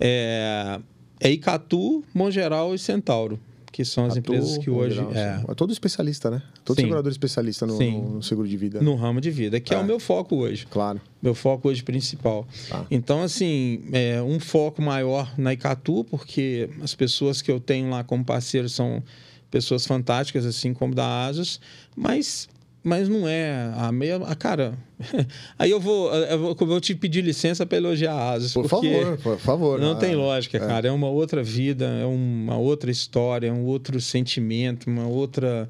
É, 0.00 0.80
é 1.20 1.30
Icatu, 1.30 2.02
Mongeral 2.14 2.74
e 2.74 2.78
Centauro 2.78 3.38
que 3.72 3.84
são 3.84 4.06
as 4.06 4.16
empresas 4.16 4.58
que 4.58 4.70
hoje. 4.70 4.96
Geral, 4.96 5.12
é... 5.14 5.44
é 5.48 5.54
todo 5.54 5.72
especialista, 5.72 6.30
né? 6.30 6.42
Todo 6.64 6.76
Sim. 6.76 6.82
segurador 6.82 7.10
especialista 7.10 7.66
no, 7.66 7.78
no, 7.78 8.22
seguro 8.22 8.48
de 8.48 8.56
vida. 8.56 8.80
No 8.80 8.94
ramo 8.94 9.20
de 9.20 9.30
vida, 9.30 9.60
que 9.60 9.74
é. 9.74 9.76
é. 9.76 9.80
o 9.80 9.84
meu 9.84 10.00
foco 10.00 10.36
hoje. 10.36 10.66
Claro. 10.66 11.00
Meu 11.22 11.34
foco 11.34 11.68
hoje 11.68 11.82
principal. 11.82 12.46
Tá. 12.68 12.86
Então, 12.90 13.22
assim, 13.22 13.82
é 13.92 14.22
um 14.22 14.40
foco 14.40 14.80
maior 14.80 15.32
na 15.38 15.52
Icatu, 15.52 16.04
porque 16.04 16.70
as 16.82 16.94
pessoas 16.94 17.42
que 17.42 17.50
eu 17.50 17.60
tenho 17.60 17.90
lá 17.90 18.02
como 18.04 18.24
parceiro 18.24 18.68
são 18.68 19.02
pessoas 19.50 19.86
fantásticas, 19.86 20.44
assim 20.44 20.74
como 20.74 20.94
da 20.94 21.26
Asus, 21.26 21.60
mas 21.96 22.48
mas 22.82 23.08
não 23.08 23.28
é 23.28 23.72
a 23.76 23.90
meia. 23.92 24.16
A 24.16 24.34
cara. 24.34 24.74
Aí 25.58 25.70
eu 25.70 25.80
vou, 25.80 26.12
eu 26.12 26.38
vou, 26.38 26.56
eu 26.60 26.66
vou 26.66 26.80
te 26.80 26.94
pedir 26.94 27.22
licença 27.22 27.64
para 27.64 27.78
elogiar 27.78 28.12
a 28.12 28.32
Asus. 28.32 28.52
Por 28.52 28.68
favor, 28.68 29.18
por 29.18 29.38
favor. 29.38 29.80
Não 29.80 29.92
ah, 29.92 29.96
tem 29.96 30.14
lógica, 30.14 30.56
é. 30.56 30.60
cara. 30.60 30.88
É 30.88 30.90
uma 30.90 31.08
outra 31.08 31.42
vida, 31.42 31.86
é 31.86 32.06
uma 32.06 32.56
outra 32.56 32.90
história, 32.90 33.48
é 33.48 33.52
um 33.52 33.64
outro 33.64 34.00
sentimento, 34.00 34.88
uma 34.88 35.06
outra 35.06 35.68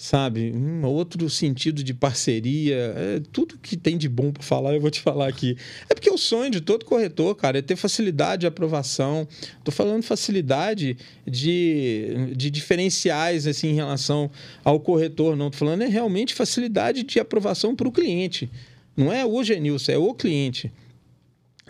sabe? 0.00 0.50
Um 0.50 0.82
outro 0.86 1.28
sentido 1.28 1.84
de 1.84 1.92
parceria. 1.92 2.74
É, 2.74 3.22
tudo 3.30 3.58
que 3.58 3.76
tem 3.76 3.98
de 3.98 4.08
bom 4.08 4.32
para 4.32 4.42
falar, 4.42 4.72
eu 4.72 4.80
vou 4.80 4.90
te 4.90 4.98
falar 4.98 5.28
aqui. 5.28 5.58
É 5.90 5.94
porque 5.94 6.10
o 6.10 6.16
sonho 6.16 6.50
de 6.50 6.62
todo 6.62 6.86
corretor, 6.86 7.34
cara, 7.34 7.58
é 7.58 7.62
ter 7.62 7.76
facilidade 7.76 8.40
de 8.40 8.46
aprovação. 8.46 9.28
Estou 9.58 9.72
falando 9.72 10.02
facilidade 10.02 10.96
de, 11.26 12.32
de 12.34 12.50
diferenciais 12.50 13.46
assim, 13.46 13.68
em 13.68 13.74
relação 13.74 14.30
ao 14.64 14.80
corretor, 14.80 15.36
não. 15.36 15.48
Estou 15.48 15.66
falando 15.66 15.82
é 15.82 15.86
realmente 15.86 16.32
facilidade 16.32 17.02
de 17.02 17.20
aprovação 17.20 17.76
para 17.76 17.86
o 17.86 17.92
cliente. 17.92 18.50
Não 18.96 19.12
é 19.12 19.26
o 19.26 19.44
Genilson, 19.44 19.92
é 19.92 19.98
o 19.98 20.14
cliente 20.14 20.72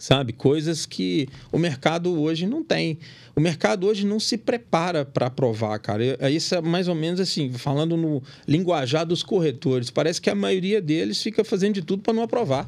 sabe? 0.00 0.32
Coisas 0.32 0.86
que 0.86 1.28
o 1.52 1.58
mercado 1.58 2.20
hoje 2.20 2.46
não 2.46 2.64
tem. 2.64 2.98
O 3.36 3.40
mercado 3.40 3.86
hoje 3.86 4.04
não 4.04 4.18
se 4.18 4.36
prepara 4.38 5.04
para 5.04 5.26
aprovar, 5.26 5.78
cara. 5.78 6.30
Isso 6.30 6.54
é 6.54 6.60
mais 6.60 6.88
ou 6.88 6.94
menos 6.94 7.20
assim, 7.20 7.52
falando 7.52 7.96
no 7.96 8.22
linguajar 8.48 9.06
dos 9.06 9.22
corretores. 9.22 9.90
Parece 9.90 10.20
que 10.20 10.30
a 10.30 10.34
maioria 10.34 10.80
deles 10.80 11.22
fica 11.22 11.44
fazendo 11.44 11.74
de 11.74 11.82
tudo 11.82 12.02
para 12.02 12.14
não 12.14 12.22
aprovar. 12.22 12.66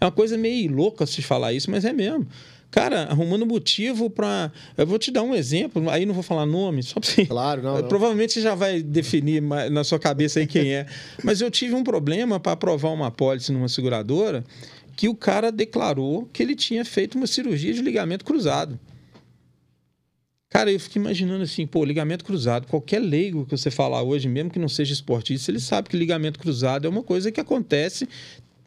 É 0.00 0.04
uma 0.04 0.12
coisa 0.12 0.36
meio 0.36 0.70
louca 0.70 1.06
se 1.06 1.22
falar 1.22 1.52
isso, 1.52 1.70
mas 1.70 1.84
é 1.84 1.92
mesmo. 1.92 2.26
Cara, 2.72 3.04
arrumando 3.04 3.46
motivo 3.46 4.10
para. 4.10 4.50
Eu 4.76 4.84
vou 4.84 4.98
te 4.98 5.12
dar 5.12 5.22
um 5.22 5.32
exemplo, 5.32 5.88
aí 5.88 6.04
não 6.04 6.12
vou 6.12 6.24
falar 6.24 6.44
nome, 6.44 6.82
só 6.82 6.98
para 6.98 7.08
você. 7.08 7.24
Claro, 7.34 7.62
não, 7.62 7.80
não. 7.80 7.88
Provavelmente 7.88 8.32
você 8.32 8.40
já 8.40 8.56
vai 8.56 8.82
definir 8.82 9.40
na 9.70 9.84
sua 9.84 10.00
cabeça 10.00 10.40
aí 10.40 10.46
quem 10.48 10.74
é. 10.74 10.86
Mas 11.22 11.40
eu 11.40 11.48
tive 11.52 11.72
um 11.76 11.84
problema 11.84 12.40
para 12.40 12.50
aprovar 12.50 12.90
uma 12.90 13.12
pólice 13.12 13.52
numa 13.52 13.68
seguradora 13.68 14.44
que 14.96 15.08
o 15.08 15.14
cara 15.14 15.50
declarou 15.50 16.28
que 16.32 16.42
ele 16.42 16.54
tinha 16.54 16.84
feito 16.84 17.16
uma 17.16 17.26
cirurgia 17.26 17.72
de 17.72 17.82
ligamento 17.82 18.24
cruzado. 18.24 18.78
Cara, 20.48 20.70
eu 20.70 20.78
fico 20.78 20.98
imaginando 20.98 21.42
assim, 21.42 21.66
pô, 21.66 21.84
ligamento 21.84 22.24
cruzado, 22.24 22.68
qualquer 22.68 23.00
leigo 23.00 23.44
que 23.44 23.50
você 23.50 23.72
falar 23.72 24.02
hoje, 24.02 24.28
mesmo 24.28 24.50
que 24.50 24.58
não 24.58 24.68
seja 24.68 24.92
esportista, 24.92 25.50
ele 25.50 25.58
sabe 25.58 25.88
que 25.88 25.96
ligamento 25.96 26.38
cruzado 26.38 26.86
é 26.86 26.88
uma 26.88 27.02
coisa 27.02 27.32
que 27.32 27.40
acontece 27.40 28.08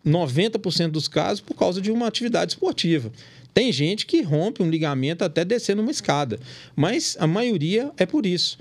90% 0.05 0.89
dos 0.89 1.07
casos 1.07 1.39
por 1.39 1.55
causa 1.55 1.79
de 1.79 1.89
uma 1.89 2.05
atividade 2.05 2.51
esportiva. 2.51 3.09
Tem 3.53 3.71
gente 3.71 4.05
que 4.05 4.21
rompe 4.21 4.61
um 4.61 4.69
ligamento 4.69 5.23
até 5.23 5.45
descendo 5.45 5.81
uma 5.81 5.91
escada, 5.91 6.37
mas 6.75 7.15
a 7.19 7.25
maioria 7.25 7.91
é 7.97 8.05
por 8.05 8.25
isso. 8.25 8.57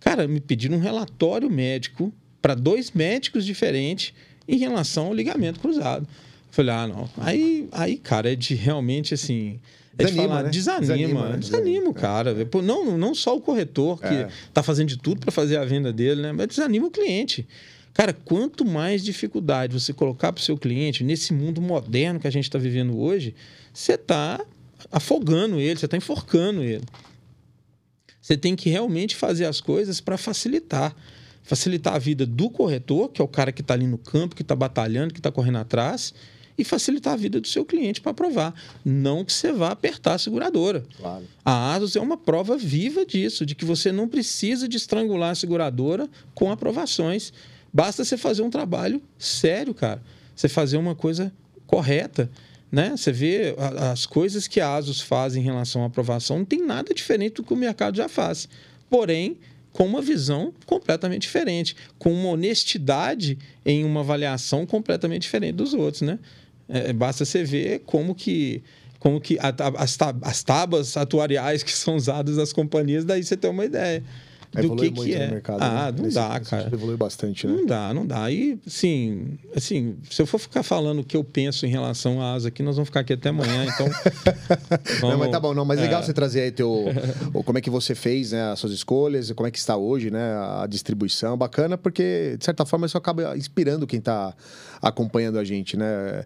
Cara, 0.00 0.28
me 0.28 0.38
pediram 0.38 0.76
um 0.76 0.80
relatório 0.80 1.50
médico 1.50 2.12
para 2.42 2.54
dois 2.54 2.92
médicos 2.92 3.44
diferentes 3.44 4.12
em 4.46 4.58
relação 4.58 5.06
ao 5.06 5.14
ligamento 5.14 5.58
cruzado. 5.60 6.06
Falei, 6.56 6.74
ah, 6.74 6.86
não. 6.86 7.10
Aí, 7.18 7.68
aí 7.70 7.98
cara, 7.98 8.32
é 8.32 8.34
de 8.34 8.54
realmente 8.54 9.12
assim. 9.12 9.60
É 9.98 10.04
desanima, 10.04 10.22
de 10.22 10.28
falar, 10.28 10.42
né? 10.44 10.50
desanima, 10.50 10.80
desanima, 10.80 11.28
né? 11.28 11.36
desanima 11.36 11.90
o 11.90 11.94
cara. 11.94 12.30
É. 12.30 12.62
Não, 12.62 12.96
não 12.96 13.14
só 13.14 13.36
o 13.36 13.42
corretor 13.42 14.00
que 14.00 14.06
é. 14.06 14.28
tá 14.54 14.62
fazendo 14.62 14.88
de 14.88 14.96
tudo 14.96 15.20
para 15.20 15.30
fazer 15.30 15.58
a 15.58 15.66
venda 15.66 15.92
dele, 15.92 16.22
né? 16.22 16.32
Mas 16.32 16.46
desanima 16.48 16.86
o 16.86 16.90
cliente. 16.90 17.46
Cara, 17.92 18.14
quanto 18.14 18.64
mais 18.64 19.04
dificuldade 19.04 19.78
você 19.78 19.92
colocar 19.92 20.32
para 20.32 20.40
o 20.40 20.42
seu 20.42 20.56
cliente 20.56 21.04
nesse 21.04 21.34
mundo 21.34 21.60
moderno 21.60 22.18
que 22.18 22.26
a 22.26 22.30
gente 22.30 22.44
está 22.44 22.58
vivendo 22.58 22.98
hoje, 22.98 23.34
você 23.70 23.92
está 23.92 24.42
afogando 24.90 25.60
ele, 25.60 25.78
você 25.78 25.84
está 25.84 25.96
enforcando 25.98 26.62
ele. 26.62 26.84
Você 28.18 28.34
tem 28.34 28.56
que 28.56 28.70
realmente 28.70 29.14
fazer 29.14 29.44
as 29.44 29.60
coisas 29.60 30.00
para 30.00 30.16
facilitar. 30.16 30.96
Facilitar 31.42 31.94
a 31.94 31.98
vida 31.98 32.24
do 32.24 32.48
corretor, 32.48 33.10
que 33.10 33.20
é 33.20 33.24
o 33.24 33.28
cara 33.28 33.52
que 33.52 33.60
está 33.60 33.74
ali 33.74 33.86
no 33.86 33.98
campo, 33.98 34.34
que 34.34 34.42
está 34.42 34.56
batalhando, 34.56 35.12
que 35.12 35.20
está 35.20 35.30
correndo 35.30 35.58
atrás, 35.58 36.14
e 36.58 36.64
facilitar 36.64 37.14
a 37.14 37.16
vida 37.16 37.40
do 37.40 37.46
seu 37.46 37.64
cliente 37.64 38.00
para 38.00 38.12
aprovar. 38.12 38.54
Não 38.84 39.24
que 39.24 39.32
você 39.32 39.52
vá 39.52 39.70
apertar 39.70 40.14
a 40.14 40.18
seguradora. 40.18 40.84
Claro. 40.96 41.24
A 41.44 41.74
ASUS 41.74 41.96
é 41.96 42.00
uma 42.00 42.16
prova 42.16 42.56
viva 42.56 43.04
disso, 43.04 43.44
de 43.44 43.54
que 43.54 43.64
você 43.64 43.92
não 43.92 44.08
precisa 44.08 44.68
de 44.68 44.76
estrangular 44.76 45.30
a 45.30 45.34
seguradora 45.34 46.08
com 46.34 46.50
aprovações. 46.50 47.32
Basta 47.72 48.04
você 48.04 48.16
fazer 48.16 48.42
um 48.42 48.50
trabalho 48.50 49.02
sério, 49.18 49.74
cara. 49.74 50.02
Você 50.34 50.48
fazer 50.48 50.76
uma 50.76 50.94
coisa 50.94 51.32
correta. 51.66 52.30
Né? 52.70 52.96
Você 52.96 53.12
vê 53.12 53.54
as 53.92 54.06
coisas 54.06 54.48
que 54.48 54.60
a 54.60 54.74
ASUS 54.74 55.00
faz 55.00 55.36
em 55.36 55.40
relação 55.40 55.82
à 55.82 55.86
aprovação, 55.86 56.38
não 56.38 56.44
tem 56.44 56.64
nada 56.64 56.92
diferente 56.92 57.34
do 57.34 57.42
que 57.42 57.52
o 57.52 57.56
mercado 57.56 57.96
já 57.96 58.08
faz. 58.08 58.48
Porém, 58.90 59.38
com 59.76 59.84
uma 59.84 60.00
visão 60.00 60.54
completamente 60.64 61.22
diferente, 61.22 61.76
com 61.98 62.10
uma 62.10 62.30
honestidade 62.30 63.38
em 63.64 63.84
uma 63.84 64.00
avaliação 64.00 64.64
completamente 64.64 65.22
diferente 65.22 65.56
dos 65.56 65.74
outros, 65.74 66.00
né? 66.00 66.18
É, 66.68 66.92
basta 66.92 67.24
você 67.24 67.44
ver 67.44 67.80
como 67.80 68.14
que 68.14 68.62
como 68.98 69.20
que 69.20 69.38
as, 69.38 69.98
as 70.22 70.42
tábuas 70.42 70.96
atuariais 70.96 71.62
que 71.62 71.70
são 71.70 71.96
usadas 71.96 72.38
nas 72.38 72.52
companhias, 72.52 73.04
daí 73.04 73.22
você 73.22 73.36
tem 73.36 73.50
uma 73.50 73.64
ideia 73.64 74.02
do 74.62 74.76
que, 74.76 74.90
que 74.90 75.14
é. 75.14 75.28
Mercado, 75.28 75.62
ah, 75.62 75.86
né? 75.86 75.94
não 75.96 76.04
nesse, 76.04 76.14
dá, 76.14 76.40
cara. 76.40 76.70
Evolui 76.72 76.96
bastante, 76.96 77.46
né? 77.46 77.54
Não 77.54 77.66
dá, 77.66 77.94
não 77.94 78.06
dá. 78.06 78.30
E, 78.30 78.58
assim, 78.66 79.38
assim, 79.54 79.96
se 80.10 80.22
eu 80.22 80.26
for 80.26 80.38
ficar 80.38 80.62
falando 80.62 81.00
o 81.00 81.04
que 81.04 81.16
eu 81.16 81.24
penso 81.24 81.66
em 81.66 81.68
relação 81.68 82.20
à 82.20 82.34
asa 82.34 82.48
aqui, 82.48 82.62
nós 82.62 82.76
vamos 82.76 82.88
ficar 82.88 83.00
aqui 83.00 83.12
até 83.12 83.28
amanhã, 83.28 83.66
então... 83.66 83.86
vamos... 85.00 85.16
Não, 85.16 85.18
mas 85.18 85.30
tá 85.30 85.40
bom, 85.40 85.54
não. 85.54 85.64
Mas 85.64 85.78
é. 85.78 85.82
legal 85.82 86.02
você 86.02 86.12
trazer 86.12 86.40
aí 86.42 86.50
teu... 86.50 86.86
como 87.44 87.58
é 87.58 87.60
que 87.60 87.70
você 87.70 87.94
fez, 87.94 88.32
né, 88.32 88.50
as 88.52 88.58
suas 88.58 88.72
escolhas, 88.72 89.30
como 89.32 89.46
é 89.46 89.50
que 89.50 89.58
está 89.58 89.76
hoje, 89.76 90.10
né, 90.10 90.34
a 90.62 90.66
distribuição. 90.68 91.36
Bacana, 91.36 91.78
porque, 91.78 92.36
de 92.38 92.44
certa 92.44 92.64
forma, 92.64 92.86
isso 92.86 92.98
acaba 92.98 93.36
inspirando 93.36 93.86
quem 93.86 93.98
está 93.98 94.34
acompanhando 94.82 95.38
a 95.38 95.44
gente, 95.44 95.76
né? 95.76 96.24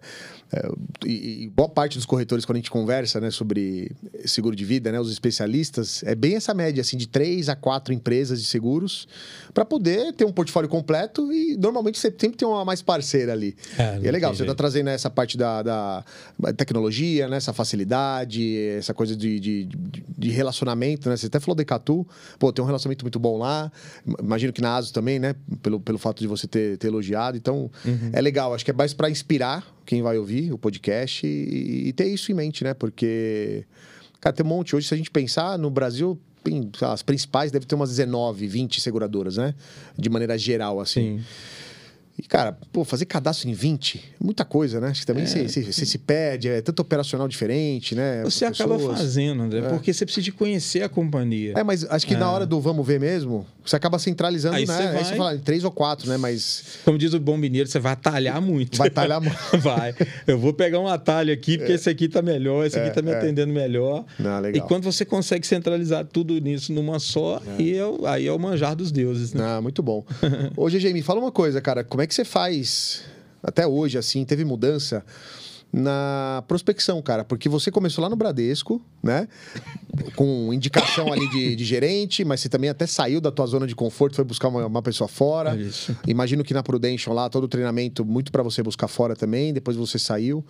É, 0.53 0.69
e, 1.05 1.43
e, 1.43 1.49
boa 1.49 1.69
parte 1.69 1.97
dos 1.97 2.05
corretores, 2.05 2.43
quando 2.43 2.57
a 2.57 2.59
gente 2.59 2.69
conversa 2.69 3.21
né, 3.21 3.31
sobre 3.31 3.91
seguro 4.25 4.55
de 4.55 4.65
vida, 4.65 4.91
né, 4.91 4.99
os 4.99 5.11
especialistas, 5.11 6.03
é 6.03 6.13
bem 6.13 6.35
essa 6.35 6.53
média, 6.53 6.81
assim, 6.81 6.97
de 6.97 7.07
três 7.07 7.47
a 7.47 7.55
quatro 7.55 7.93
empresas 7.93 8.41
de 8.41 8.47
seguros, 8.47 9.07
para 9.53 9.63
poder 9.63 10.13
ter 10.13 10.25
um 10.25 10.31
portfólio 10.31 10.69
completo 10.69 11.31
e 11.31 11.55
normalmente 11.57 11.97
você 11.97 12.13
sempre 12.17 12.37
tem 12.37 12.47
uma 12.47 12.65
mais 12.65 12.81
parceira 12.81 13.31
ali. 13.31 13.55
É, 13.77 13.99
e 14.03 14.07
é 14.07 14.11
legal, 14.11 14.35
você 14.35 14.43
está 14.43 14.53
trazendo 14.53 14.89
essa 14.89 15.09
parte 15.09 15.37
da, 15.37 15.61
da 15.63 16.03
tecnologia, 16.57 17.27
né? 17.27 17.37
essa 17.37 17.53
facilidade, 17.53 18.57
essa 18.77 18.93
coisa 18.93 19.15
de, 19.15 19.39
de, 19.39 19.69
de 20.17 20.29
relacionamento, 20.29 21.09
né? 21.09 21.15
Você 21.15 21.27
até 21.27 21.39
falou 21.39 21.55
da 21.55 21.63
Icatu, 21.63 22.05
pô, 22.37 22.51
tem 22.51 22.63
um 22.63 22.65
relacionamento 22.65 23.05
muito 23.05 23.19
bom 23.19 23.37
lá. 23.37 23.71
Imagino 24.19 24.51
que 24.51 24.61
na 24.61 24.75
ASO 24.75 24.93
também, 24.93 25.19
né? 25.19 25.35
Pelo, 25.61 25.79
pelo 25.79 25.97
fato 25.97 26.19
de 26.19 26.27
você 26.27 26.47
ter, 26.47 26.77
ter 26.77 26.87
elogiado. 26.87 27.37
Então, 27.37 27.71
é 28.11 28.21
legal. 28.21 28.53
Acho 28.53 28.65
que 28.65 28.71
é 28.71 28.73
mais 28.73 28.93
para 28.93 29.09
inspirar 29.09 29.65
quem 29.85 30.01
vai 30.01 30.17
ouvir 30.17 30.51
o 30.51 30.57
podcast 30.57 31.25
e, 31.25 31.89
e 31.89 31.93
ter 31.93 32.07
isso 32.07 32.31
em 32.31 32.35
mente, 32.35 32.63
né? 32.63 32.73
Porque, 32.73 33.65
cara, 34.19 34.33
tem 34.35 34.45
um 34.45 34.49
monte. 34.49 34.75
Hoje, 34.75 34.87
se 34.87 34.93
a 34.93 34.97
gente 34.97 35.11
pensar, 35.11 35.57
no 35.57 35.69
Brasil, 35.69 36.19
as 36.81 37.03
principais 37.03 37.51
devem 37.51 37.67
ter 37.67 37.75
umas 37.75 37.89
19, 37.89 38.47
20 38.47 38.81
seguradoras, 38.81 39.37
né? 39.37 39.53
De 39.97 40.09
maneira 40.09 40.37
geral, 40.37 40.79
assim. 40.79 41.19
Sim. 41.19 41.25
E, 42.21 42.27
cara, 42.27 42.57
pô, 42.71 42.83
fazer 42.85 43.05
cadastro 43.05 43.49
em 43.49 43.53
20 43.53 43.97
é 44.19 44.23
muita 44.23 44.45
coisa, 44.45 44.79
né? 44.79 44.89
Acho 44.89 45.01
que 45.01 45.07
também 45.07 45.25
você, 45.25 45.47
você- 45.47 45.63
você 45.71 45.85
se 45.85 45.97
perde, 45.97 46.47
é 46.49 46.61
tanto 46.61 46.79
operacional 46.81 47.27
diferente, 47.27 47.95
né? 47.95 48.21
Você 48.23 48.45
acaba 48.45 48.75
pessoas. 48.75 48.97
fazendo, 48.99 49.41
André, 49.43 49.61
porque 49.69 49.91
você 49.93 50.05
precisa 50.05 50.23
de 50.23 50.31
conhecer 50.31 50.83
a 50.83 50.89
companhia. 50.89 51.53
É, 51.57 51.63
mas 51.63 51.83
acho 51.85 52.05
que 52.05 52.15
na 52.15 52.31
hora 52.31 52.45
do 52.45 52.59
vamos 52.61 52.85
ver 52.85 52.99
mesmo, 52.99 53.45
você 53.65 53.75
acaba 53.75 53.97
centralizando, 53.99 54.55
Aí 54.55 54.65
né? 54.65 54.73
você 54.75 54.81
Aí 54.83 54.93
vai- 54.93 55.03
você 55.03 55.15
fala 55.15 55.35
em 55.35 55.39
três 55.39 55.63
ou 55.63 55.71
quatro, 55.71 56.07
né? 56.09 56.17
Mas 56.17 56.63
Como 56.85 56.97
diz 56.97 57.13
o 57.13 57.19
bom 57.19 57.37
mineiro, 57.37 57.67
você 57.67 57.79
vai 57.79 57.93
atalhar 57.93 58.41
muito. 58.41 58.77
vai 58.77 58.89
talhar 58.89 59.19
muito. 59.21 59.37
Vai. 59.59 59.93
Eu 60.27 60.37
vou 60.37 60.53
pegar 60.53 60.79
um 60.79 60.87
atalho 60.87 61.33
aqui, 61.33 61.57
porque 61.57 61.73
esse 61.73 61.89
aqui 61.89 62.07
tá 62.07 62.21
melhor, 62.21 62.65
esse 62.65 62.77
aqui 62.79 62.91
tá 62.93 63.01
me 63.01 63.11
é. 63.11 63.15
atendendo 63.17 63.51
melhor. 63.53 64.05
Não, 64.19 64.39
legal. 64.39 64.63
E 64.63 64.67
quando 64.67 64.83
você 64.83 65.03
consegue 65.05 65.45
centralizar 65.47 66.05
tudo 66.05 66.39
nisso 66.39 66.71
numa 66.73 66.99
só, 66.99 67.41
e 67.57 67.73
é 67.75 67.85
o- 67.85 68.05
aí 68.05 68.27
é 68.27 68.31
o 68.31 68.37
manjar 68.39 68.75
dos 68.75 68.91
deuses, 68.91 69.33
né? 69.33 69.43
Ah, 69.43 69.61
muito 69.61 69.81
bom. 69.81 70.05
Ô, 70.55 70.69
GG, 70.69 70.93
me 70.93 71.01
fala 71.01 71.19
uma 71.19 71.31
coisa, 71.31 71.59
cara. 71.61 71.83
Como 71.83 72.01
é 72.01 72.07
que 72.07 72.10
você 72.13 72.25
faz, 72.25 73.03
até 73.43 73.65
hoje, 73.65 73.97
assim, 73.97 74.23
teve 74.25 74.43
mudança 74.45 75.03
na 75.73 76.43
prospecção, 76.47 77.01
cara? 77.01 77.23
Porque 77.23 77.47
você 77.47 77.71
começou 77.71 78.01
lá 78.01 78.09
no 78.09 78.15
Bradesco, 78.15 78.81
né? 79.01 79.27
Com 80.15 80.53
indicação 80.53 81.11
ali 81.11 81.29
de, 81.29 81.55
de 81.55 81.63
gerente, 81.63 82.25
mas 82.25 82.41
você 82.41 82.49
também 82.49 82.69
até 82.69 82.85
saiu 82.85 83.21
da 83.21 83.31
tua 83.31 83.45
zona 83.45 83.65
de 83.65 83.73
conforto, 83.73 84.15
foi 84.15 84.25
buscar 84.25 84.49
uma, 84.49 84.65
uma 84.65 84.81
pessoa 84.81 85.07
fora. 85.07 85.55
Isso. 85.55 85.95
Imagino 86.05 86.43
que 86.43 86.53
na 86.53 86.61
Prudential 86.61 87.15
lá, 87.15 87.29
todo 87.29 87.45
o 87.45 87.47
treinamento 87.47 88.03
muito 88.03 88.31
para 88.31 88.43
você 88.43 88.61
buscar 88.61 88.89
fora 88.89 89.15
também, 89.15 89.53
depois 89.53 89.77
você 89.77 89.97
saiu. 89.97 90.45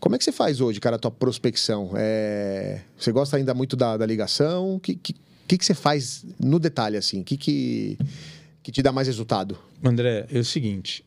Como 0.00 0.14
é 0.16 0.18
que 0.18 0.24
você 0.24 0.32
faz 0.32 0.60
hoje, 0.60 0.80
cara, 0.80 0.96
a 0.96 0.98
tua 0.98 1.10
prospecção? 1.10 1.92
É, 1.94 2.80
Você 2.98 3.12
gosta 3.12 3.36
ainda 3.36 3.52
muito 3.52 3.76
da, 3.76 3.98
da 3.98 4.06
ligação? 4.06 4.76
O 4.76 4.80
que, 4.80 4.94
que, 4.94 5.14
que, 5.46 5.58
que 5.58 5.64
você 5.64 5.74
faz 5.74 6.24
no 6.40 6.58
detalhe, 6.58 6.96
assim? 6.96 7.20
O 7.20 7.24
que, 7.24 7.36
que, 7.36 7.98
que 8.70 8.74
te 8.74 8.82
dá 8.82 8.92
mais 8.92 9.08
resultado? 9.08 9.58
André, 9.82 10.26
é 10.32 10.38
o 10.38 10.44
seguinte. 10.44 11.04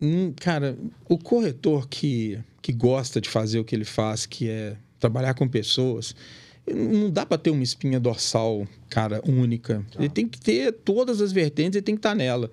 hum, 0.00 0.32
cara, 0.36 0.76
o 1.08 1.16
corretor 1.16 1.88
que, 1.88 2.38
que 2.60 2.72
gosta 2.72 3.20
de 3.20 3.28
fazer 3.28 3.58
o 3.58 3.64
que 3.64 3.74
ele 3.74 3.86
faz, 3.86 4.26
que 4.26 4.48
é 4.48 4.76
trabalhar 4.98 5.32
com 5.32 5.48
pessoas, 5.48 6.14
não 6.70 7.10
dá 7.10 7.24
para 7.24 7.38
ter 7.38 7.50
uma 7.50 7.62
espinha 7.62 7.98
dorsal, 7.98 8.66
cara, 8.90 9.22
única. 9.26 9.84
Ele 9.98 10.10
tem 10.10 10.28
que 10.28 10.38
ter 10.38 10.72
todas 10.72 11.22
as 11.22 11.32
vertentes 11.32 11.78
e 11.78 11.82
tem 11.82 11.94
que 11.94 12.00
estar 12.00 12.14
nela. 12.14 12.50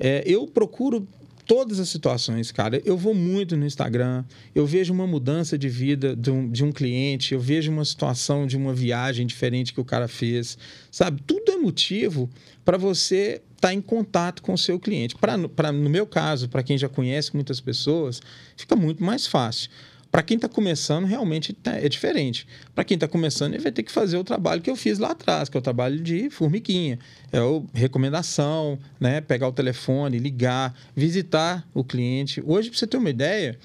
É, 0.00 0.22
eu 0.26 0.46
procuro 0.46 1.06
todas 1.52 1.78
as 1.78 1.90
situações, 1.90 2.50
cara. 2.50 2.80
Eu 2.82 2.96
vou 2.96 3.12
muito 3.12 3.58
no 3.58 3.66
Instagram, 3.66 4.24
eu 4.54 4.64
vejo 4.64 4.90
uma 4.90 5.06
mudança 5.06 5.58
de 5.58 5.68
vida 5.68 6.16
de 6.16 6.30
um, 6.30 6.50
de 6.50 6.64
um 6.64 6.72
cliente, 6.72 7.34
eu 7.34 7.40
vejo 7.40 7.70
uma 7.70 7.84
situação 7.84 8.46
de 8.46 8.56
uma 8.56 8.72
viagem 8.72 9.26
diferente 9.26 9.70
que 9.70 9.78
o 9.78 9.84
cara 9.84 10.08
fez, 10.08 10.56
sabe? 10.90 11.22
Tudo 11.26 11.52
é 11.52 11.58
motivo 11.58 12.30
para 12.64 12.78
você 12.78 13.42
estar 13.54 13.74
em 13.74 13.82
contato 13.82 14.40
com 14.40 14.54
o 14.54 14.58
seu 14.58 14.80
cliente. 14.80 15.14
Pra, 15.14 15.36
pra, 15.46 15.70
no 15.70 15.90
meu 15.90 16.06
caso, 16.06 16.48
para 16.48 16.62
quem 16.62 16.78
já 16.78 16.88
conhece 16.88 17.34
muitas 17.34 17.60
pessoas, 17.60 18.22
fica 18.56 18.74
muito 18.74 19.04
mais 19.04 19.26
fácil. 19.26 19.68
Para 20.12 20.22
quem 20.22 20.34
está 20.36 20.46
começando, 20.48 21.06
realmente 21.06 21.54
tá- 21.54 21.74
é 21.76 21.88
diferente. 21.88 22.46
Para 22.74 22.84
quem 22.84 22.96
está 22.96 23.08
começando, 23.08 23.54
ele 23.54 23.62
vai 23.62 23.72
ter 23.72 23.82
que 23.82 23.90
fazer 23.90 24.18
o 24.18 24.22
trabalho 24.22 24.60
que 24.60 24.68
eu 24.70 24.76
fiz 24.76 24.98
lá 24.98 25.12
atrás, 25.12 25.48
que 25.48 25.56
é 25.56 25.58
o 25.60 25.62
trabalho 25.62 25.98
de 26.00 26.28
formiguinha. 26.28 26.98
É 27.32 27.40
o 27.40 27.64
recomendação, 27.72 28.78
né? 29.00 29.22
pegar 29.22 29.48
o 29.48 29.52
telefone, 29.52 30.18
ligar, 30.18 30.74
visitar 30.94 31.66
o 31.72 31.82
cliente. 31.82 32.42
Hoje, 32.46 32.68
para 32.68 32.78
você 32.78 32.86
ter 32.86 32.98
uma 32.98 33.08
ideia, 33.08 33.58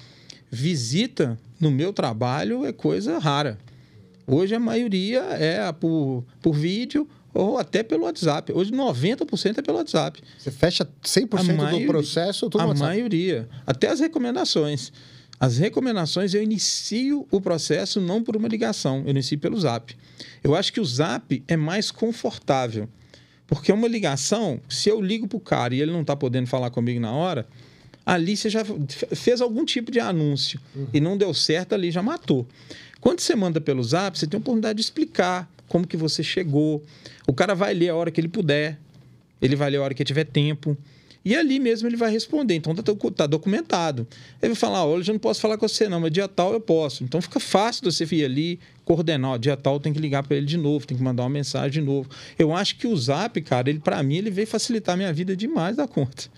visita 0.50 1.38
no 1.60 1.70
meu 1.70 1.92
trabalho 1.92 2.64
é 2.64 2.72
coisa 2.72 3.18
rara. 3.18 3.58
Hoje 4.26 4.54
a 4.54 4.60
maioria 4.60 5.20
é 5.20 5.70
por, 5.72 6.24
por 6.40 6.54
vídeo 6.54 7.06
ou 7.34 7.58
até 7.58 7.82
pelo 7.82 8.04
WhatsApp. 8.04 8.52
Hoje 8.52 8.72
90% 8.72 9.58
é 9.58 9.62
pelo 9.62 9.76
WhatsApp. 9.78 10.20
Você 10.38 10.50
fecha 10.50 10.86
100% 11.02 11.46
do 11.46 11.54
maioria- 11.62 11.86
processo 11.86 12.48
tudo 12.48 12.60
a 12.60 12.64
no 12.64 12.68
WhatsApp. 12.70 12.88
maioria. 12.90 13.48
Até 13.66 13.88
as 13.88 14.00
recomendações. 14.00 14.92
As 15.40 15.58
recomendações 15.58 16.34
eu 16.34 16.42
inicio 16.42 17.26
o 17.30 17.40
processo 17.40 18.00
não 18.00 18.22
por 18.22 18.36
uma 18.36 18.48
ligação, 18.48 19.02
eu 19.04 19.10
inicio 19.10 19.38
pelo 19.38 19.58
Zap. 19.58 19.96
Eu 20.42 20.54
acho 20.54 20.72
que 20.72 20.80
o 20.80 20.84
Zap 20.84 21.42
é 21.46 21.56
mais 21.56 21.90
confortável. 21.90 22.88
Porque 23.46 23.72
uma 23.72 23.88
ligação, 23.88 24.60
se 24.68 24.88
eu 24.88 25.00
ligo 25.00 25.26
para 25.26 25.36
o 25.36 25.40
cara 25.40 25.74
e 25.74 25.80
ele 25.80 25.92
não 25.92 26.02
está 26.02 26.14
podendo 26.14 26.46
falar 26.46 26.70
comigo 26.70 27.00
na 27.00 27.12
hora, 27.12 27.46
ali 28.04 28.36
você 28.36 28.50
já 28.50 28.62
fez 29.14 29.40
algum 29.40 29.64
tipo 29.64 29.90
de 29.90 30.00
anúncio 30.00 30.60
e 30.92 31.00
não 31.00 31.16
deu 31.16 31.32
certo, 31.32 31.72
ali 31.72 31.90
já 31.90 32.02
matou. 32.02 32.46
Quando 33.00 33.20
você 33.20 33.34
manda 33.34 33.60
pelo 33.60 33.82
Zap, 33.82 34.18
você 34.18 34.26
tem 34.26 34.36
a 34.36 34.40
oportunidade 34.40 34.76
de 34.76 34.82
explicar 34.82 35.48
como 35.68 35.86
que 35.86 35.96
você 35.96 36.22
chegou. 36.22 36.82
O 37.26 37.32
cara 37.32 37.54
vai 37.54 37.72
ler 37.72 37.90
a 37.90 37.94
hora 37.94 38.10
que 38.10 38.20
ele 38.20 38.28
puder, 38.28 38.78
ele 39.40 39.54
vai 39.54 39.70
ler 39.70 39.76
a 39.76 39.82
hora 39.82 39.94
que 39.94 40.04
tiver 40.04 40.24
tempo. 40.24 40.76
E 41.28 41.36
ali 41.36 41.60
mesmo 41.60 41.86
ele 41.86 41.96
vai 41.96 42.10
responder. 42.10 42.54
Então 42.54 42.74
tá, 42.74 42.82
tá 43.14 43.26
documentado. 43.26 44.08
Ele 44.40 44.54
vai 44.54 44.58
falar: 44.58 44.86
"Ó, 44.86 44.94
hoje 44.94 45.10
eu 45.10 45.12
não 45.12 45.20
posso 45.20 45.42
falar 45.42 45.58
com 45.58 45.68
você, 45.68 45.86
não, 45.86 46.00
mas 46.00 46.10
dia 46.10 46.26
tal 46.26 46.54
eu 46.54 46.60
posso. 46.60 47.04
Então 47.04 47.20
fica 47.20 47.38
fácil 47.38 47.84
você 47.84 48.06
vir 48.06 48.24
ali, 48.24 48.58
coordenar. 48.82 49.32
Ó, 49.32 49.36
dia 49.36 49.54
tal 49.54 49.78
tem 49.78 49.92
que 49.92 50.00
ligar 50.00 50.22
para 50.22 50.38
ele 50.38 50.46
de 50.46 50.56
novo, 50.56 50.86
tem 50.86 50.96
que 50.96 51.02
mandar 51.02 51.24
uma 51.24 51.28
mensagem 51.28 51.82
de 51.82 51.86
novo. 51.86 52.08
Eu 52.38 52.54
acho 52.56 52.76
que 52.76 52.86
o 52.86 52.96
Zap, 52.96 53.38
cara, 53.42 53.68
ele 53.68 53.78
para 53.78 54.02
mim 54.02 54.16
ele 54.16 54.30
veio 54.30 54.46
facilitar 54.46 54.96
minha 54.96 55.12
vida 55.12 55.36
demais 55.36 55.76
da 55.76 55.86
conta. 55.86 56.30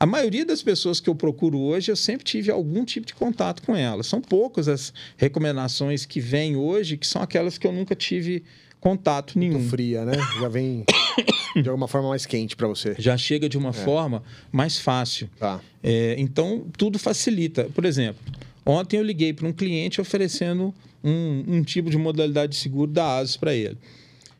A 0.00 0.06
maioria 0.06 0.46
das 0.46 0.62
pessoas 0.62 0.98
que 0.98 1.10
eu 1.10 1.14
procuro 1.14 1.58
hoje, 1.58 1.92
eu 1.92 1.96
sempre 1.96 2.24
tive 2.24 2.50
algum 2.50 2.86
tipo 2.86 3.06
de 3.06 3.14
contato 3.14 3.62
com 3.62 3.76
elas. 3.76 4.06
São 4.06 4.22
poucas 4.22 4.66
as 4.66 4.94
recomendações 5.18 6.06
que 6.06 6.20
vêm 6.20 6.56
hoje, 6.56 6.96
que 6.96 7.06
são 7.06 7.20
aquelas 7.20 7.58
que 7.58 7.66
eu 7.66 7.72
nunca 7.72 7.94
tive 7.94 8.44
contato 8.86 9.36
nenhum. 9.36 9.54
Muito 9.54 9.68
fria, 9.68 10.04
né? 10.04 10.12
Já 10.40 10.48
vem 10.48 10.84
de 11.60 11.68
alguma 11.68 11.88
forma 11.88 12.10
mais 12.10 12.24
quente 12.24 12.54
para 12.54 12.68
você. 12.68 12.94
Já 12.96 13.16
chega 13.18 13.48
de 13.48 13.58
uma 13.58 13.72
forma 13.72 14.22
mais 14.52 14.78
fácil. 14.78 15.28
Tá. 15.40 15.60
É, 15.82 16.14
então, 16.18 16.64
tudo 16.78 16.96
facilita. 16.96 17.64
Por 17.74 17.84
exemplo, 17.84 18.22
ontem 18.64 18.98
eu 18.98 19.02
liguei 19.02 19.32
para 19.32 19.44
um 19.44 19.52
cliente 19.52 20.00
oferecendo 20.00 20.72
um, 21.02 21.44
um 21.48 21.62
tipo 21.64 21.90
de 21.90 21.98
modalidade 21.98 22.52
de 22.52 22.58
seguro 22.58 22.88
da 22.88 23.16
ASUS 23.16 23.36
para 23.36 23.52
ele. 23.52 23.76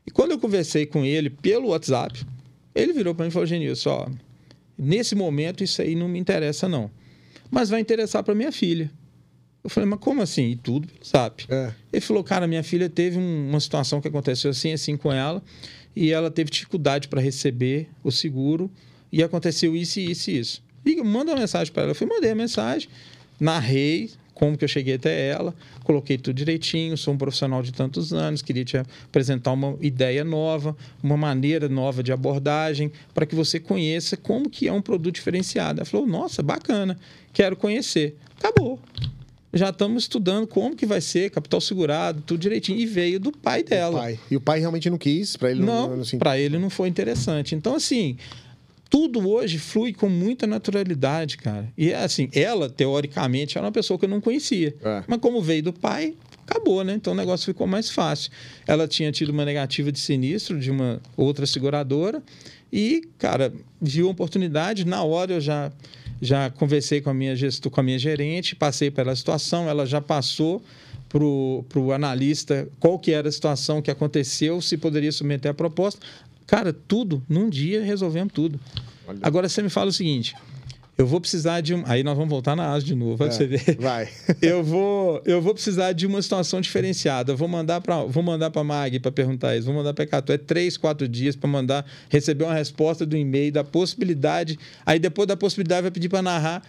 E 0.07 0.13
quando 0.13 0.31
eu 0.31 0.39
conversei 0.39 0.87
com 0.87 1.05
ele 1.05 1.29
pelo 1.29 1.71
WhatsApp, 1.71 2.25
ele 2.73 2.93
virou 2.93 3.17
para 3.17 3.25
mim 3.25 3.31
e 3.31 3.33
falou: 3.33 3.47
Genilson, 3.47 3.91
ó, 3.91 4.09
nesse 4.79 5.17
momento 5.17 5.65
isso 5.65 5.83
aí 5.83 5.97
não 5.97 6.07
me 6.07 6.21
interessa, 6.21 6.69
não. 6.69 6.89
Mas 7.51 7.69
vai 7.69 7.81
interessar 7.81 8.23
para 8.23 8.33
minha 8.33 8.53
filha. 8.53 8.93
Eu 9.67 9.71
falei, 9.71 9.91
mas 9.91 9.99
como 9.99 10.23
assim? 10.23 10.51
E 10.51 10.57
tudo 10.57 10.87
pelo 10.87 10.99
WhatsApp. 11.01 11.45
É. 11.49 11.73
Ele 11.93 12.01
falou, 12.01 12.23
cara, 12.23 12.47
minha 12.47 12.63
filha 12.63 12.89
teve 12.89 13.19
um- 13.19 13.49
uma 13.51 13.59
situação 13.59 14.01
que 14.01 14.07
aconteceu 14.07 14.53
assim, 14.53 14.73
assim 14.73 14.97
com 14.97 15.13
ela, 15.13 15.43
e 15.95 16.13
ela 16.13 16.31
teve 16.31 16.51
dificuldade 16.53 17.09
para 17.09 17.21
receber 17.21 17.89
o 18.05 18.13
seguro, 18.13 18.71
e 19.11 19.25
aconteceu 19.25 19.75
isso, 19.75 19.99
isso 19.99 20.31
e 20.31 20.39
isso. 20.39 20.63
E 20.85 21.03
manda 21.03 21.33
uma 21.33 21.41
mensagem 21.41 21.73
para 21.73 21.83
ela. 21.83 21.91
Eu 21.91 21.97
fui, 21.97 22.07
mandei 22.07 22.31
a 22.31 22.35
mensagem, 22.37 22.89
narrei 23.41 24.09
como 24.35 24.57
que 24.57 24.63
eu 24.63 24.69
cheguei 24.69 24.95
até 24.95 25.31
ela, 25.31 25.53
coloquei 25.83 26.17
tudo 26.17 26.37
direitinho, 26.37 26.97
sou 26.97 27.15
um 27.15 27.19
profissional 27.19 27.61
de 27.61 27.73
tantos 27.73 28.13
anos, 28.13 28.43
queria 28.43 28.65
te 28.65 28.77
apresentar 28.77 29.51
uma 29.51 29.77
ideia 29.81 30.23
nova, 30.23 30.77
uma 31.03 31.17
maneira 31.17 31.69
nova 31.69 32.05
de 32.05 32.13
abordagem, 32.13 32.93
para 33.13 33.27
que 33.27 33.35
você 33.35 33.59
conheça 33.59 34.17
como 34.17 34.49
que 34.49 34.69
é 34.69 34.73
um 34.73 34.83
produto 34.83 35.17
diferenciado. 35.17 35.81
Ela 35.81 35.87
falou, 35.87 36.07
nossa, 36.07 36.41
bacana, 36.41 36.97
quero 37.33 37.57
conhecer. 37.57 38.15
Acabou 38.39 38.79
já 39.57 39.71
estamos 39.71 40.05
estudando 40.05 40.47
como 40.47 40.75
que 40.77 40.87
vai 40.87 41.01
ser, 41.01 41.31
capital 41.31 41.61
segurado, 41.61 42.23
tudo 42.27 42.41
direitinho. 42.41 42.79
E 42.79 42.87
veio 42.87 43.19
do 43.21 43.33
pai 43.33 43.63
dela. 43.63 44.01
Pai. 44.01 44.21
E 44.31 44.37
o 44.37 44.41
pai 44.41 44.61
realmente 44.61 44.89
não 44.91 44.99
quis, 44.99 45.37
para 45.37 45.51
ele 45.51 45.61
não, 45.63 45.97
Não, 45.97 46.05
se- 46.05 46.17
para 46.17 46.39
ele 46.39 46.59
não 46.59 46.71
foi 46.71 46.89
interessante. 46.89 47.55
Então, 47.55 47.75
assim, 47.77 48.17
tudo 48.89 49.29
hoje 49.29 49.59
flui 49.59 49.93
com 49.93 50.09
muita 50.09 50.47
naturalidade, 50.47 51.37
cara. 51.37 51.69
E, 51.77 51.93
assim, 51.93 52.29
ela, 52.33 52.69
teoricamente, 52.71 53.59
era 53.59 53.67
uma 53.67 53.73
pessoa 53.73 53.99
que 53.99 54.05
eu 54.05 54.09
não 54.09 54.21
conhecia. 54.21 54.75
É. 54.83 55.03
Mas 55.07 55.19
como 55.21 55.43
veio 55.43 55.63
do 55.65 55.73
pai, 55.73 56.15
acabou, 56.47 56.85
né? 56.85 56.95
Então 56.95 57.13
o 57.13 57.17
negócio 57.17 57.45
ficou 57.47 57.67
mais 57.67 57.91
fácil. 57.91 58.31
Ela 58.67 58.87
tinha 58.87 59.11
tido 59.11 59.31
uma 59.31 59.45
negativa 59.45 59.91
de 59.91 59.99
sinistro 59.99 60.61
de 60.61 60.71
uma 60.71 61.01
outra 61.17 61.45
seguradora 61.47 62.23
e, 62.73 63.03
cara, 63.19 63.53
viu 63.81 64.07
a 64.07 64.11
oportunidade. 64.13 64.85
Na 64.87 65.03
hora 65.03 65.33
eu 65.35 65.41
já, 65.41 65.73
já 66.21 66.51
conversei 66.51 67.01
com 67.01 67.11
a 67.11 67.15
minha 67.15 67.37
gestor, 67.37 67.71
com 67.71 67.81
a 67.81 67.83
minha 67.83 67.99
gerente, 67.99 68.57
passei 68.57 68.91
pela 68.91 69.15
situação, 69.15 69.69
ela 69.69 69.87
já 69.87 70.01
passou 70.01 70.63
para 71.09 71.25
o 71.25 71.93
analista 71.93 72.69
qual 72.81 72.99
que 72.99 73.13
era 73.13 73.29
a 73.29 73.33
situação 73.33 73.81
que 73.81 73.91
aconteceu, 73.91 74.61
se 74.61 74.77
poderia 74.77 75.13
submeter 75.13 75.51
a 75.51 75.55
proposta. 75.55 76.01
Cara, 76.47 76.73
tudo, 76.73 77.23
num 77.29 77.49
dia 77.49 77.83
resolvemos 77.83 78.33
tudo. 78.33 78.61
Olha. 79.07 79.19
Agora 79.23 79.49
você 79.49 79.63
me 79.63 79.69
fala 79.69 79.91
o 79.91 79.93
seguinte: 79.93 80.35
eu 80.99 81.07
vou 81.07 81.21
precisar 81.21 81.61
de 81.61 81.75
um. 81.75 81.83
Aí 81.87 82.03
nós 82.03 82.17
vamos 82.17 82.31
voltar 82.31 82.57
na 82.57 82.73
asa 82.73 82.85
de 82.85 82.95
novo, 82.95 83.17
vai 83.17 83.29
É, 83.29 83.31
você 83.31 83.47
ver. 83.47 83.77
Vai. 83.79 84.09
Eu 84.41 84.63
vou, 84.63 85.21
eu 85.27 85.41
vou 85.43 85.53
precisar 85.55 85.93
de 85.93 86.07
uma 86.07 86.21
situação 86.23 86.61
diferenciada. 86.61 87.33
Eu 87.33 87.37
vou 87.37 87.49
mandar 87.49 87.81
para, 87.81 88.05
vou 88.05 88.23
mandar 88.23 88.51
para 88.51 88.63
Mag 88.65 88.99
para 89.01 89.13
perguntar 89.13 89.57
isso. 89.57 89.67
Vou 89.67 89.75
mandar 89.75 89.93
para 89.93 90.07
Catu. 90.07 90.33
É 90.33 90.39
três, 90.39 90.77
quatro 90.77 91.07
dias 91.09 91.35
para 91.37 91.49
mandar 91.49 91.85
receber 92.09 92.45
uma 92.45 92.55
resposta 92.55 93.05
do 93.05 93.17
e-mail 93.17 93.53
da 93.53 93.65
possibilidade. 93.65 94.59
Aí 94.85 94.99
depois 94.99 95.27
da 95.29 95.37
possibilidade 95.37 95.83
vai 95.83 95.91
pedir 95.91 96.09
para 96.09 96.23
narrar. 96.23 96.63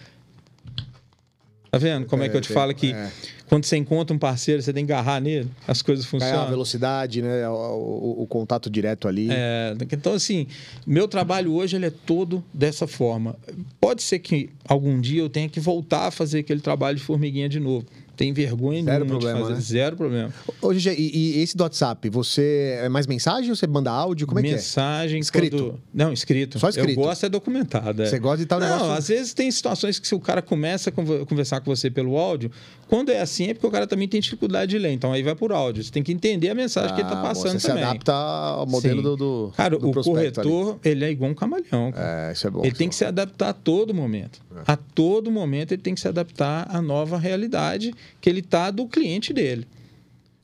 Tá 1.70 1.78
vendo? 1.78 2.06
Como 2.06 2.22
é, 2.22 2.28
que 2.28 2.36
eu 2.36 2.40
te 2.40 2.50
É, 2.50 2.54
falo 2.54 2.74
que 2.74 2.92
é. 2.92 3.10
quando 3.46 3.64
você 3.64 3.76
encontra 3.76 4.14
um 4.14 4.18
parceiro, 4.18 4.62
você 4.62 4.72
tem 4.72 4.86
que 4.86 4.92
agarrar 4.92 5.20
nele, 5.20 5.50
as 5.66 5.82
coisas 5.82 6.04
É 6.04 6.08
a 6.08 6.10
funcionam. 6.10 6.48
velocidade, 6.48 7.20
né? 7.20 7.46
O, 7.48 7.52
o- 7.52 8.22
o 8.22 8.26
contato 8.26 8.70
direto 8.70 9.06
ali. 9.06 9.28
É, 9.30 9.74
então, 9.92 10.14
assim, 10.14 10.46
meu 10.86 11.06
trabalho 11.06 11.52
hoje 11.52 11.76
ele 11.76 11.86
é 11.86 11.90
todo 11.90 12.42
dessa 12.54 12.86
forma. 12.86 13.36
Pode 13.80 14.02
ser 14.02 14.18
que 14.20 14.48
algum 14.66 14.98
dia 15.00 15.20
eu 15.20 15.28
tenha 15.28 15.48
que 15.48 15.60
voltar 15.60 16.06
a 16.06 16.10
fazer 16.10 16.38
aquele 16.40 16.60
trabalho 16.60 16.96
de 16.96 17.02
formiguinha 17.02 17.48
de 17.48 17.60
novo. 17.60 17.86
Tem 18.18 18.32
vergonha 18.32 18.82
Zero 18.82 19.04
nenhuma 19.04 19.10
problema, 19.20 19.38
de 19.38 19.42
fazer. 19.44 19.54
né? 19.54 19.60
Zero 19.60 19.96
problema. 19.96 20.34
Ô, 20.60 20.68
GG, 20.74 20.88
e, 20.98 21.36
e 21.38 21.40
esse 21.42 21.56
do 21.56 21.62
WhatsApp, 21.62 22.10
você 22.10 22.78
é 22.82 22.88
mais 22.88 23.06
mensagem 23.06 23.48
ou 23.48 23.54
você 23.56 23.66
manda 23.66 23.90
áudio? 23.90 24.26
Como 24.26 24.40
é 24.40 24.42
que 24.42 24.48
é? 24.48 24.52
Mensagem 24.54 25.20
Escrito? 25.20 25.56
quando- 25.56 25.80
Não, 25.94 26.12
escrito. 26.12 26.58
Só 26.58 26.68
escrito? 26.68 26.90
Eu 26.98 27.04
gosto 27.06 27.24
é 27.24 27.28
documentado. 27.28 28.02
é. 28.02 28.06
Você 28.06 28.18
gosta 28.18 28.38
de 28.38 28.46
tal 28.46 28.58
Não, 28.58 28.66
negócio? 28.68 28.90
às 28.92 29.08
vezes 29.08 29.32
tem 29.32 29.48
situações 29.50 29.98
que 30.00 30.08
se 30.08 30.14
o 30.14 30.20
cara 30.20 30.42
começa 30.42 30.90
a 30.90 30.92
conver- 30.92 31.24
conversar 31.26 31.60
com 31.60 31.74
você 31.74 31.88
pelo 31.90 32.16
áudio, 32.16 32.50
quando 32.88 33.10
é 33.10 33.20
assim 33.20 33.46
é 33.48 33.54
porque 33.54 33.66
o 33.66 33.70
cara 33.70 33.86
também 33.86 34.08
tem 34.08 34.20
dificuldade 34.20 34.70
de 34.72 34.78
ler. 34.78 34.90
Então 34.92 35.12
aí 35.12 35.22
vai 35.22 35.36
por 35.36 35.52
áudio. 35.52 35.84
Você 35.84 35.90
tem 35.92 36.02
que 36.02 36.10
entender 36.12 36.50
a 36.50 36.54
mensagem 36.56 36.92
que 36.96 37.00
ele 37.00 37.06
Ah, 37.06 37.10
tá 37.12 37.16
bom, 37.16 37.22
passando 37.22 37.60
você 37.60 37.68
também. 37.68 37.84
se 37.84 37.88
adapta 37.90 38.12
ao 38.12 38.66
modelo 38.66 39.00
do, 39.02 39.16
do 39.16 39.52
Cara, 39.56 39.78
do 39.78 39.88
o 39.88 39.92
prospecto 39.92 40.40
ali. 40.40 40.48
corretor, 40.50 40.80
ele 40.84 41.04
é 41.04 41.10
igual 41.12 41.30
um 41.30 41.34
camaleão. 41.34 41.92
cara. 41.92 42.30
É, 42.30 42.32
isso 42.32 42.46
é 42.46 42.50
bom. 42.50 42.60
ele 42.60 42.68
isso 42.68 42.76
tem 42.78 42.86
é 42.86 42.90
que 42.90 42.96
se 42.96 43.04
adaptar 43.04 43.50
a 43.50 43.52
todo 43.52 43.94
momento. 43.94 44.40
É. 44.56 44.62
A 44.66 44.76
todo 44.76 45.30
momento 45.30 45.70
ele 45.72 45.82
tem 45.82 45.94
que 45.94 46.00
se 46.00 46.08
adaptar 46.08 46.66
à 46.68 46.82
nova 46.82 47.16
realidade 47.18 47.92
que 48.20 48.28
ele 48.28 48.42
tá 48.42 48.70
do 48.70 48.86
cliente 48.86 49.32
dele. 49.32 49.66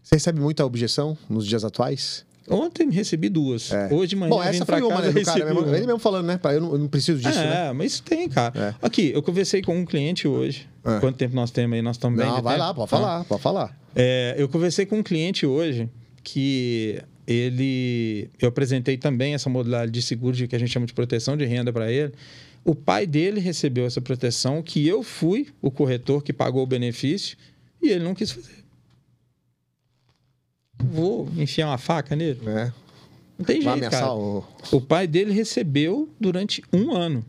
Você 0.02 0.16
recebe 0.16 0.40
muita 0.40 0.64
objeção 0.64 1.16
nos 1.28 1.46
dias 1.46 1.64
atuais? 1.64 2.24
Ontem 2.48 2.90
recebi 2.90 3.28
duas. 3.28 3.72
É. 3.72 3.88
Hoje 3.90 4.10
de 4.10 4.16
manhã 4.16 4.30
Bom, 4.30 4.42
essa 4.42 4.66
foi 4.66 4.82
uma, 4.82 5.00
né? 5.00 5.10
Do 5.10 5.22
cara 5.22 5.44
mesmo, 5.46 5.60
ele 5.74 5.86
mesmo 5.86 5.98
falando, 5.98 6.26
né? 6.26 6.38
Eu 6.44 6.60
não, 6.60 6.72
eu 6.72 6.78
não 6.78 6.88
preciso 6.88 7.18
disso, 7.18 7.38
é, 7.38 7.44
né? 7.44 7.72
mas 7.72 8.00
tem, 8.00 8.28
cara. 8.28 8.76
É. 8.80 8.86
Aqui, 8.86 9.10
eu 9.14 9.22
conversei 9.22 9.62
com 9.62 9.74
um 9.74 9.84
cliente 9.84 10.28
hoje. 10.28 10.68
É. 10.84 11.00
Quanto 11.00 11.16
tempo 11.16 11.34
nós 11.34 11.50
temos 11.50 11.74
aí? 11.74 11.82
Nós 11.82 11.96
estamos 11.96 12.18
bem 12.18 12.26
Não, 12.26 12.42
vai 12.42 12.54
tempo? 12.54 12.66
lá, 12.66 12.74
pode 12.74 12.90
falar, 12.90 13.24
pode 13.24 13.42
falar. 13.42 13.78
É, 13.96 14.34
eu 14.36 14.46
conversei 14.48 14.84
com 14.84 14.98
um 14.98 15.02
cliente 15.02 15.46
hoje 15.46 15.88
que 16.22 17.00
ele. 17.26 18.28
Eu 18.38 18.48
apresentei 18.48 18.98
também 18.98 19.32
essa 19.32 19.48
modalidade 19.48 19.90
de 19.90 20.02
seguro 20.02 20.36
de 20.36 20.46
que 20.46 20.54
a 20.54 20.58
gente 20.58 20.70
chama 20.70 20.84
de 20.84 20.92
proteção 20.92 21.38
de 21.38 21.46
renda 21.46 21.72
para 21.72 21.90
ele. 21.90 22.12
O 22.62 22.74
pai 22.74 23.06
dele 23.06 23.40
recebeu 23.40 23.86
essa 23.86 24.00
proteção, 24.00 24.62
que 24.62 24.86
eu 24.86 25.02
fui 25.02 25.48
o 25.62 25.70
corretor 25.70 26.22
que 26.22 26.32
pagou 26.32 26.62
o 26.62 26.66
benefício 26.66 27.36
e 27.84 27.90
ele 27.90 28.04
não 28.04 28.14
quis 28.14 28.30
fazer. 28.30 28.64
Vou 30.82 31.28
enfiar 31.36 31.68
uma 31.68 31.78
faca 31.78 32.16
nele? 32.16 32.40
né? 32.42 32.72
Não 33.38 33.44
tem 33.44 33.60
Vai 33.62 33.78
jeito, 33.78 33.90
cara. 33.90 34.12
o... 34.12 34.44
O 34.70 34.80
pai 34.80 35.06
dele 35.06 35.32
recebeu 35.32 36.08
durante 36.20 36.62
um 36.72 36.92
ano. 36.92 37.24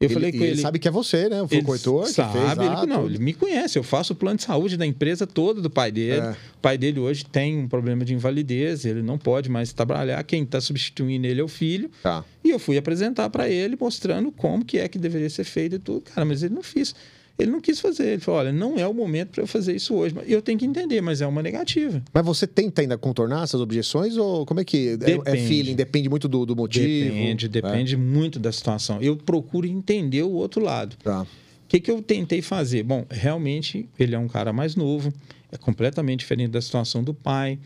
Eu 0.00 0.06
ele, 0.06 0.14
falei 0.14 0.32
com 0.32 0.44
ele. 0.44 0.60
sabe 0.60 0.78
que 0.78 0.86
é 0.86 0.90
você, 0.90 1.28
né? 1.28 1.40
O 1.40 1.48
Ele 1.50 1.62
corretor 1.62 2.04
que 2.04 2.12
sabe, 2.12 2.32
fez 2.32 2.50
ele, 2.58 2.86
não, 2.86 3.02
tudo. 3.02 3.06
ele 3.14 3.18
me 3.18 3.32
conhece. 3.32 3.78
Eu 3.78 3.82
faço 3.82 4.12
o 4.12 4.16
plano 4.16 4.36
de 4.36 4.42
saúde 4.44 4.76
da 4.76 4.84
empresa 4.84 5.26
toda 5.26 5.60
do 5.62 5.70
pai 5.70 5.90
dele. 5.90 6.20
É. 6.20 6.30
O 6.30 6.60
pai 6.60 6.76
dele 6.76 7.00
hoje 7.00 7.24
tem 7.24 7.56
um 7.58 7.68
problema 7.68 8.04
de 8.04 8.12
invalidez, 8.12 8.84
ele 8.84 9.02
não 9.02 9.16
pode 9.16 9.48
mais 9.48 9.72
trabalhar. 9.72 10.22
Quem 10.24 10.42
está 10.42 10.60
substituindo 10.60 11.26
ele 11.26 11.40
é 11.40 11.44
o 11.44 11.48
filho. 11.48 11.90
Tá. 12.02 12.24
E 12.42 12.50
eu 12.50 12.58
fui 12.58 12.76
apresentar 12.76 13.30
para 13.30 13.48
ele, 13.48 13.76
mostrando 13.80 14.30
como 14.32 14.64
que 14.64 14.78
é 14.78 14.88
que 14.88 14.98
deveria 14.98 15.30
ser 15.30 15.44
feito 15.44 15.76
e 15.76 15.78
tudo. 15.78 16.02
Cara, 16.02 16.24
mas 16.24 16.42
ele 16.42 16.54
não 16.54 16.62
fez. 16.62 16.94
Ele 17.38 17.50
não 17.50 17.60
quis 17.60 17.80
fazer. 17.80 18.06
Ele 18.12 18.20
falou: 18.20 18.40
olha, 18.40 18.52
não 18.52 18.78
é 18.78 18.86
o 18.86 18.94
momento 18.94 19.30
para 19.30 19.42
eu 19.42 19.46
fazer 19.46 19.74
isso 19.74 19.94
hoje. 19.94 20.14
Eu 20.26 20.40
tenho 20.40 20.58
que 20.58 20.64
entender, 20.64 21.00
mas 21.00 21.20
é 21.20 21.26
uma 21.26 21.42
negativa. 21.42 22.02
Mas 22.12 22.24
você 22.24 22.46
tenta 22.46 22.80
ainda 22.80 22.96
contornar 22.96 23.42
essas 23.42 23.60
objeções 23.60 24.16
ou 24.16 24.46
como 24.46 24.60
é 24.60 24.64
que... 24.64 24.90
É, 24.90 24.92
é 24.92 24.96
Depende. 24.96 25.48
feeling, 25.48 25.74
depende 25.74 26.08
muito 26.08 26.28
do, 26.28 26.46
do 26.46 26.54
motivo? 26.54 26.86
Depende, 26.86 27.48
depende 27.48 27.96
muito 27.96 28.38
da 28.38 28.52
situação. 28.52 29.00
Eu 29.02 29.16
procuro 29.16 29.66
entender 29.66 30.22
o 30.22 30.30
outro 30.30 30.62
lado. 30.62 30.96
É. 31.00 31.04
Tá. 31.04 31.22
O 31.22 31.26
que, 31.66 31.80
que 31.80 31.90
eu 31.90 32.00
tentei 32.02 32.40
fazer? 32.40 32.82
Bom, 32.84 33.04
realmente 33.10 33.88
ele 33.98 34.14
é 34.14 34.18
um 34.18 34.28
cara 34.28 34.52
mais 34.52 34.76
novo, 34.76 35.12
é 35.50 35.56
completamente 35.56 36.20
diferente 36.20 36.50
da 36.50 36.60
situação 36.60 37.02
do 37.02 37.12
pai. 37.12 37.58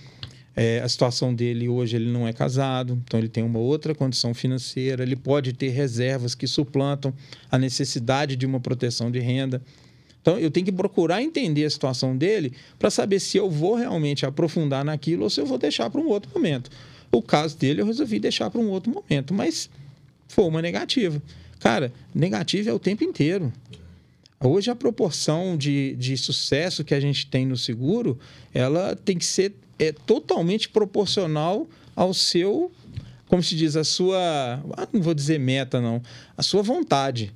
É, 0.60 0.80
a 0.80 0.88
situação 0.88 1.32
dele 1.32 1.68
hoje 1.68 1.94
ele 1.94 2.10
não 2.10 2.26
é 2.26 2.32
casado, 2.32 3.00
então 3.04 3.20
ele 3.20 3.28
tem 3.28 3.44
uma 3.44 3.60
outra 3.60 3.94
condição 3.94 4.34
financeira, 4.34 5.04
ele 5.04 5.14
pode 5.14 5.52
ter 5.52 5.68
reservas 5.68 6.34
que 6.34 6.48
suplantam 6.48 7.14
a 7.48 7.56
necessidade 7.56 8.34
de 8.34 8.44
uma 8.44 8.58
proteção 8.58 9.08
de 9.08 9.20
renda. 9.20 9.62
Então 10.20 10.36
eu 10.36 10.50
tenho 10.50 10.66
que 10.66 10.72
procurar 10.72 11.22
entender 11.22 11.64
a 11.64 11.70
situação 11.70 12.16
dele 12.16 12.52
para 12.76 12.90
saber 12.90 13.20
se 13.20 13.36
eu 13.36 13.48
vou 13.48 13.76
realmente 13.76 14.26
aprofundar 14.26 14.84
naquilo 14.84 15.22
ou 15.22 15.30
se 15.30 15.40
eu 15.40 15.46
vou 15.46 15.58
deixar 15.58 15.88
para 15.90 16.00
um 16.00 16.08
outro 16.08 16.28
momento. 16.34 16.72
O 17.12 17.22
caso 17.22 17.56
dele 17.56 17.80
eu 17.80 17.86
resolvi 17.86 18.18
deixar 18.18 18.50
para 18.50 18.60
um 18.60 18.68
outro 18.68 18.92
momento, 18.92 19.32
mas 19.32 19.70
foi 20.26 20.44
uma 20.44 20.60
negativa. 20.60 21.22
Cara, 21.60 21.92
negativa 22.12 22.68
é 22.68 22.72
o 22.72 22.80
tempo 22.80 23.04
inteiro. 23.04 23.52
Hoje 24.40 24.72
a 24.72 24.74
proporção 24.74 25.56
de, 25.56 25.94
de 25.94 26.16
sucesso 26.16 26.82
que 26.82 26.94
a 26.94 27.00
gente 27.00 27.28
tem 27.28 27.46
no 27.46 27.56
seguro, 27.56 28.18
ela 28.52 28.96
tem 28.96 29.16
que 29.16 29.24
ser 29.24 29.54
é, 29.78 29.92
totalmente 29.92 30.68
proporcional 30.68 31.66
ao 31.94 32.12
seu, 32.14 32.70
como 33.26 33.42
se 33.42 33.54
diz, 33.56 33.76
a 33.76 33.84
sua, 33.84 34.62
ah, 34.76 34.88
não 34.92 35.00
vou 35.02 35.14
dizer 35.14 35.38
meta 35.38 35.80
não, 35.80 36.02
a 36.36 36.42
sua 36.42 36.62
vontade. 36.62 37.32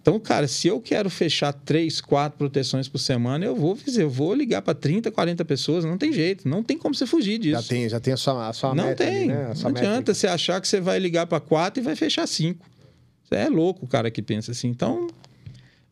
Então, 0.00 0.20
cara, 0.20 0.46
se 0.46 0.68
eu 0.68 0.80
quero 0.80 1.10
fechar 1.10 1.52
três, 1.52 2.00
quatro 2.00 2.38
proteções 2.38 2.86
por 2.86 2.98
semana, 2.98 3.44
eu 3.44 3.56
vou 3.56 3.74
fazer, 3.74 4.04
eu 4.04 4.10
vou 4.10 4.32
ligar 4.34 4.62
para 4.62 4.72
30, 4.72 5.10
40 5.10 5.44
pessoas, 5.44 5.84
não 5.84 5.98
tem 5.98 6.12
jeito, 6.12 6.48
não 6.48 6.62
tem 6.62 6.78
como 6.78 6.94
você 6.94 7.04
fugir 7.06 7.38
disso. 7.38 7.60
Já 7.60 7.68
tem, 7.68 7.88
já 7.88 7.98
tem 7.98 8.14
a 8.14 8.16
sua, 8.16 8.48
a 8.48 8.52
sua 8.52 8.72
Não 8.72 8.84
meta 8.84 9.04
tem. 9.04 9.16
ali, 9.16 9.26
né? 9.26 9.48
A 9.50 9.54
sua 9.56 9.68
não 9.68 9.76
adianta 9.76 10.14
você 10.14 10.28
achar 10.28 10.60
que 10.60 10.68
você 10.68 10.80
vai 10.80 11.00
ligar 11.00 11.26
para 11.26 11.40
quatro 11.40 11.82
e 11.82 11.84
vai 11.84 11.96
fechar 11.96 12.24
cinco. 12.28 12.64
Você 13.24 13.34
é 13.34 13.48
louco 13.48 13.84
o 13.84 13.88
cara 13.88 14.08
que 14.08 14.22
pensa 14.22 14.52
assim. 14.52 14.68
Então, 14.68 15.08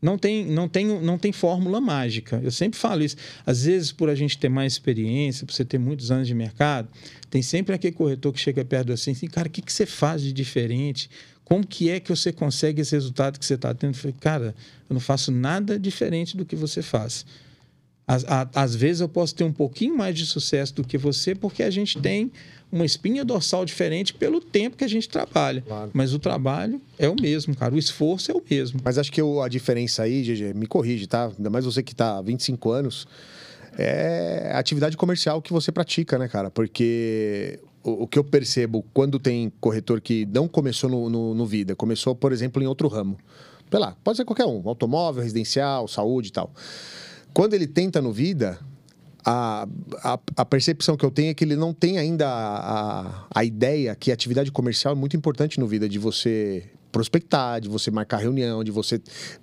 não 0.04 0.18
tem, 0.18 0.44
não 0.44 0.68
tem, 0.68 0.86
não 1.00 1.16
tem 1.16 1.32
fórmula 1.32 1.80
mágica. 1.80 2.38
Eu 2.44 2.50
sempre 2.50 2.78
falo 2.78 3.02
isso. 3.02 3.16
Às 3.46 3.64
vezes, 3.64 3.90
por 3.90 4.10
a 4.10 4.14
gente 4.14 4.36
ter 4.36 4.50
mais 4.50 4.74
experiência, 4.74 5.46
por 5.46 5.54
você 5.54 5.64
ter 5.64 5.78
muitos 5.78 6.10
anos 6.10 6.28
de 6.28 6.34
mercado, 6.34 6.90
tem 7.30 7.40
sempre 7.40 7.74
aquele 7.74 7.94
corretor 7.94 8.30
que 8.30 8.38
chega 8.38 8.62
perto 8.66 8.92
assim, 8.92 9.12
assim 9.12 9.26
cara, 9.26 9.48
o 9.48 9.50
que, 9.50 9.62
que 9.62 9.72
você 9.72 9.86
faz 9.86 10.20
de 10.20 10.30
diferente? 10.30 11.08
Como 11.42 11.66
que 11.66 11.88
é 11.88 12.00
que 12.00 12.10
você 12.10 12.34
consegue 12.34 12.82
esse 12.82 12.94
resultado 12.94 13.38
que 13.38 13.46
você 13.46 13.54
está 13.54 13.72
tendo? 13.72 13.94
Eu 13.94 13.98
falei, 13.98 14.16
cara, 14.20 14.54
eu 14.90 14.92
não 14.92 15.00
faço 15.00 15.32
nada 15.32 15.78
diferente 15.78 16.36
do 16.36 16.44
que 16.44 16.54
você 16.54 16.82
faz. 16.82 17.24
Às, 18.06 18.26
às 18.54 18.74
vezes 18.74 19.00
eu 19.00 19.08
posso 19.08 19.34
ter 19.34 19.44
um 19.44 19.52
pouquinho 19.52 19.96
mais 19.96 20.14
de 20.14 20.26
sucesso 20.26 20.74
do 20.74 20.84
que 20.84 20.98
você, 20.98 21.34
porque 21.34 21.62
a 21.62 21.70
gente 21.70 21.98
tem 21.98 22.30
uma 22.74 22.84
espinha 22.84 23.24
dorsal 23.24 23.64
diferente 23.64 24.12
pelo 24.12 24.40
tempo 24.40 24.76
que 24.76 24.84
a 24.84 24.88
gente 24.88 25.08
trabalha. 25.08 25.62
Claro. 25.62 25.90
Mas 25.94 26.12
o 26.12 26.18
trabalho 26.18 26.80
é 26.98 27.08
o 27.08 27.14
mesmo, 27.20 27.54
cara. 27.56 27.74
O 27.74 27.78
esforço 27.78 28.30
é 28.30 28.34
o 28.34 28.42
mesmo. 28.50 28.80
Mas 28.84 28.98
acho 28.98 29.12
que 29.12 29.22
o- 29.22 29.40
a 29.40 29.48
diferença 29.48 30.02
aí, 30.02 30.22
GG, 30.24 30.52
me 30.54 30.66
corrige, 30.66 31.06
tá? 31.06 31.30
Ainda 31.36 31.48
mais 31.50 31.64
você 31.64 31.82
que 31.82 31.94
tá 31.94 32.18
há 32.18 32.22
25 32.22 32.70
anos, 32.72 33.06
é 33.78 34.50
a 34.52 34.58
atividade 34.58 34.96
comercial 34.96 35.40
que 35.40 35.52
você 35.52 35.70
pratica, 35.72 36.18
né, 36.18 36.28
cara? 36.28 36.50
Porque 36.50 37.58
o, 37.82 38.04
o 38.04 38.06
que 38.06 38.18
eu 38.18 38.24
percebo 38.24 38.84
quando 38.92 39.18
tem 39.18 39.52
corretor 39.60 40.00
que 40.00 40.26
não 40.26 40.48
começou 40.48 40.90
no, 40.90 41.08
no, 41.10 41.34
no 41.34 41.46
Vida, 41.46 41.74
começou, 41.74 42.14
por 42.14 42.32
exemplo, 42.32 42.62
em 42.62 42.66
outro 42.66 42.88
ramo. 42.88 43.16
Sei 43.70 43.80
lá, 43.80 43.96
pode 44.04 44.16
ser 44.16 44.24
qualquer 44.24 44.46
um, 44.46 44.62
automóvel, 44.68 45.22
residencial, 45.22 45.88
saúde 45.88 46.28
e 46.28 46.32
tal. 46.32 46.52
Quando 47.32 47.54
ele 47.54 47.66
tenta 47.66 48.00
no 48.00 48.12
Vida, 48.12 48.58
a, 49.24 49.66
a, 50.02 50.18
a 50.36 50.44
percepção 50.44 50.96
que 50.96 51.04
eu 51.04 51.10
tenho 51.10 51.30
é 51.30 51.34
que 51.34 51.44
ele 51.44 51.56
não 51.56 51.72
tem 51.72 51.98
ainda 51.98 52.28
a, 52.28 53.08
a, 53.08 53.26
a 53.34 53.44
ideia 53.44 53.94
que 53.94 54.10
a 54.10 54.14
atividade 54.14 54.50
comercial 54.52 54.92
é 54.92 54.96
muito 54.96 55.16
importante 55.16 55.58
no 55.58 55.66
Vida, 55.66 55.88
de 55.88 55.98
você 55.98 56.64
prospectar, 56.92 57.60
de 57.60 57.68
você 57.68 57.90
marcar 57.90 58.18
reunião, 58.18 58.62
de 58.62 58.70
você 58.70 59.00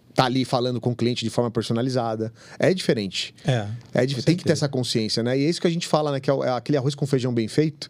estar 0.09 0.25
ali 0.25 0.45
falando 0.45 0.79
com 0.79 0.91
o 0.91 0.95
cliente 0.95 1.23
de 1.23 1.29
forma 1.29 1.49
personalizada. 1.51 2.31
É 2.59 2.73
diferente. 2.73 3.33
É. 3.45 3.67
É, 3.93 4.05
dif- 4.05 4.23
tem 4.23 4.35
que 4.35 4.43
ter 4.43 4.51
essa 4.53 4.69
consciência, 4.69 5.23
né? 5.23 5.37
E 5.37 5.45
é 5.45 5.49
isso 5.49 5.59
que 5.59 5.67
a 5.67 5.71
gente 5.71 5.87
fala, 5.87 6.11
né? 6.11 6.19
Que 6.19 6.29
é, 6.29 6.33
é 6.33 6.49
aquele 6.51 6.77
arroz 6.77 6.95
com 6.95 7.05
feijão 7.07 7.33
bem 7.33 7.47
feito, 7.47 7.89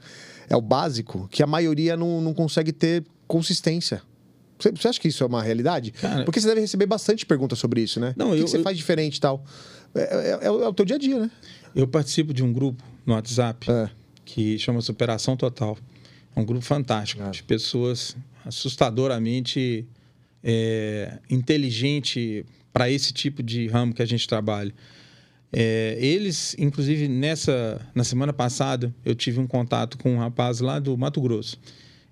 é 0.50 0.56
o 0.56 0.62
básico, 0.62 1.28
que 1.32 1.44
a 1.44 1.48
maioria 1.48 1.96
não, 1.98 2.22
não 2.22 2.34
consegue 2.34 2.72
ter 2.72 3.04
consistência. 3.28 4.02
Você, 4.60 4.72
você 4.72 4.88
acha 4.88 5.00
que 5.00 5.08
isso 5.08 5.24
é 5.24 5.28
uma 5.28 5.42
realidade? 5.42 5.92
Cara- 5.92 6.24
Porque 6.24 6.40
você 6.40 6.48
deve 6.48 6.62
receber 6.62 6.86
bastante 6.86 7.26
perguntas 7.26 7.58
sobre 7.58 7.82
isso, 7.82 8.00
né? 8.00 8.14
Não, 8.16 8.30
o 8.32 8.34
que, 8.36 8.40
eu- 8.42 8.46
que 8.46 8.52
você 8.52 8.58
eu- 8.58 8.64
faz 8.64 8.78
diferente 8.78 9.18
e 9.18 9.20
tal? 9.20 9.44
É, 9.96 10.02
é- 10.02 10.40
é 10.44 10.52
o- 10.52 10.64
é 10.64 10.68
o 10.68 10.74
teu 10.74 10.86
dia 10.86 10.96
a 10.96 11.00
dia, 11.00 11.20
né? 11.20 11.32
Eu 11.76 11.88
participo 11.88 12.34
de 12.34 12.44
um 12.44 12.52
grupo 12.52 12.84
no 13.06 13.14
WhatsApp 13.14 13.70
É. 13.72 13.90
que 14.26 14.58
chama 14.60 14.82
Superação 14.82 15.36
Total. 15.36 15.78
É 16.36 16.40
um 16.40 16.46
grupo 16.46 16.64
fantástico 16.64 17.22
É. 17.24 17.30
de 17.30 17.44
pessoas 17.44 18.16
assustadoramente 18.46 19.86
é, 20.44 21.20
inteligente 21.30 22.44
para 22.74 22.90
esse 22.90 23.14
tipo 23.14 23.44
de 23.44 23.68
ramo 23.68 23.94
que 23.94 24.02
a 24.02 24.06
gente 24.06 24.28
trabalha. 24.28 24.74
É, 25.54 25.98
eles, 26.00 26.56
inclusive, 26.58 27.08
nessa 27.08 27.80
na 27.94 28.04
semana 28.04 28.32
passada, 28.34 28.94
eu 29.06 29.14
tive 29.14 29.40
um 29.40 29.46
contato 29.46 29.98
com 29.98 30.16
um 30.16 30.18
rapaz 30.18 30.60
lá 30.62 30.80
do 30.80 30.98
Mato 30.98 31.22
Grosso. 31.22 31.58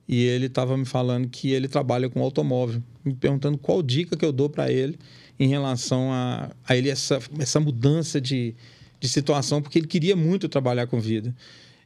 e 0.08 0.24
ele 0.24 0.48
estava 0.48 0.76
me 0.76 0.86
falando 0.86 1.28
que 1.30 1.52
ele 1.52 1.68
trabalha 1.68 2.10
com 2.10 2.22
automóvel, 2.22 2.82
me 3.06 3.14
perguntando 3.14 3.58
qual 3.60 3.82
dica 3.84 4.18
que 4.18 4.26
eu 4.26 4.32
dou 4.32 4.50
para 4.50 4.72
ele 4.72 4.98
em 5.40 5.48
relação 5.48 6.12
a, 6.12 6.50
a 6.68 6.76
ele 6.76 6.90
essa, 6.90 7.20
essa 7.38 7.60
mudança 7.60 8.20
de, 8.20 8.56
de 9.00 9.08
situação, 9.08 9.62
porque 9.62 9.80
ele 9.80 9.88
queria 9.88 10.16
muito 10.16 10.50
trabalhar 10.50 10.88
com 10.88 11.00
vida. 11.00 11.36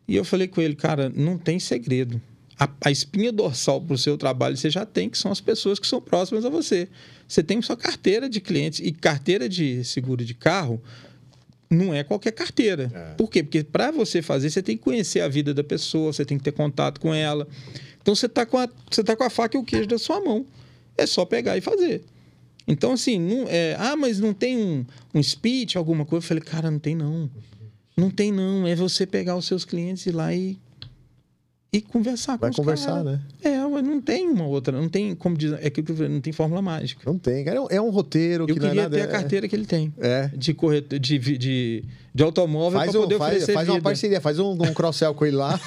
E 0.08 0.16
eu 0.16 0.26
falei 0.26 0.48
com 0.48 0.62
ele, 0.62 0.76
cara, 0.76 1.10
não 1.10 1.38
tem 1.38 1.60
segredo. 1.60 2.22
A, 2.60 2.70
a 2.86 2.92
espinha 2.92 3.32
dorsal 3.32 3.82
para 3.82 3.96
o 3.96 3.98
seu 3.98 4.18
trabalho 4.18 4.56
você 4.56 4.70
já 4.70 4.86
tem, 4.86 5.10
que 5.10 5.18
são 5.18 5.32
as 5.32 5.42
pessoas 5.42 5.80
que 5.80 5.88
são 5.88 6.02
próximas 6.02 6.46
a 6.46 6.50
você. 6.50 6.88
Você 7.28 7.42
tem 7.42 7.62
sua 7.62 7.78
carteira 7.78 8.30
de 8.30 8.40
clientes 8.40 8.80
e 8.80 8.92
carteira 8.92 9.50
de 9.50 9.84
seguro 9.84 10.24
de 10.24 10.34
carro 10.34 10.82
não 11.70 11.94
é 11.94 12.04
qualquer 12.04 12.32
carteira. 12.32 12.92
É. 12.94 13.16
Por 13.16 13.30
quê? 13.30 13.42
Porque 13.42 13.64
para 13.64 13.92
você 13.92 14.22
fazer, 14.22 14.50
você 14.50 14.62
tem 14.62 14.78
que 14.78 14.84
conhecer 14.84 15.22
a 15.22 15.28
vida 15.28 15.54
da 15.54 15.64
pessoa, 15.64 16.14
você 16.14 16.24
tem 16.24 16.38
que 16.38 16.44
ter 16.44 16.52
contato 16.52 17.00
com 17.00 17.14
ela. 17.14 17.48
Então 18.02 18.14
você 18.16 18.28
está 18.28 18.46
com, 18.46 18.58
a, 18.58 18.70
você 18.90 19.04
tá 19.04 19.16
com 19.16 19.24
a 19.24 19.30
faca 19.30 19.58
e 19.58 19.60
o 19.60 19.64
queijo 19.64 19.88
da 19.88 19.98
sua 19.98 20.22
mão. 20.22 20.46
É 20.96 21.08
só 21.08 21.26
pegar 21.26 21.58
e 21.58 21.62
fazer. 21.62 22.04
Então, 22.68 22.94
assim, 22.94 23.20
não, 23.20 23.46
é, 23.48 23.76
ah, 23.78 23.96
mas 23.96 24.20
não 24.20 24.34
tem 24.34 24.58
um, 24.58 24.86
um 25.14 25.22
speech, 25.22 25.78
alguma 25.78 26.06
coisa? 26.06 26.24
Eu 26.24 26.28
falei, 26.28 26.44
cara, 26.44 26.72
não 26.72 26.80
tem 26.80 26.96
não. 26.96 27.30
Não 27.96 28.10
tem 28.10 28.32
não. 28.32 28.66
É 28.66 28.76
você 28.76 29.06
pegar 29.06 29.36
os 29.36 29.46
seus 29.46 29.66
clientes 29.66 30.06
e 30.06 30.10
ir 30.10 30.14
lá 30.14 30.34
e 30.34 30.58
e 31.74 31.82
conversar 31.82 32.38
Vai 32.38 32.52
com 32.52 32.58
conversar, 32.58 33.04
né? 33.04 33.20
É, 33.42 33.63
não 33.82 34.02
tem 34.02 34.30
uma 34.30 34.46
outra, 34.46 34.80
não 34.80 34.90
tem, 34.90 35.16
como 35.16 35.38
diz, 35.38 35.54
é 35.54 35.70
que 35.70 35.82
não 36.08 36.22
tem 36.22 36.32
fórmula 36.34 36.62
mágica. 36.62 37.02
Não 37.06 37.18
tem, 37.18 37.44
cara. 37.44 37.60
É 37.70 37.82
um 37.82 37.90
roteiro 37.90 38.44
Eu 38.44 38.48
que 38.48 38.54
queria 38.54 38.70
não 38.70 38.80
é 38.80 38.84
nada, 38.84 38.98
ter 38.98 39.04
a 39.04 39.08
carteira 39.08 39.46
é... 39.46 39.50
que 39.50 39.56
ele 39.56 39.66
tem. 39.66 39.94
É. 40.00 40.30
De, 40.36 40.54
corretor, 40.54 41.00
de, 41.00 41.18
de, 41.18 41.84
de 42.14 42.24
automóvel 42.24 42.80
para 42.80 42.92
poder 42.92 43.18
faz, 43.18 43.32
oferecer 43.32 43.54
Faz 43.54 43.68
vida. 43.68 43.78
uma 43.78 43.82
parceria, 43.82 44.22
faz 44.22 44.40
um, 44.40 44.52
um 44.52 44.74
cross-sell 44.74 45.14
com 45.14 45.26
ele 45.26 45.36
lá. 45.36 45.60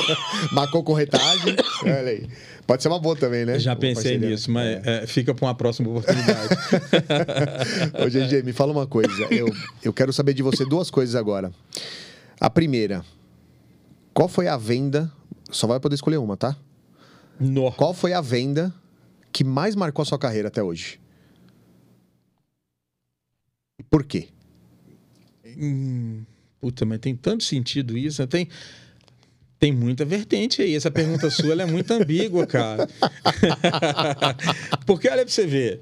Marcou 0.52 0.82
corretagem. 0.82 1.56
Olha 1.82 2.00
aí. 2.00 2.26
Pode 2.66 2.82
ser 2.82 2.88
uma 2.88 3.00
boa 3.00 3.16
também, 3.16 3.44
né? 3.44 3.58
Já 3.58 3.74
pensei 3.74 4.16
nisso, 4.16 4.50
mas 4.50 4.64
é. 4.86 5.02
É, 5.02 5.06
fica 5.06 5.34
para 5.34 5.46
uma 5.46 5.54
próxima 5.54 5.90
oportunidade. 5.90 6.48
Ô, 8.00 8.06
GG, 8.06 8.44
me 8.44 8.52
fala 8.52 8.70
uma 8.70 8.86
coisa. 8.86 9.26
Eu, 9.30 9.52
eu 9.82 9.92
quero 9.92 10.12
saber 10.12 10.34
de 10.34 10.42
você 10.42 10.64
duas 10.64 10.88
coisas 10.88 11.16
agora. 11.16 11.50
A 12.40 12.48
primeira, 12.48 13.04
qual 14.14 14.28
foi 14.28 14.46
a 14.46 14.56
venda 14.56 15.10
só 15.50 15.66
vai 15.66 15.80
poder 15.80 15.96
escolher 15.96 16.18
uma, 16.18 16.36
tá? 16.36 16.56
No. 17.40 17.72
Qual 17.72 17.94
foi 17.94 18.12
a 18.12 18.20
venda 18.20 18.72
que 19.32 19.42
mais 19.42 19.74
marcou 19.74 20.02
a 20.02 20.06
sua 20.06 20.18
carreira 20.18 20.48
até 20.48 20.62
hoje? 20.62 21.00
Por 23.88 24.04
quê? 24.04 24.28
Hum, 25.56 26.22
puta, 26.60 26.84
mas 26.84 27.00
tem 27.00 27.16
tanto 27.16 27.42
sentido 27.42 27.96
isso. 27.96 28.20
Né? 28.20 28.26
Tem, 28.26 28.48
tem 29.58 29.72
muita 29.72 30.04
vertente 30.04 30.60
aí. 30.62 30.74
Essa 30.74 30.90
pergunta 30.90 31.28
sua 31.30 31.60
é 31.60 31.66
muito 31.66 31.90
ambígua, 31.92 32.46
cara. 32.46 32.86
Porque 34.86 35.08
olha 35.08 35.24
pra 35.24 35.32
você 35.32 35.46
ver. 35.46 35.80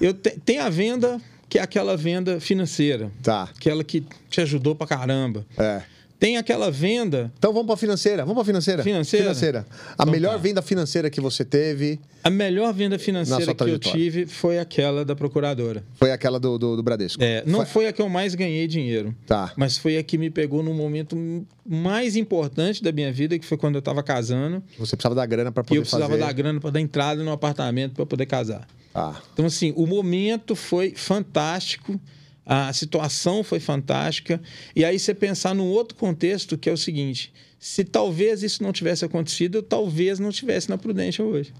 Eu 0.00 0.14
te, 0.14 0.30
tem 0.40 0.58
a 0.58 0.68
venda 0.68 1.20
que 1.48 1.58
é 1.58 1.62
aquela 1.62 1.96
venda 1.96 2.40
financeira. 2.40 3.12
Tá. 3.22 3.44
Aquela 3.44 3.84
que 3.84 4.04
te 4.28 4.40
ajudou 4.40 4.74
pra 4.74 4.86
caramba. 4.86 5.46
É. 5.56 5.82
Tem 6.18 6.36
aquela 6.38 6.70
venda. 6.70 7.30
Então 7.38 7.52
vamos 7.52 7.66
para 7.66 7.76
financeira. 7.76 8.22
Vamos 8.22 8.34
para 8.36 8.44
financeira. 8.44 8.82
Financeira. 8.82 9.24
Financeira. 9.24 9.66
A 9.90 10.02
Então 10.02 10.12
melhor 10.12 10.32
tá. 10.32 10.38
venda 10.38 10.62
financeira 10.62 11.10
que 11.10 11.20
você 11.20 11.44
teve 11.44 12.00
A 12.22 12.30
melhor 12.30 12.72
venda 12.72 12.96
Na 12.96 13.02
financeira 13.02 13.54
que 13.54 13.64
eu 13.64 13.78
tive 13.78 14.24
foi 14.24 14.58
aquela 14.58 15.04
da 15.04 15.14
procuradora. 15.14 15.84
foi 15.96 16.12
aquela 16.12 16.38
do, 16.40 16.56
do, 16.56 16.76
do 16.76 16.82
Bradesco. 16.82 17.22
É, 17.22 17.42
não 17.44 17.56
Foi- 17.58 17.66
foi 17.66 17.86
a 17.88 17.92
que 17.92 18.00
eu 18.00 18.08
mais 18.08 18.34
ganhei 18.34 18.66
dinheiro. 18.66 19.14
Tá. 19.26 19.52
Mas 19.56 19.76
foi 19.76 19.98
a 19.98 20.02
que 20.02 20.16
me 20.16 20.30
pegou 20.30 20.62
no 20.62 20.72
momento 20.72 21.44
mais 21.66 22.16
importante 22.16 22.82
da 22.82 22.92
minha 22.92 23.12
vida, 23.12 23.38
que 23.38 23.44
foi 23.44 23.58
quando 23.58 23.74
eu 23.74 23.80
estava 23.80 24.02
casando. 24.02 24.62
Você 24.78 24.96
precisava 24.96 25.14
da 25.14 25.26
grana 25.26 25.50
para 25.52 25.62
E 25.62 25.66
poder 25.66 25.78
eu 25.78 25.82
precisava 25.82 26.08
fazer. 26.08 26.20
dar 26.20 26.32
grana 26.32 26.60
para 26.60 26.70
dar 26.70 26.80
entrada 26.80 27.22
no 27.22 27.32
apartamento 27.32 27.94
para 27.94 28.06
poder 28.06 28.26
casar. 28.26 28.66
Ah, 28.94 29.16
Então, 29.32 29.44
assim, 29.44 29.72
o 29.76 29.86
momento 29.86 30.54
foi 30.54 30.92
fantástico, 30.96 32.00
a 32.46 32.72
situação 32.72 33.42
foi 33.42 33.60
fantástica. 33.60 34.40
E 34.76 34.84
aí 34.84 34.98
você 34.98 35.14
pensar 35.14 35.54
num 35.54 35.66
outro 35.66 35.96
contexto, 35.96 36.58
que 36.58 36.68
é 36.68 36.72
o 36.72 36.76
seguinte: 36.76 37.32
se 37.58 37.84
talvez 37.84 38.42
isso 38.42 38.62
não 38.62 38.72
tivesse 38.72 39.04
acontecido, 39.04 39.58
eu 39.58 39.62
talvez 39.62 40.18
não 40.18 40.28
estivesse 40.30 40.68
na 40.68 40.76
Prudência 40.78 41.24
hoje. 41.24 41.52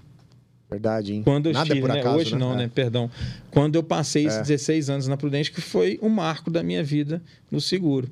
verdade, 0.69 1.13
hein? 1.13 1.21
Quando 1.23 1.47
eu 1.47 1.53
Nada 1.53 1.63
estive, 1.67 1.79
é 1.79 1.81
por 1.81 1.93
né? 1.93 1.99
acaso, 1.99 2.17
hoje 2.17 2.35
não, 2.35 2.53
É. 2.53 2.57
né? 2.57 2.71
Perdão. 2.73 3.09
Quando 3.51 3.75
eu 3.75 3.83
passei 3.83 4.25
esses 4.25 4.39
É. 4.39 4.43
16 4.43 4.89
anos 4.89 5.07
na 5.07 5.15
Prudente, 5.17 5.51
que 5.51 5.61
foi 5.61 5.97
o 6.01 6.09
marco 6.09 6.49
da 6.51 6.61
minha 6.63 6.83
vida 6.83 7.21
no 7.51 7.61
seguro. 7.61 8.09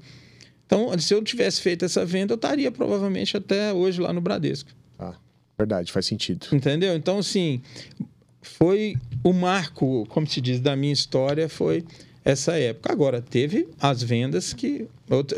Então, 0.66 0.98
se 0.98 1.14
eu 1.14 1.22
tivesse 1.24 1.62
feito 1.62 1.84
essa 1.86 2.06
venda, 2.06 2.34
eu 2.34 2.36
estaria 2.36 2.72
provavelmente 2.72 3.36
até 3.38 3.74
hoje 3.74 4.00
lá 4.02 4.12
no 4.14 4.22
Bradesco. 4.22 4.70
Ah, 4.98 5.14
verdade, 5.58 5.92
faz 5.92 6.06
sentido. 6.06 6.48
Entendeu? 6.54 6.96
Então, 6.96 7.18
assim, 7.20 7.62
foi 8.42 8.96
o 9.24 9.34
marco, 9.34 10.06
como 10.10 10.26
se 10.28 10.40
diz, 10.42 10.60
da 10.60 10.76
minha 10.76 10.94
história, 10.94 11.48
foi 11.50 11.84
essa 12.26 12.58
época. 12.58 12.92
Agora, 12.92 13.22
teve 13.22 13.68
as 13.80 14.02
vendas 14.02 14.54
que. 14.54 14.88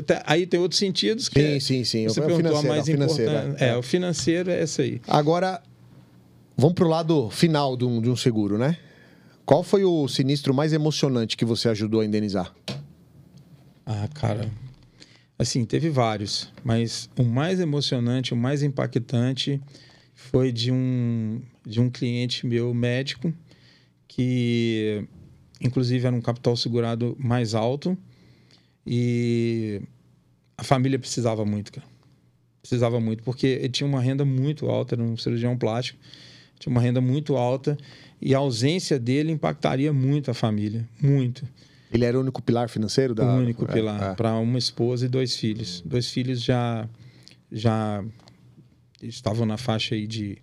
te- 0.06 0.22
Aí 0.26 0.46
tem 0.46 0.60
outros 0.60 0.80
sentidos 0.80 1.28
que. 1.30 1.40
Sim, 1.40 1.56
é- 1.56 1.60
sim, 1.60 1.84
sim. 1.84 2.08
Você 2.08 2.20
É 2.20 2.24
o 2.24 2.26
perguntou 2.28 2.58
a 2.58 2.62
financeiro, 2.62 2.68
mais 2.70 2.80
é 2.80 2.82
o 2.82 2.94
financeiro, 2.96 3.32
importante. 3.32 3.64
é. 3.64 3.68
É, 3.70 3.78
o 3.78 3.82
financeiro 3.82 4.52
é 4.52 4.62
essa 4.62 4.82
aí. 4.82 5.02
Agora, 5.08 5.62
vamos 6.58 6.74
pro 6.76 6.88
lado 6.88 7.30
final 7.30 7.76
de 7.76 7.86
um, 7.86 8.02
de 8.02 8.10
um 8.10 8.16
seguro, 8.16 8.58
né? 8.58 8.78
Qual 9.46 9.64
foi 9.64 9.84
o 9.84 10.08
sinistro 10.08 10.54
mais 10.54 10.74
emocionante 10.74 11.38
que 11.38 11.46
você 11.46 11.70
ajudou 11.70 12.02
a 12.02 12.06
indenizar? 12.06 12.54
Ah, 13.86 14.08
cara. 14.14 14.50
Assim, 15.38 15.66
teve 15.66 15.90
vários, 15.90 16.52
mas 16.64 17.10
o 17.20 17.24
mais 17.24 17.60
emocionante, 17.60 18.34
o 18.34 18.38
mais 18.38 18.64
impactante 18.64 19.62
foi 20.16 20.52
de 20.52 20.72
um, 20.72 21.42
de 21.68 21.80
um 21.82 21.90
cliente 21.90 22.48
meu 22.48 22.74
médico, 22.74 23.34
que 24.08 25.06
inclusive 25.66 26.06
era 26.06 26.16
um 26.16 26.22
capital 26.22 26.56
segurado 26.56 27.16
mais 27.20 27.54
alto 27.54 27.98
e 28.86 29.82
a 30.58 30.64
família 30.64 31.00
precisava 31.00 31.44
muito, 31.46 31.72
cara. 31.72 31.88
Precisava 32.62 33.00
muito, 33.00 33.24
porque 33.24 33.48
ele 33.48 33.70
tinha 33.70 33.88
uma 33.88 34.02
renda 34.02 34.26
muito 34.26 34.68
alta, 34.68 34.96
era 34.96 35.04
um 35.04 35.16
cirurgião 35.18 35.58
plástico, 35.58 36.00
tinha 36.60 36.72
uma 36.72 36.82
renda 36.82 37.00
muito 37.00 37.36
alta 37.36 37.78
e 38.22 38.34
a 38.34 38.40
ausência 38.40 38.98
dele 38.98 39.32
impactaria 39.32 39.94
muito 39.94 40.32
a 40.32 40.34
família, 40.34 40.88
muito 41.02 41.48
Ele 41.92 42.06
era 42.06 42.18
o 42.18 42.22
único 42.22 42.42
pilar 42.42 42.70
financeiro 42.70 43.14
da. 43.14 43.26
o 43.26 43.38
único 43.38 43.66
é, 43.66 43.68
pilar 43.68 44.12
é. 44.12 44.16
para 44.16 44.36
uma 44.38 44.58
esposa 44.58 45.06
e 45.06 45.10
dois 45.10 45.36
filhos. 45.36 45.82
Dois 45.86 46.10
filhos 46.10 46.42
já 46.42 46.88
já 47.52 48.04
estavam 49.02 49.46
na 49.46 49.58
faixa 49.58 49.94
aí 49.94 50.08
de 50.08 50.38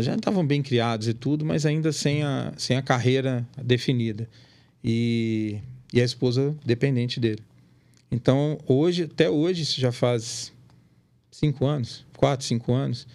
já 0.00 0.14
estavam 0.14 0.46
bem 0.46 0.62
criados 0.62 1.06
e 1.06 1.14
tudo, 1.14 1.44
mas 1.44 1.64
ainda 1.64 1.92
sem 1.92 2.22
a, 2.22 2.52
sem 2.56 2.76
a 2.76 2.82
carreira 2.82 3.46
definida. 3.62 4.28
E, 4.82 5.58
e 5.92 6.00
a 6.00 6.04
esposa 6.04 6.54
dependente 6.64 7.18
dele. 7.18 7.42
Então, 8.10 8.58
hoje, 8.66 9.04
até 9.04 9.28
hoje, 9.28 9.62
isso 9.62 9.80
já 9.80 9.90
faz 9.90 10.52
cinco 11.30 11.66
anos, 11.66 12.04
quatro, 12.16 12.46
cinco 12.46 12.72
anos, 12.72 13.06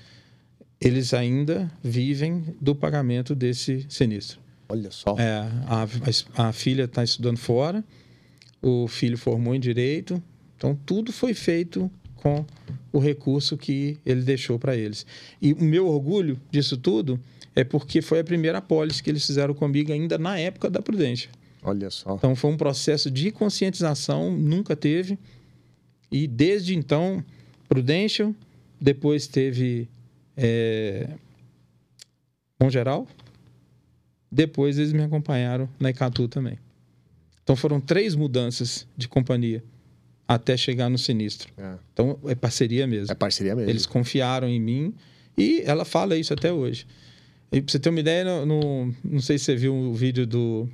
eles 0.80 1.13
ainda 1.13 1.72
vivem 1.84 2.43
do 2.59 2.76
pagamento 2.76 3.36
desse 3.36 3.86
sinistro. 3.89 4.39
Olha 4.67 4.91
só. 4.91 5.15
É, 5.17 5.47
a, 5.67 5.88
a, 6.38 6.49
a 6.49 6.53
filha 6.53 6.84
está 6.84 7.03
estudando 7.03 7.38
fora, 7.38 7.84
o 8.61 8.88
filho 8.88 9.17
formou 9.17 9.53
em 9.53 9.59
direito, 9.59 10.22
então 10.57 10.78
tudo 10.86 11.11
foi 11.11 11.34
feito 11.34 11.89
com 12.22 12.45
o 12.93 12.99
recurso 12.99 13.57
que 13.57 13.97
ele 14.05 14.22
deixou 14.22 14.59
para 14.59 14.76
eles. 14.76 15.05
E 15.41 15.53
o 15.53 15.63
meu 15.63 15.88
orgulho 15.88 16.39
disso 16.49 16.78
tudo 16.78 17.19
é 17.55 17.63
porque 17.63 18.01
foi 18.01 18.19
a 18.19 18.24
primeira 18.24 18.59
apólice 18.59 19.01
que 19.01 19.09
eles 19.09 19.26
fizeram 19.26 19.53
comigo 19.53 19.91
ainda 19.91 20.17
na 20.17 20.38
época 20.38 20.69
da 20.69 20.82
Prudência. 20.82 21.30
Olha 21.63 21.89
só. 21.89 22.15
Então 22.15 22.36
foi 22.36 22.51
um 22.51 22.57
processo 22.57 23.09
de 23.11 23.32
conscientização, 23.32 24.32
nunca 24.32 24.76
teve. 24.76 25.17
E 26.11 26.28
desde 26.28 26.76
então, 26.76 27.24
Prudential, 27.67 28.34
depois 28.80 29.28
teve 29.28 29.88
é, 30.36 31.07
Bom 32.59 32.69
Geral, 32.69 33.07
depois 34.32 34.78
eles 34.78 34.93
me 34.93 35.03
acompanharam 35.03 35.67
na 35.80 35.89
Icatu 35.89 36.28
também. 36.28 36.57
Então 37.43 37.55
foram 37.55 37.82
três 37.82 38.15
mudanças 38.15 38.88
de 38.95 39.07
companhia 39.07 39.63
até 40.36 40.55
chegar 40.57 40.89
no 40.89 40.97
sinistro. 40.97 41.51
É, 41.57 41.73
Então 41.93 42.17
é 42.25 42.36
parceria 42.36 42.86
mesmo. 42.88 43.11
é 43.11 43.15
parceria 43.15 43.55
mesmo. 43.55 43.69
Eles 43.69 43.86
confiaram 43.86 44.47
em 44.47 44.59
mim 44.59 44.93
e 45.38 45.61
ela 45.65 45.86
fala 45.86 46.15
isso 46.17 46.34
até 46.34 46.51
hoje. 46.51 46.86
E 47.51 47.61
pra 47.61 47.71
você 47.71 47.79
ter 47.79 47.89
uma 47.89 47.99
ideia, 47.99 48.23
no, 48.23 48.45
no- 48.45 48.95
não 49.03 49.19
sei 49.19 49.38
se 49.38 49.45
você 49.45 49.55
viu 49.55 49.73
o 49.75 49.93
vídeo 49.93 50.25
do 50.25 50.69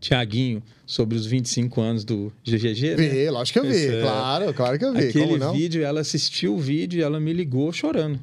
Tiaguinho 0.00 0.62
sobre 0.86 1.16
os 1.16 1.26
25 1.26 1.80
anos 1.80 2.04
do 2.04 2.32
GGG. 2.44 2.96
né? 2.96 3.08
Vi, 3.08 3.30
lógico 3.30 3.60
que 3.60 3.66
eu 3.66 3.70
vi. 3.70 3.76
Esse 3.76 3.94
é- 3.96 4.00
Claro, 4.00 4.54
claro 4.54 4.78
que 4.78 4.84
eu 4.84 4.92
vi. 4.92 5.08
Aquele 5.08 5.24
Como 5.26 5.38
não? 5.38 5.52
vídeo, 5.52 5.84
ela 5.84 6.00
assistiu 6.00 6.54
o 6.54 6.58
vídeo 6.58 6.98
e 6.98 7.02
ela 7.02 7.20
me 7.20 7.32
ligou 7.32 7.72
chorando. 7.72 8.18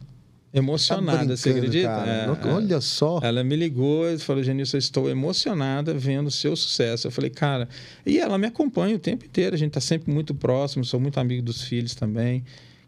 Tá 0.51 0.57
Emocionada, 0.57 1.37
você 1.37 1.53
brincando, 1.53 1.77
acredita? 1.77 2.45
É, 2.45 2.49
é. 2.49 2.53
Olha 2.53 2.81
só. 2.81 3.19
Ela 3.21 3.43
me 3.43 3.55
ligou 3.55 4.09
e 4.09 4.17
falou, 4.17 4.41
Genilson, 4.41 4.77
eu 4.77 4.79
estou 4.79 5.09
emocionada 5.09 5.93
vendo 5.93 6.27
o 6.27 6.31
seu 6.31 6.55
sucesso. 6.55 7.07
Eu 7.07 7.11
falei, 7.11 7.29
cara... 7.29 7.69
E 8.03 8.17
ela 8.17 8.37
me 8.37 8.47
acompanha 8.47 8.95
o 8.95 8.99
tempo 8.99 9.25
inteiro. 9.25 9.55
A 9.55 9.57
gente 9.59 9.71
tá 9.71 9.79
sempre 9.79 10.11
muito 10.11 10.33
próximo. 10.33 10.83
Sou 10.83 10.99
muito 10.99 11.19
amigo 11.19 11.43
dos 11.43 11.61
filhos 11.61 11.93
também. 11.93 12.43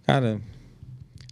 Cara, 0.08 0.42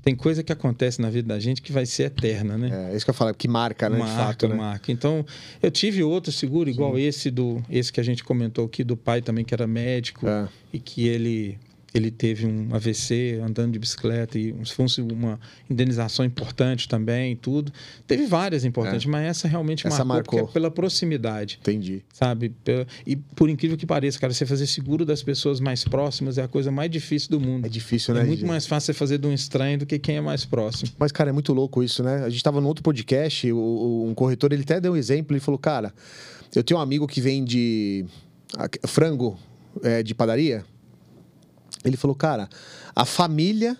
tem 0.03 0.15
coisa 0.15 0.43
que 0.43 0.51
acontece 0.51 1.01
na 1.01 1.09
vida 1.09 1.27
da 1.27 1.39
gente 1.39 1.61
que 1.61 1.71
vai 1.71 1.85
ser 1.85 2.03
eterna, 2.03 2.57
né? 2.57 2.91
É, 2.91 2.95
isso 2.95 3.05
que 3.05 3.09
eu 3.09 3.13
falo, 3.15 3.33
que 3.33 3.47
marca, 3.47 3.89
né? 3.89 3.97
marca, 3.97 4.15
fato, 4.15 4.47
né? 4.47 4.55
marca. 4.55 4.91
Então, 4.91 5.25
eu 5.61 5.69
tive 5.69 6.03
outro 6.03 6.31
seguro 6.31 6.69
igual 6.69 6.95
Sim. 6.95 7.01
esse 7.01 7.31
do 7.31 7.61
esse 7.69 7.91
que 7.91 7.99
a 7.99 8.03
gente 8.03 8.23
comentou 8.23 8.65
aqui 8.65 8.83
do 8.83 8.95
pai 8.95 9.21
também 9.21 9.43
que 9.43 9.53
era 9.53 9.67
médico 9.67 10.27
é. 10.27 10.47
e 10.71 10.79
que 10.79 11.07
ele 11.07 11.57
ele 11.93 12.11
teve 12.11 12.45
um 12.45 12.73
AVC 12.73 13.39
andando 13.43 13.73
de 13.73 13.79
bicicleta 13.79 14.37
e 14.37 14.53
fosse 14.65 15.01
uma 15.01 15.39
indenização 15.69 16.23
importante 16.23 16.87
também, 16.87 17.35
tudo. 17.35 17.71
Teve 18.05 18.25
várias 18.25 18.63
importantes, 18.63 19.07
é. 19.07 19.09
mas 19.09 19.25
essa 19.25 19.47
realmente 19.47 19.87
essa 19.87 20.05
marcou, 20.05 20.39
marcou. 20.39 20.53
pela 20.53 20.69
proximidade. 20.69 21.57
Entendi. 21.61 22.03
Sabe? 22.13 22.53
E 23.05 23.15
por 23.15 23.49
incrível 23.49 23.77
que 23.77 23.85
pareça, 23.85 24.19
cara, 24.19 24.33
você 24.33 24.45
fazer 24.45 24.67
seguro 24.67 25.05
das 25.05 25.23
pessoas 25.23 25.59
mais 25.59 25.83
próximas 25.83 26.37
é 26.37 26.43
a 26.43 26.47
coisa 26.47 26.71
mais 26.71 26.91
difícil 26.91 27.29
do 27.31 27.39
mundo. 27.39 27.65
É 27.65 27.69
difícil, 27.69 28.13
né? 28.13 28.21
É 28.21 28.23
muito 28.23 28.45
mais 28.45 28.67
fácil 28.67 28.87
você 28.87 28.93
fazer 28.93 29.17
de 29.17 29.27
um 29.27 29.33
estranho 29.33 29.79
do 29.79 29.85
que 29.85 29.97
quem 29.97 30.17
é 30.17 30.21
mais 30.21 30.45
próximo. 30.45 30.91
Mas, 30.97 31.11
cara, 31.11 31.29
é 31.29 31.33
muito 31.33 31.53
louco 31.53 31.83
isso, 31.83 32.03
né? 32.03 32.17
A 32.23 32.29
gente 32.29 32.37
estava 32.37 32.61
no 32.61 32.67
outro 32.67 32.83
podcast, 32.83 33.51
o, 33.51 34.05
um 34.07 34.13
corretor, 34.13 34.53
ele 34.53 34.63
até 34.63 34.79
deu 34.79 34.93
um 34.93 34.95
exemplo, 34.95 35.33
ele 35.33 35.39
falou, 35.41 35.57
cara, 35.57 35.93
eu 36.55 36.63
tenho 36.63 36.79
um 36.79 36.83
amigo 36.83 37.07
que 37.07 37.21
vende 37.21 38.05
frango 38.87 39.37
é, 39.83 40.01
de 40.01 40.13
padaria, 40.15 40.65
ele 41.83 41.97
falou, 41.97 42.15
cara, 42.15 42.49
a 42.95 43.05
família 43.05 43.77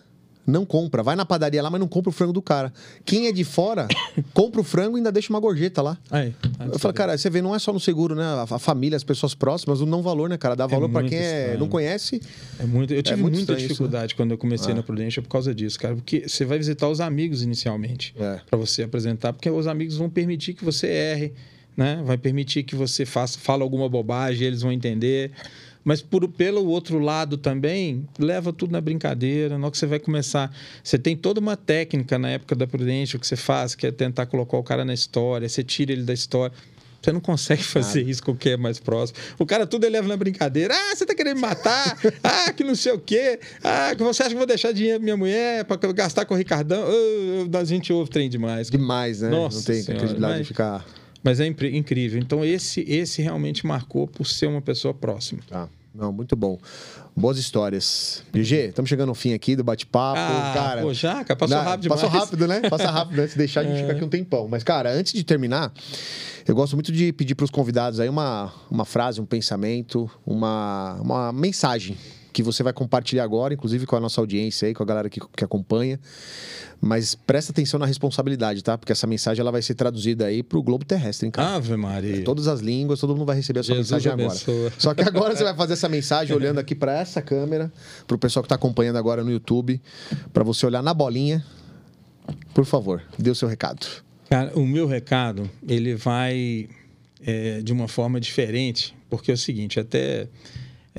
não 0.50 0.66
compra. 0.66 1.02
Vai 1.04 1.16
na 1.16 1.26
padaria 1.26 1.62
lá, 1.62 1.70
mas 1.70 1.80
não 1.80 1.88
compra 1.88 2.10
o 2.10 2.12
frango 2.12 2.34
do 2.34 2.42
cara. 2.42 2.74
Quem 3.06 3.28
é 3.28 3.32
de 3.32 3.44
fora, 3.44 3.88
compra 4.34 4.60
o 4.60 4.64
frango 4.64 4.98
e 4.98 5.00
ainda 5.00 5.12
deixa 5.12 5.32
uma 5.32 5.40
gorjeta 5.40 5.82
lá. 5.82 5.98
Aí, 6.10 6.34
eu 6.72 6.80
falo, 6.80 6.94
cara, 6.94 7.18
você 7.18 7.30
vê, 7.30 7.42
não 7.42 7.56
é 7.56 7.60
só 7.60 7.72
no 7.72 7.80
seguro, 7.80 8.16
né? 8.16 8.24
A 8.50 8.60
família, 8.60 8.98
as 8.98 9.04
pessoas 9.04 9.34
próximas, 9.34 9.80
o 9.80 9.86
não 9.86 10.02
valor, 10.02 10.30
né, 10.30 10.38
cara? 10.38 10.56
Dá 10.56 10.66
é 10.66 10.68
valor 10.68 10.90
é 10.90 10.94
para 10.94 11.08
quem 11.08 11.18
é, 11.18 11.56
não 11.58 11.70
conhece. 11.70 12.20
É 12.60 12.66
muito. 12.66 12.94
Eu 12.94 13.00
é 13.00 13.04
tive 13.04 13.20
é 13.20 13.24
muita 13.24 13.56
dificuldade 13.56 14.08
isso, 14.08 14.14
né? 14.14 14.18
quando 14.18 14.32
eu 14.32 14.38
comecei 14.38 14.74
ah. 14.74 14.76
na 14.76 14.84
Prudential 14.84 15.24
por 15.24 15.30
causa 15.30 15.54
disso, 15.54 15.80
cara. 15.80 15.96
Porque 15.96 16.28
você 16.28 16.44
vai 16.44 16.58
visitar 16.58 16.90
os 16.90 17.00
amigos 17.00 17.44
inicialmente 17.44 18.14
é. 18.20 18.40
para 18.50 18.58
você 18.58 18.84
apresentar, 18.84 19.32
porque 19.34 19.50
os 19.50 19.68
amigos 19.68 19.98
vão 19.98 20.10
permitir 20.10 20.54
que 20.54 20.66
você 20.66 20.88
erre, 20.88 21.34
né? 21.78 22.02
Vai 22.04 22.18
permitir 22.18 22.64
que 22.64 22.76
você 22.76 23.06
faça, 23.06 23.38
fala 23.38 23.64
alguma 23.64 23.88
bobagem, 23.88 24.48
eles 24.48 24.62
vão 24.62 24.72
entender. 24.72 25.32
Mas 25.90 26.04
por, 26.04 26.28
pelo 26.28 26.68
outro 26.68 27.00
lado 27.00 27.36
também, 27.36 28.08
leva 28.20 28.54
tudo 28.54 28.72
na 28.72 28.80
brincadeira. 28.80 29.58
Na 29.58 29.66
hora 29.66 29.72
que 29.72 29.78
você 29.80 29.88
vai 29.88 29.98
começar. 29.98 30.56
Você 30.84 31.00
tem 31.00 31.18
toda 31.18 31.40
uma 31.40 31.58
técnica 31.58 32.20
na 32.20 32.30
época 32.30 32.54
da 32.54 32.68
Prudential 32.68 33.20
que 33.20 33.26
você 33.26 33.36
faz, 33.36 33.74
que 33.74 33.88
é 33.88 33.92
tentar 33.92 34.28
colocar 34.28 34.56
o 34.56 34.62
cara 34.62 34.86
na 34.86 34.94
história, 34.94 35.50
você 35.50 35.64
tira 35.64 35.92
ele 35.92 36.04
da 36.04 36.14
história. 36.14 36.56
Você 37.02 37.12
não 37.12 37.20
consegue 37.20 37.64
fazer 37.66 38.04
isso 38.04 38.22
com 38.22 38.36
quem 38.38 38.52
é 38.52 38.58
mais 38.58 38.80
próximo. 38.80 39.18
O 39.40 39.48
cara 39.48 39.66
tudo 39.66 39.86
ele 39.86 39.94
leva 39.94 40.08
na 40.08 40.16
brincadeira. 40.16 40.76
Ah, 40.76 40.96
você 40.96 41.08
tá 41.08 41.16
querendo 41.16 41.38
me 41.38 41.42
matar? 41.42 41.98
ah, 42.24 42.54
que 42.54 42.64
não 42.64 42.76
sei 42.76 42.92
o 42.92 43.00
quê. 43.00 43.40
Ah, 43.64 43.96
que 43.98 44.04
você 44.04 44.22
acha 44.22 44.30
que 44.30 44.36
eu 44.36 44.40
vou 44.42 44.46
deixar 44.46 44.72
dinheiro 44.72 45.00
pra 45.00 45.06
minha 45.06 45.18
mulher 45.18 45.66
para 45.66 45.92
gastar 45.92 46.24
com 46.24 46.36
o 46.36 46.38
Ricardão? 46.38 46.86
Oh, 46.88 47.58
a 47.58 47.64
gente 47.64 47.92
ouve 47.92 48.12
trem 48.12 48.30
demais. 48.30 48.70
Demais, 48.70 49.22
né? 49.22 49.30
Nossa 49.30 49.58
não 49.58 49.64
tem 49.64 49.84
credibilidade 49.84 50.38
de 50.38 50.44
ficar. 50.50 50.86
Mas 51.24 51.40
é 51.40 51.48
incrível. 51.48 52.22
Então, 52.22 52.46
esse, 52.46 52.82
esse 52.88 53.24
realmente 53.24 53.66
marcou 53.66 54.08
por 54.08 54.28
ser 54.28 54.46
uma 54.46 54.62
pessoa 54.62 54.94
próxima. 54.94 55.42
Tá. 55.50 55.68
Não, 56.00 56.14
muito 56.14 56.34
bom. 56.34 56.58
Boas 57.14 57.38
histórias. 57.38 58.24
GG, 58.32 58.70
estamos 58.70 58.88
chegando 58.88 59.10
ao 59.10 59.16
fim 59.16 59.34
aqui 59.34 59.54
do 59.54 59.66
bate-papo. 59.66 60.18
Ah, 60.18 60.52
cara, 60.54 60.82
pô, 60.82 60.94
já, 60.94 61.26
cara, 61.26 61.36
passou 61.36 61.58
rápido 61.58 61.82
demais. 61.82 62.02
Passou 62.02 62.20
rápido, 62.20 62.48
né? 62.48 62.62
Passa 62.70 62.90
rápido, 62.90 63.18
né? 63.18 63.28
Se 63.28 63.38
deixar, 63.38 63.62
a 63.62 63.64
gente 63.66 63.76
é. 63.80 63.82
fica 63.82 63.92
aqui 63.92 64.06
um 64.06 64.08
tempão. 64.08 64.48
Mas, 64.48 64.64
cara, 64.64 64.94
antes 64.94 65.12
de 65.12 65.26
terminar, 65.26 65.74
eu 66.48 66.56
gosto 66.56 66.78
muito 66.78 66.90
de 66.90 67.12
pedir 67.12 67.36
para 67.36 67.44
os 67.44 67.52
convidados 67.52 68.00
aí 68.00 68.08
uma, 68.08 68.54
uma 68.72 68.86
frase, 68.86 69.20
um 69.20 69.26
pensamento, 69.26 70.10
uma, 70.26 70.94
uma 71.02 71.34
mensagem 71.34 71.98
que 72.32 72.44
você 72.44 72.64
vai 72.64 72.74
compartilhar 72.74 73.24
agora, 73.24 73.54
inclusive 73.54 73.86
com 73.86 73.96
a 73.96 74.00
nossa 74.00 74.22
audiência 74.22 74.68
aí, 74.68 74.74
com 74.74 74.84
a 74.84 74.86
galera 74.86 75.10
que, 75.10 75.20
que 75.20 75.44
acompanha. 75.44 76.00
Mas 76.82 77.14
presta 77.14 77.52
atenção 77.52 77.80
na 77.80 77.86
responsabilidade, 77.86 78.64
tá? 78.64 78.78
Porque 78.78 78.92
essa 78.92 79.06
mensagem 79.06 79.42
ela 79.42 79.52
vai 79.52 79.62
ser 79.62 79.74
traduzida 79.74 80.26
aí 80.26 80.42
pro 80.42 80.64
globo 80.64 80.86
terrestre, 80.86 81.26
hein, 81.26 81.32
cara? 81.32 81.56
Ave 81.56 81.76
Maria. 81.76 82.18
É, 82.18 82.22
todas 82.22 82.48
as 82.48 82.62
línguas, 82.62 83.00
todo 83.00 83.14
mundo 83.14 83.26
vai 83.26 83.36
receber 83.36 83.60
a 83.60 83.64
sua 83.64 83.76
Jesus 83.76 83.92
mensagem 83.92 84.12
abençoa. 84.14 84.56
agora. 84.56 84.74
Só 84.78 84.94
que 84.94 85.02
agora 85.02 85.36
você 85.36 85.44
vai 85.44 85.56
fazer 85.56 85.74
essa 85.74 85.90
mensagem 85.90 86.36
olhando 86.36 86.60
aqui 86.60 86.74
para 86.74 86.98
essa 86.98 87.22
câmera, 87.22 87.72
pro 88.08 88.18
pessoal 88.18 88.44
que 88.44 88.50
tá 88.50 88.56
acompanhando 88.56 88.98
agora 88.98 89.24
no 89.24 89.32
YouTube, 89.32 89.82
para 90.32 90.44
você 90.44 90.66
olhar 90.66 90.82
na 90.82 90.94
bolinha. 90.94 91.46
Por 92.54 92.64
favor, 92.64 93.04
dê 93.18 93.30
o 93.30 93.36
seu 93.36 93.48
recado. 93.48 93.86
Cara, 94.30 94.52
o 94.56 94.66
meu 94.66 94.88
recado, 94.88 95.50
ele 95.68 95.96
vai 95.96 96.70
é, 97.26 97.62
de 97.62 97.74
uma 97.74 97.88
forma 97.88 98.20
diferente, 98.20 98.96
porque 99.10 99.32
é 99.32 99.34
o 99.34 99.38
seguinte, 99.38 99.80
até 99.80 100.28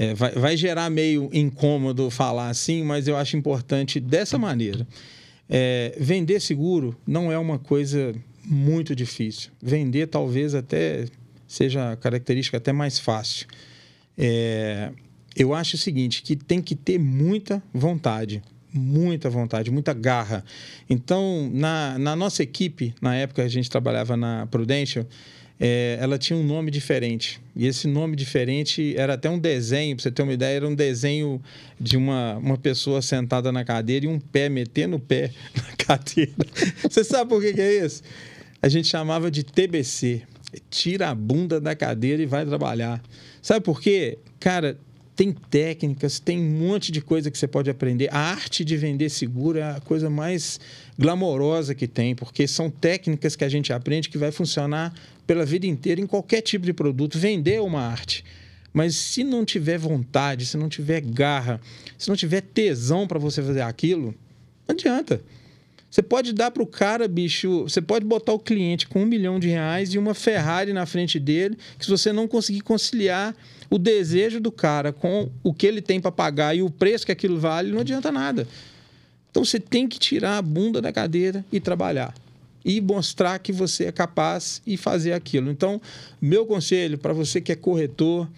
é, 0.01 0.15
vai, 0.15 0.31
vai 0.33 0.57
gerar 0.57 0.89
meio 0.89 1.29
incômodo 1.31 2.09
falar 2.09 2.49
assim, 2.49 2.83
mas 2.83 3.07
eu 3.07 3.19
acho 3.19 3.37
importante 3.37 4.01
dessa 4.01 4.39
maneira. 4.39 4.89
É, 5.47 5.95
vender 6.01 6.41
seguro 6.41 6.97
não 7.07 7.31
é 7.31 7.37
uma 7.37 7.59
coisa 7.59 8.15
muito 8.43 8.97
difícil. 8.97 9.51
Vender 9.61 10.07
talvez 10.07 10.55
até 10.55 11.05
seja 11.47 11.97
característica 11.97 12.57
até 12.57 12.73
mais 12.73 12.99
fácil. 12.99 13.47
É, 14.17 14.91
eu 15.37 15.53
acho 15.53 15.77
o 15.77 15.79
seguinte, 15.79 16.23
que 16.23 16.35
tem 16.35 16.63
que 16.63 16.75
ter 16.75 16.99
muita 16.99 17.63
vontade, 17.71 18.43
muita 18.73 19.29
vontade, 19.29 19.71
muita 19.71 19.93
garra. 19.93 20.43
Então, 20.89 21.51
na, 21.53 21.99
na 21.99 22.17
nossa 22.17 22.43
equipe, 22.43 22.95
na 23.03 23.17
época 23.17 23.43
a 23.43 23.49
gente 23.49 23.69
trabalhava 23.69 24.17
na 24.17 24.47
Prudential, 24.47 25.05
é, 25.63 25.99
ela 26.01 26.19
tinha 26.19 26.39
um 26.39 26.43
nome 26.43 26.71
diferente. 26.71 27.39
E 27.55 27.67
esse 27.67 27.87
nome 27.87 28.17
diferente 28.17 28.95
era 28.97 29.13
até 29.13 29.29
um 29.29 29.39
desenho, 29.39 29.95
para 29.95 30.05
você 30.05 30.11
ter 30.11 30.23
uma 30.23 30.33
ideia, 30.33 30.57
era 30.57 30.67
um 30.67 30.75
desenho 30.75 31.41
de 31.79 31.99
uma, 31.99 32.39
uma 32.39 32.57
pessoa 32.57 33.03
sentada 33.03 33.53
na 33.53 33.63
cadeira 33.63 34.07
e 34.07 34.09
um 34.09 34.19
pé 34.19 34.49
metendo 34.49 34.97
o 34.97 35.01
pé 35.01 35.31
na 35.55 35.77
cadeira. 35.77 36.33
Você 36.89 37.05
sabe 37.05 37.29
por 37.29 37.43
que, 37.43 37.53
que 37.53 37.61
é 37.61 37.85
isso? 37.85 38.03
A 38.63 38.69
gente 38.71 38.89
chamava 38.89 39.31
de 39.31 39.45
TBC. 39.45 40.23
Tira 40.71 41.11
a 41.11 41.15
bunda 41.15 41.61
da 41.61 41.77
cadeira 41.77 42.23
e 42.23 42.27
vai 42.27 42.47
trabalhar. 42.47 43.01
Sabe 43.43 43.61
por 43.65 43.81
quê? 43.81 44.19
Cara, 44.41 44.79
tem 45.15 45.33
técnicas, 45.33 46.19
tem 46.19 46.41
um 46.41 46.67
monte 46.67 46.91
de 46.91 47.03
coisa 47.03 47.31
que 47.31 47.37
você 47.37 47.47
pode 47.47 47.69
aprender. 47.69 48.09
A 48.11 48.19
arte 48.19 48.65
de 48.65 48.75
vender 48.79 49.11
seguro 49.11 49.59
é 49.59 49.63
a 49.63 49.81
coisa 49.81 50.09
mais 50.09 50.59
glamourosa 51.01 51.75
que 51.75 51.89
tem, 51.89 52.15
porque 52.15 52.47
são 52.47 52.69
técnicas 52.69 53.35
que 53.35 53.43
a 53.43 53.49
gente 53.49 53.73
aprende 53.73 54.11
que 54.11 54.19
vai 54.19 54.31
funcionar 54.31 54.93
pela 55.27 55.47
vida 55.47 55.67
inteira 55.67 55.99
em 55.99 56.07
qualquer 56.07 56.43
tipo 56.43 56.67
de 56.67 56.75
produto. 56.75 57.19
Vender 57.19 57.55
é 57.55 57.61
uma 57.63 57.81
arte. 57.81 58.23
Mas 58.71 58.97
se 58.97 59.25
não 59.25 59.43
tiver 59.43 59.79
vontade, 59.79 60.45
se 60.45 60.59
não 60.59 60.69
tiver 60.69 61.01
garra, 61.01 61.59
se 61.97 62.07
não 62.11 62.15
tiver 62.15 62.43
tesão 62.43 63.07
para 63.07 63.19
você 63.19 63.43
fazer 63.43 63.63
aquilo, 63.63 64.15
não 64.69 64.75
adianta. 64.75 65.23
Você 65.91 66.03
pode 66.03 66.35
dar 66.35 66.51
para 66.51 66.63
o 66.63 66.67
cara, 66.67 67.09
bicho, 67.09 67.63
você 67.63 67.81
pode 67.81 68.05
botar 68.05 68.35
o 68.35 68.39
cliente 68.39 68.87
com 68.87 69.03
um 69.03 69.07
milhão 69.07 69.41
de 69.41 69.49
reais 69.49 69.95
e 69.95 69.99
uma 69.99 70.13
Ferrari 70.13 70.75
na 70.75 70.85
frente 70.85 71.19
dele, 71.19 71.57
que 71.79 71.87
se 71.87 71.91
você 71.91 72.13
não 72.13 72.29
conseguir 72.29 72.61
conciliar 72.61 73.35
o 73.71 73.79
desejo 73.79 74.39
do 74.39 74.53
cara 74.53 74.93
com 74.93 75.31
o 75.43 75.55
que 75.55 75.67
ele 75.67 75.81
tem 75.81 75.99
para 75.99 76.13
pagar 76.13 76.55
e 76.55 76.61
o 76.61 76.69
preço 76.69 77.07
que 77.07 77.13
aquilo 77.13 77.41
vale, 77.41 77.73
não 77.73 77.81
adianta 77.81 78.13
nada. 78.13 78.47
Então 79.31 79.45
você 79.45 79.61
tem 79.61 79.89
que 79.89 79.99
tirar 79.99 80.39
a 80.39 80.43
bunda 80.43 80.81
da 80.81 80.93
cadeira 80.93 81.45
e 81.53 81.61
trabalhar. 81.61 82.15
E 82.65 82.81
mostrar 82.81 83.39
que 83.39 83.53
você 83.53 83.85
é 83.85 83.93
capaz 83.93 84.61
e 84.67 84.77
fazer 84.77 85.13
aquilo. 85.13 85.51
Então, 85.51 85.81
meu 86.21 86.45
conselho 86.45 86.99
para 86.99 87.13
você 87.13 87.41
que 87.41 87.53
é 87.53 87.57
corretor, 87.57 88.29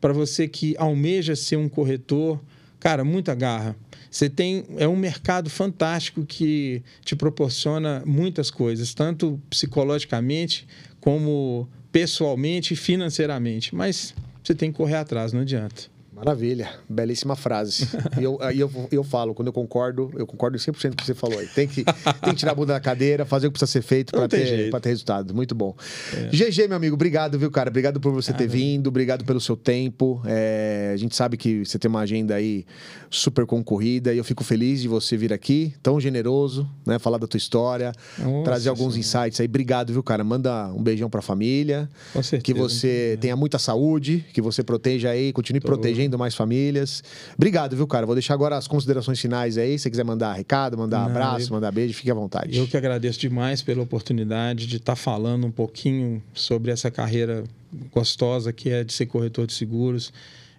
para 0.00 0.12
você 0.12 0.48
que 0.48 0.74
almeja 0.78 1.36
ser 1.36 1.56
um 1.56 1.68
corretor, 1.68 2.40
cara, 2.80 3.04
muita 3.04 3.34
garra. 3.34 3.76
Você 4.10 4.28
tem 4.28 4.64
é 4.78 4.88
um 4.88 4.96
mercado 4.96 5.50
fantástico 5.50 6.24
que 6.24 6.82
te 7.04 7.14
proporciona 7.14 8.02
muitas 8.06 8.50
coisas, 8.50 8.94
tanto 8.94 9.40
psicologicamente 9.50 10.66
como 11.00 11.68
pessoalmente 11.92 12.74
e 12.74 12.76
financeiramente. 12.76 13.74
Mas 13.74 14.14
você 14.42 14.54
tem 14.54 14.72
que 14.72 14.78
correr 14.78 14.96
atrás, 14.96 15.32
não 15.32 15.42
adianta. 15.42 15.97
Maravilha, 16.18 16.70
belíssima 16.88 17.36
frase. 17.36 17.88
E 18.18 18.24
eu, 18.24 18.38
eu, 18.54 18.70
eu 18.90 19.04
falo, 19.04 19.34
quando 19.34 19.48
eu 19.48 19.52
concordo, 19.52 20.10
eu 20.16 20.26
concordo 20.26 20.58
100% 20.58 20.80
com 20.80 20.88
o 20.88 20.96
que 20.96 21.06
você 21.06 21.14
falou 21.14 21.38
aí. 21.38 21.46
Tem 21.46 21.68
que, 21.68 21.84
tem 21.84 22.32
que 22.32 22.34
tirar 22.34 22.52
a 22.52 22.54
bunda 22.54 22.72
da 22.72 22.80
cadeira, 22.80 23.24
fazer 23.24 23.46
o 23.46 23.50
que 23.50 23.58
precisa 23.58 23.70
ser 23.70 23.82
feito 23.82 24.12
para 24.12 24.26
ter, 24.26 24.70
ter 24.70 24.88
resultado. 24.88 25.34
Muito 25.34 25.54
bom. 25.54 25.76
É. 26.12 26.28
GG, 26.36 26.66
meu 26.66 26.76
amigo, 26.76 26.94
obrigado, 26.94 27.38
viu, 27.38 27.50
cara? 27.50 27.70
Obrigado 27.70 28.00
por 28.00 28.12
você 28.12 28.32
ah, 28.32 28.34
ter 28.34 28.48
vindo, 28.48 28.88
obrigado 28.88 29.24
pelo 29.24 29.40
seu 29.40 29.56
tempo. 29.56 30.20
É, 30.24 30.90
a 30.92 30.96
gente 30.96 31.14
sabe 31.14 31.36
que 31.36 31.64
você 31.64 31.78
tem 31.78 31.88
uma 31.88 32.00
agenda 32.00 32.34
aí 32.34 32.64
super 33.10 33.46
concorrida 33.46 34.12
e 34.12 34.18
eu 34.18 34.24
fico 34.24 34.42
feliz 34.42 34.80
de 34.80 34.88
você 34.88 35.16
vir 35.16 35.32
aqui, 35.32 35.74
tão 35.82 36.00
generoso, 36.00 36.68
né? 36.86 36.98
Falar 36.98 37.18
da 37.18 37.26
tua 37.26 37.38
história, 37.38 37.92
Nossa, 38.18 38.44
trazer 38.44 38.68
alguns 38.68 38.94
sim. 38.94 39.00
insights 39.00 39.40
aí. 39.40 39.46
Obrigado, 39.46 39.92
viu, 39.92 40.02
cara? 40.02 40.24
Manda 40.24 40.68
um 40.72 40.82
beijão 40.82 41.08
pra 41.08 41.22
família. 41.22 41.88
Com 42.12 42.22
certeza. 42.22 42.42
Que 42.42 42.54
você 42.54 43.18
tenha 43.20 43.36
muita 43.36 43.58
saúde, 43.58 44.24
que 44.32 44.40
você 44.40 44.62
proteja 44.62 45.10
aí, 45.10 45.32
continue 45.32 45.60
Tô. 45.60 45.68
protegendo 45.68 46.07
mais 46.16 46.34
famílias. 46.34 47.02
Obrigado, 47.36 47.76
viu, 47.76 47.86
cara? 47.86 48.06
Vou 48.06 48.14
deixar 48.14 48.34
agora 48.34 48.56
as 48.56 48.68
considerações 48.68 49.20
finais 49.20 49.58
aí. 49.58 49.78
Se 49.78 49.82
você 49.82 49.90
quiser 49.90 50.04
mandar 50.04 50.32
recado, 50.32 50.78
mandar 50.78 51.00
Não, 51.00 51.06
abraço, 51.06 51.48
eu... 51.48 51.54
mandar 51.54 51.72
beijo, 51.72 51.92
fique 51.92 52.10
à 52.10 52.14
vontade. 52.14 52.56
Eu 52.56 52.66
que 52.66 52.76
agradeço 52.76 53.18
demais 53.18 53.60
pela 53.60 53.82
oportunidade 53.82 54.66
de 54.66 54.76
estar 54.76 54.92
tá 54.92 54.96
falando 54.96 55.46
um 55.46 55.50
pouquinho 55.50 56.22
sobre 56.32 56.70
essa 56.70 56.90
carreira 56.90 57.44
gostosa 57.92 58.52
que 58.52 58.70
é 58.70 58.84
de 58.84 58.92
ser 58.92 59.06
corretor 59.06 59.46
de 59.46 59.52
seguros 59.52 60.12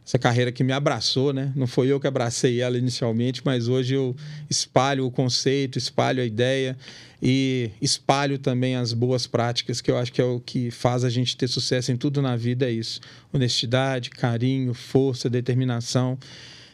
essa 0.10 0.18
carreira 0.18 0.52
que 0.52 0.64
me 0.64 0.74
abraçou, 0.74 1.32
né? 1.32 1.54
Não 1.56 1.68
foi 1.68 1.90
eu 1.90 2.00
que 2.00 2.08
abracei 2.08 2.62
ela 2.62 2.76
inicialmente, 2.80 3.44
mas 3.46 3.68
hoje 3.68 3.94
eu 3.94 4.16
espalho 4.50 5.06
o 5.06 5.12
conceito, 5.12 5.78
espalho 5.78 6.20
a 6.20 6.26
ideia 6.26 6.76
e 7.22 7.70
espalho 7.80 8.40
também 8.40 8.76
as 8.76 8.92
boas 8.92 9.28
práticas, 9.28 9.82
que 9.82 9.92
eu 9.92 10.00
acho 10.00 10.12
que 10.12 10.20
é 10.20 10.24
o 10.24 10.40
que 10.40 10.72
faz 10.72 11.04
a 11.04 11.12
gente 11.12 11.38
ter 11.38 11.48
sucesso 11.48 11.92
em 11.92 11.96
tudo 11.96 12.24
na 12.24 12.36
vida, 12.36 12.68
é 12.68 12.72
isso. 12.72 13.00
Honestidade, 13.32 14.10
carinho, 14.10 14.74
força, 14.74 15.30
determinação. 15.30 16.18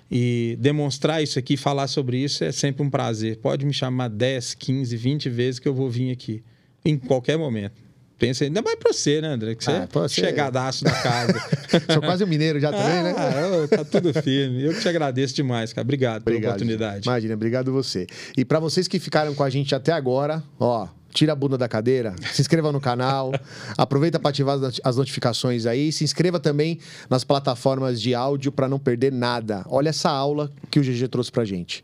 E 0.09 0.57
demonstrar 0.61 1.21
isso 1.21 1.37
aqui, 1.37 1.57
falar 1.57 1.87
sobre 1.87 2.17
isso 2.17 2.41
é 2.41 2.53
sempre 2.53 2.83
um 2.83 2.89
prazer. 2.89 3.35
Pode 3.39 3.65
me 3.65 3.73
chamar 3.73 4.07
10, 4.07 4.53
15, 4.53 4.95
20 4.95 5.29
vezes 5.29 5.59
que 5.59 5.67
eu 5.67 5.73
vou 5.73 5.89
vir 5.89 6.09
aqui, 6.09 6.41
em 6.85 6.97
qualquer 6.97 7.37
momento. 7.37 7.84
Pensa 8.17 8.45
ainda 8.45 8.61
mais 8.61 8.77
pra 8.77 8.93
você, 8.93 9.19
né, 9.19 9.27
André? 9.27 9.55
Que 9.55 9.63
você 9.63 9.71
ah, 9.71 9.87
é 10.05 10.07
chegadaço 10.07 10.83
da 10.83 10.91
casa. 10.91 11.33
Sou 11.91 12.01
quase 12.01 12.23
um 12.23 12.27
mineiro 12.27 12.59
já 12.59 12.71
também, 12.71 13.03
né? 13.03 13.13
Ah, 13.17 13.67
tá 13.67 13.83
tudo 13.83 14.13
firme. 14.13 14.63
Eu 14.63 14.73
que 14.73 14.79
te 14.79 14.87
agradeço 14.87 15.35
demais, 15.35 15.73
cara. 15.73 15.83
Obrigado, 15.83 16.21
obrigado 16.21 16.41
pela 16.41 16.53
oportunidade. 16.53 17.07
Imagina, 17.07 17.33
obrigado 17.33 17.73
você. 17.73 18.07
E 18.37 18.45
para 18.45 18.59
vocês 18.59 18.87
que 18.87 18.99
ficaram 18.99 19.35
com 19.35 19.43
a 19.43 19.49
gente 19.49 19.75
até 19.75 19.91
agora, 19.91 20.41
ó, 20.57 20.87
tira 21.15 21.33
a 21.33 21.35
bunda 21.35 21.57
da 21.57 21.67
cadeira, 21.67 22.15
se 22.31 22.41
inscreva 22.41 22.71
no 22.71 22.79
canal, 22.79 23.31
aproveita 23.77 24.17
para 24.17 24.29
ativar 24.29 24.59
as 24.83 24.95
notificações 24.95 25.65
aí, 25.65 25.91
se 25.91 26.03
inscreva 26.03 26.39
também 26.39 26.79
nas 27.09 27.25
plataformas 27.25 28.01
de 28.01 28.15
áudio 28.15 28.51
para 28.51 28.69
não 28.69 28.79
perder 28.79 29.11
nada. 29.11 29.65
Olha 29.67 29.89
essa 29.89 30.09
aula 30.09 30.51
que 30.71 30.79
o 30.79 30.83
GG 30.83 31.09
trouxe 31.09 31.31
pra 31.31 31.43
gente. 31.43 31.83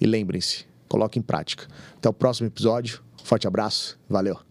E 0.00 0.06
lembrem-se, 0.06 0.66
coloque 0.86 1.18
em 1.18 1.22
prática. 1.22 1.66
Até 1.96 2.08
o 2.08 2.12
próximo 2.12 2.46
episódio. 2.46 3.00
Forte 3.24 3.46
abraço, 3.46 3.98
valeu. 4.08 4.36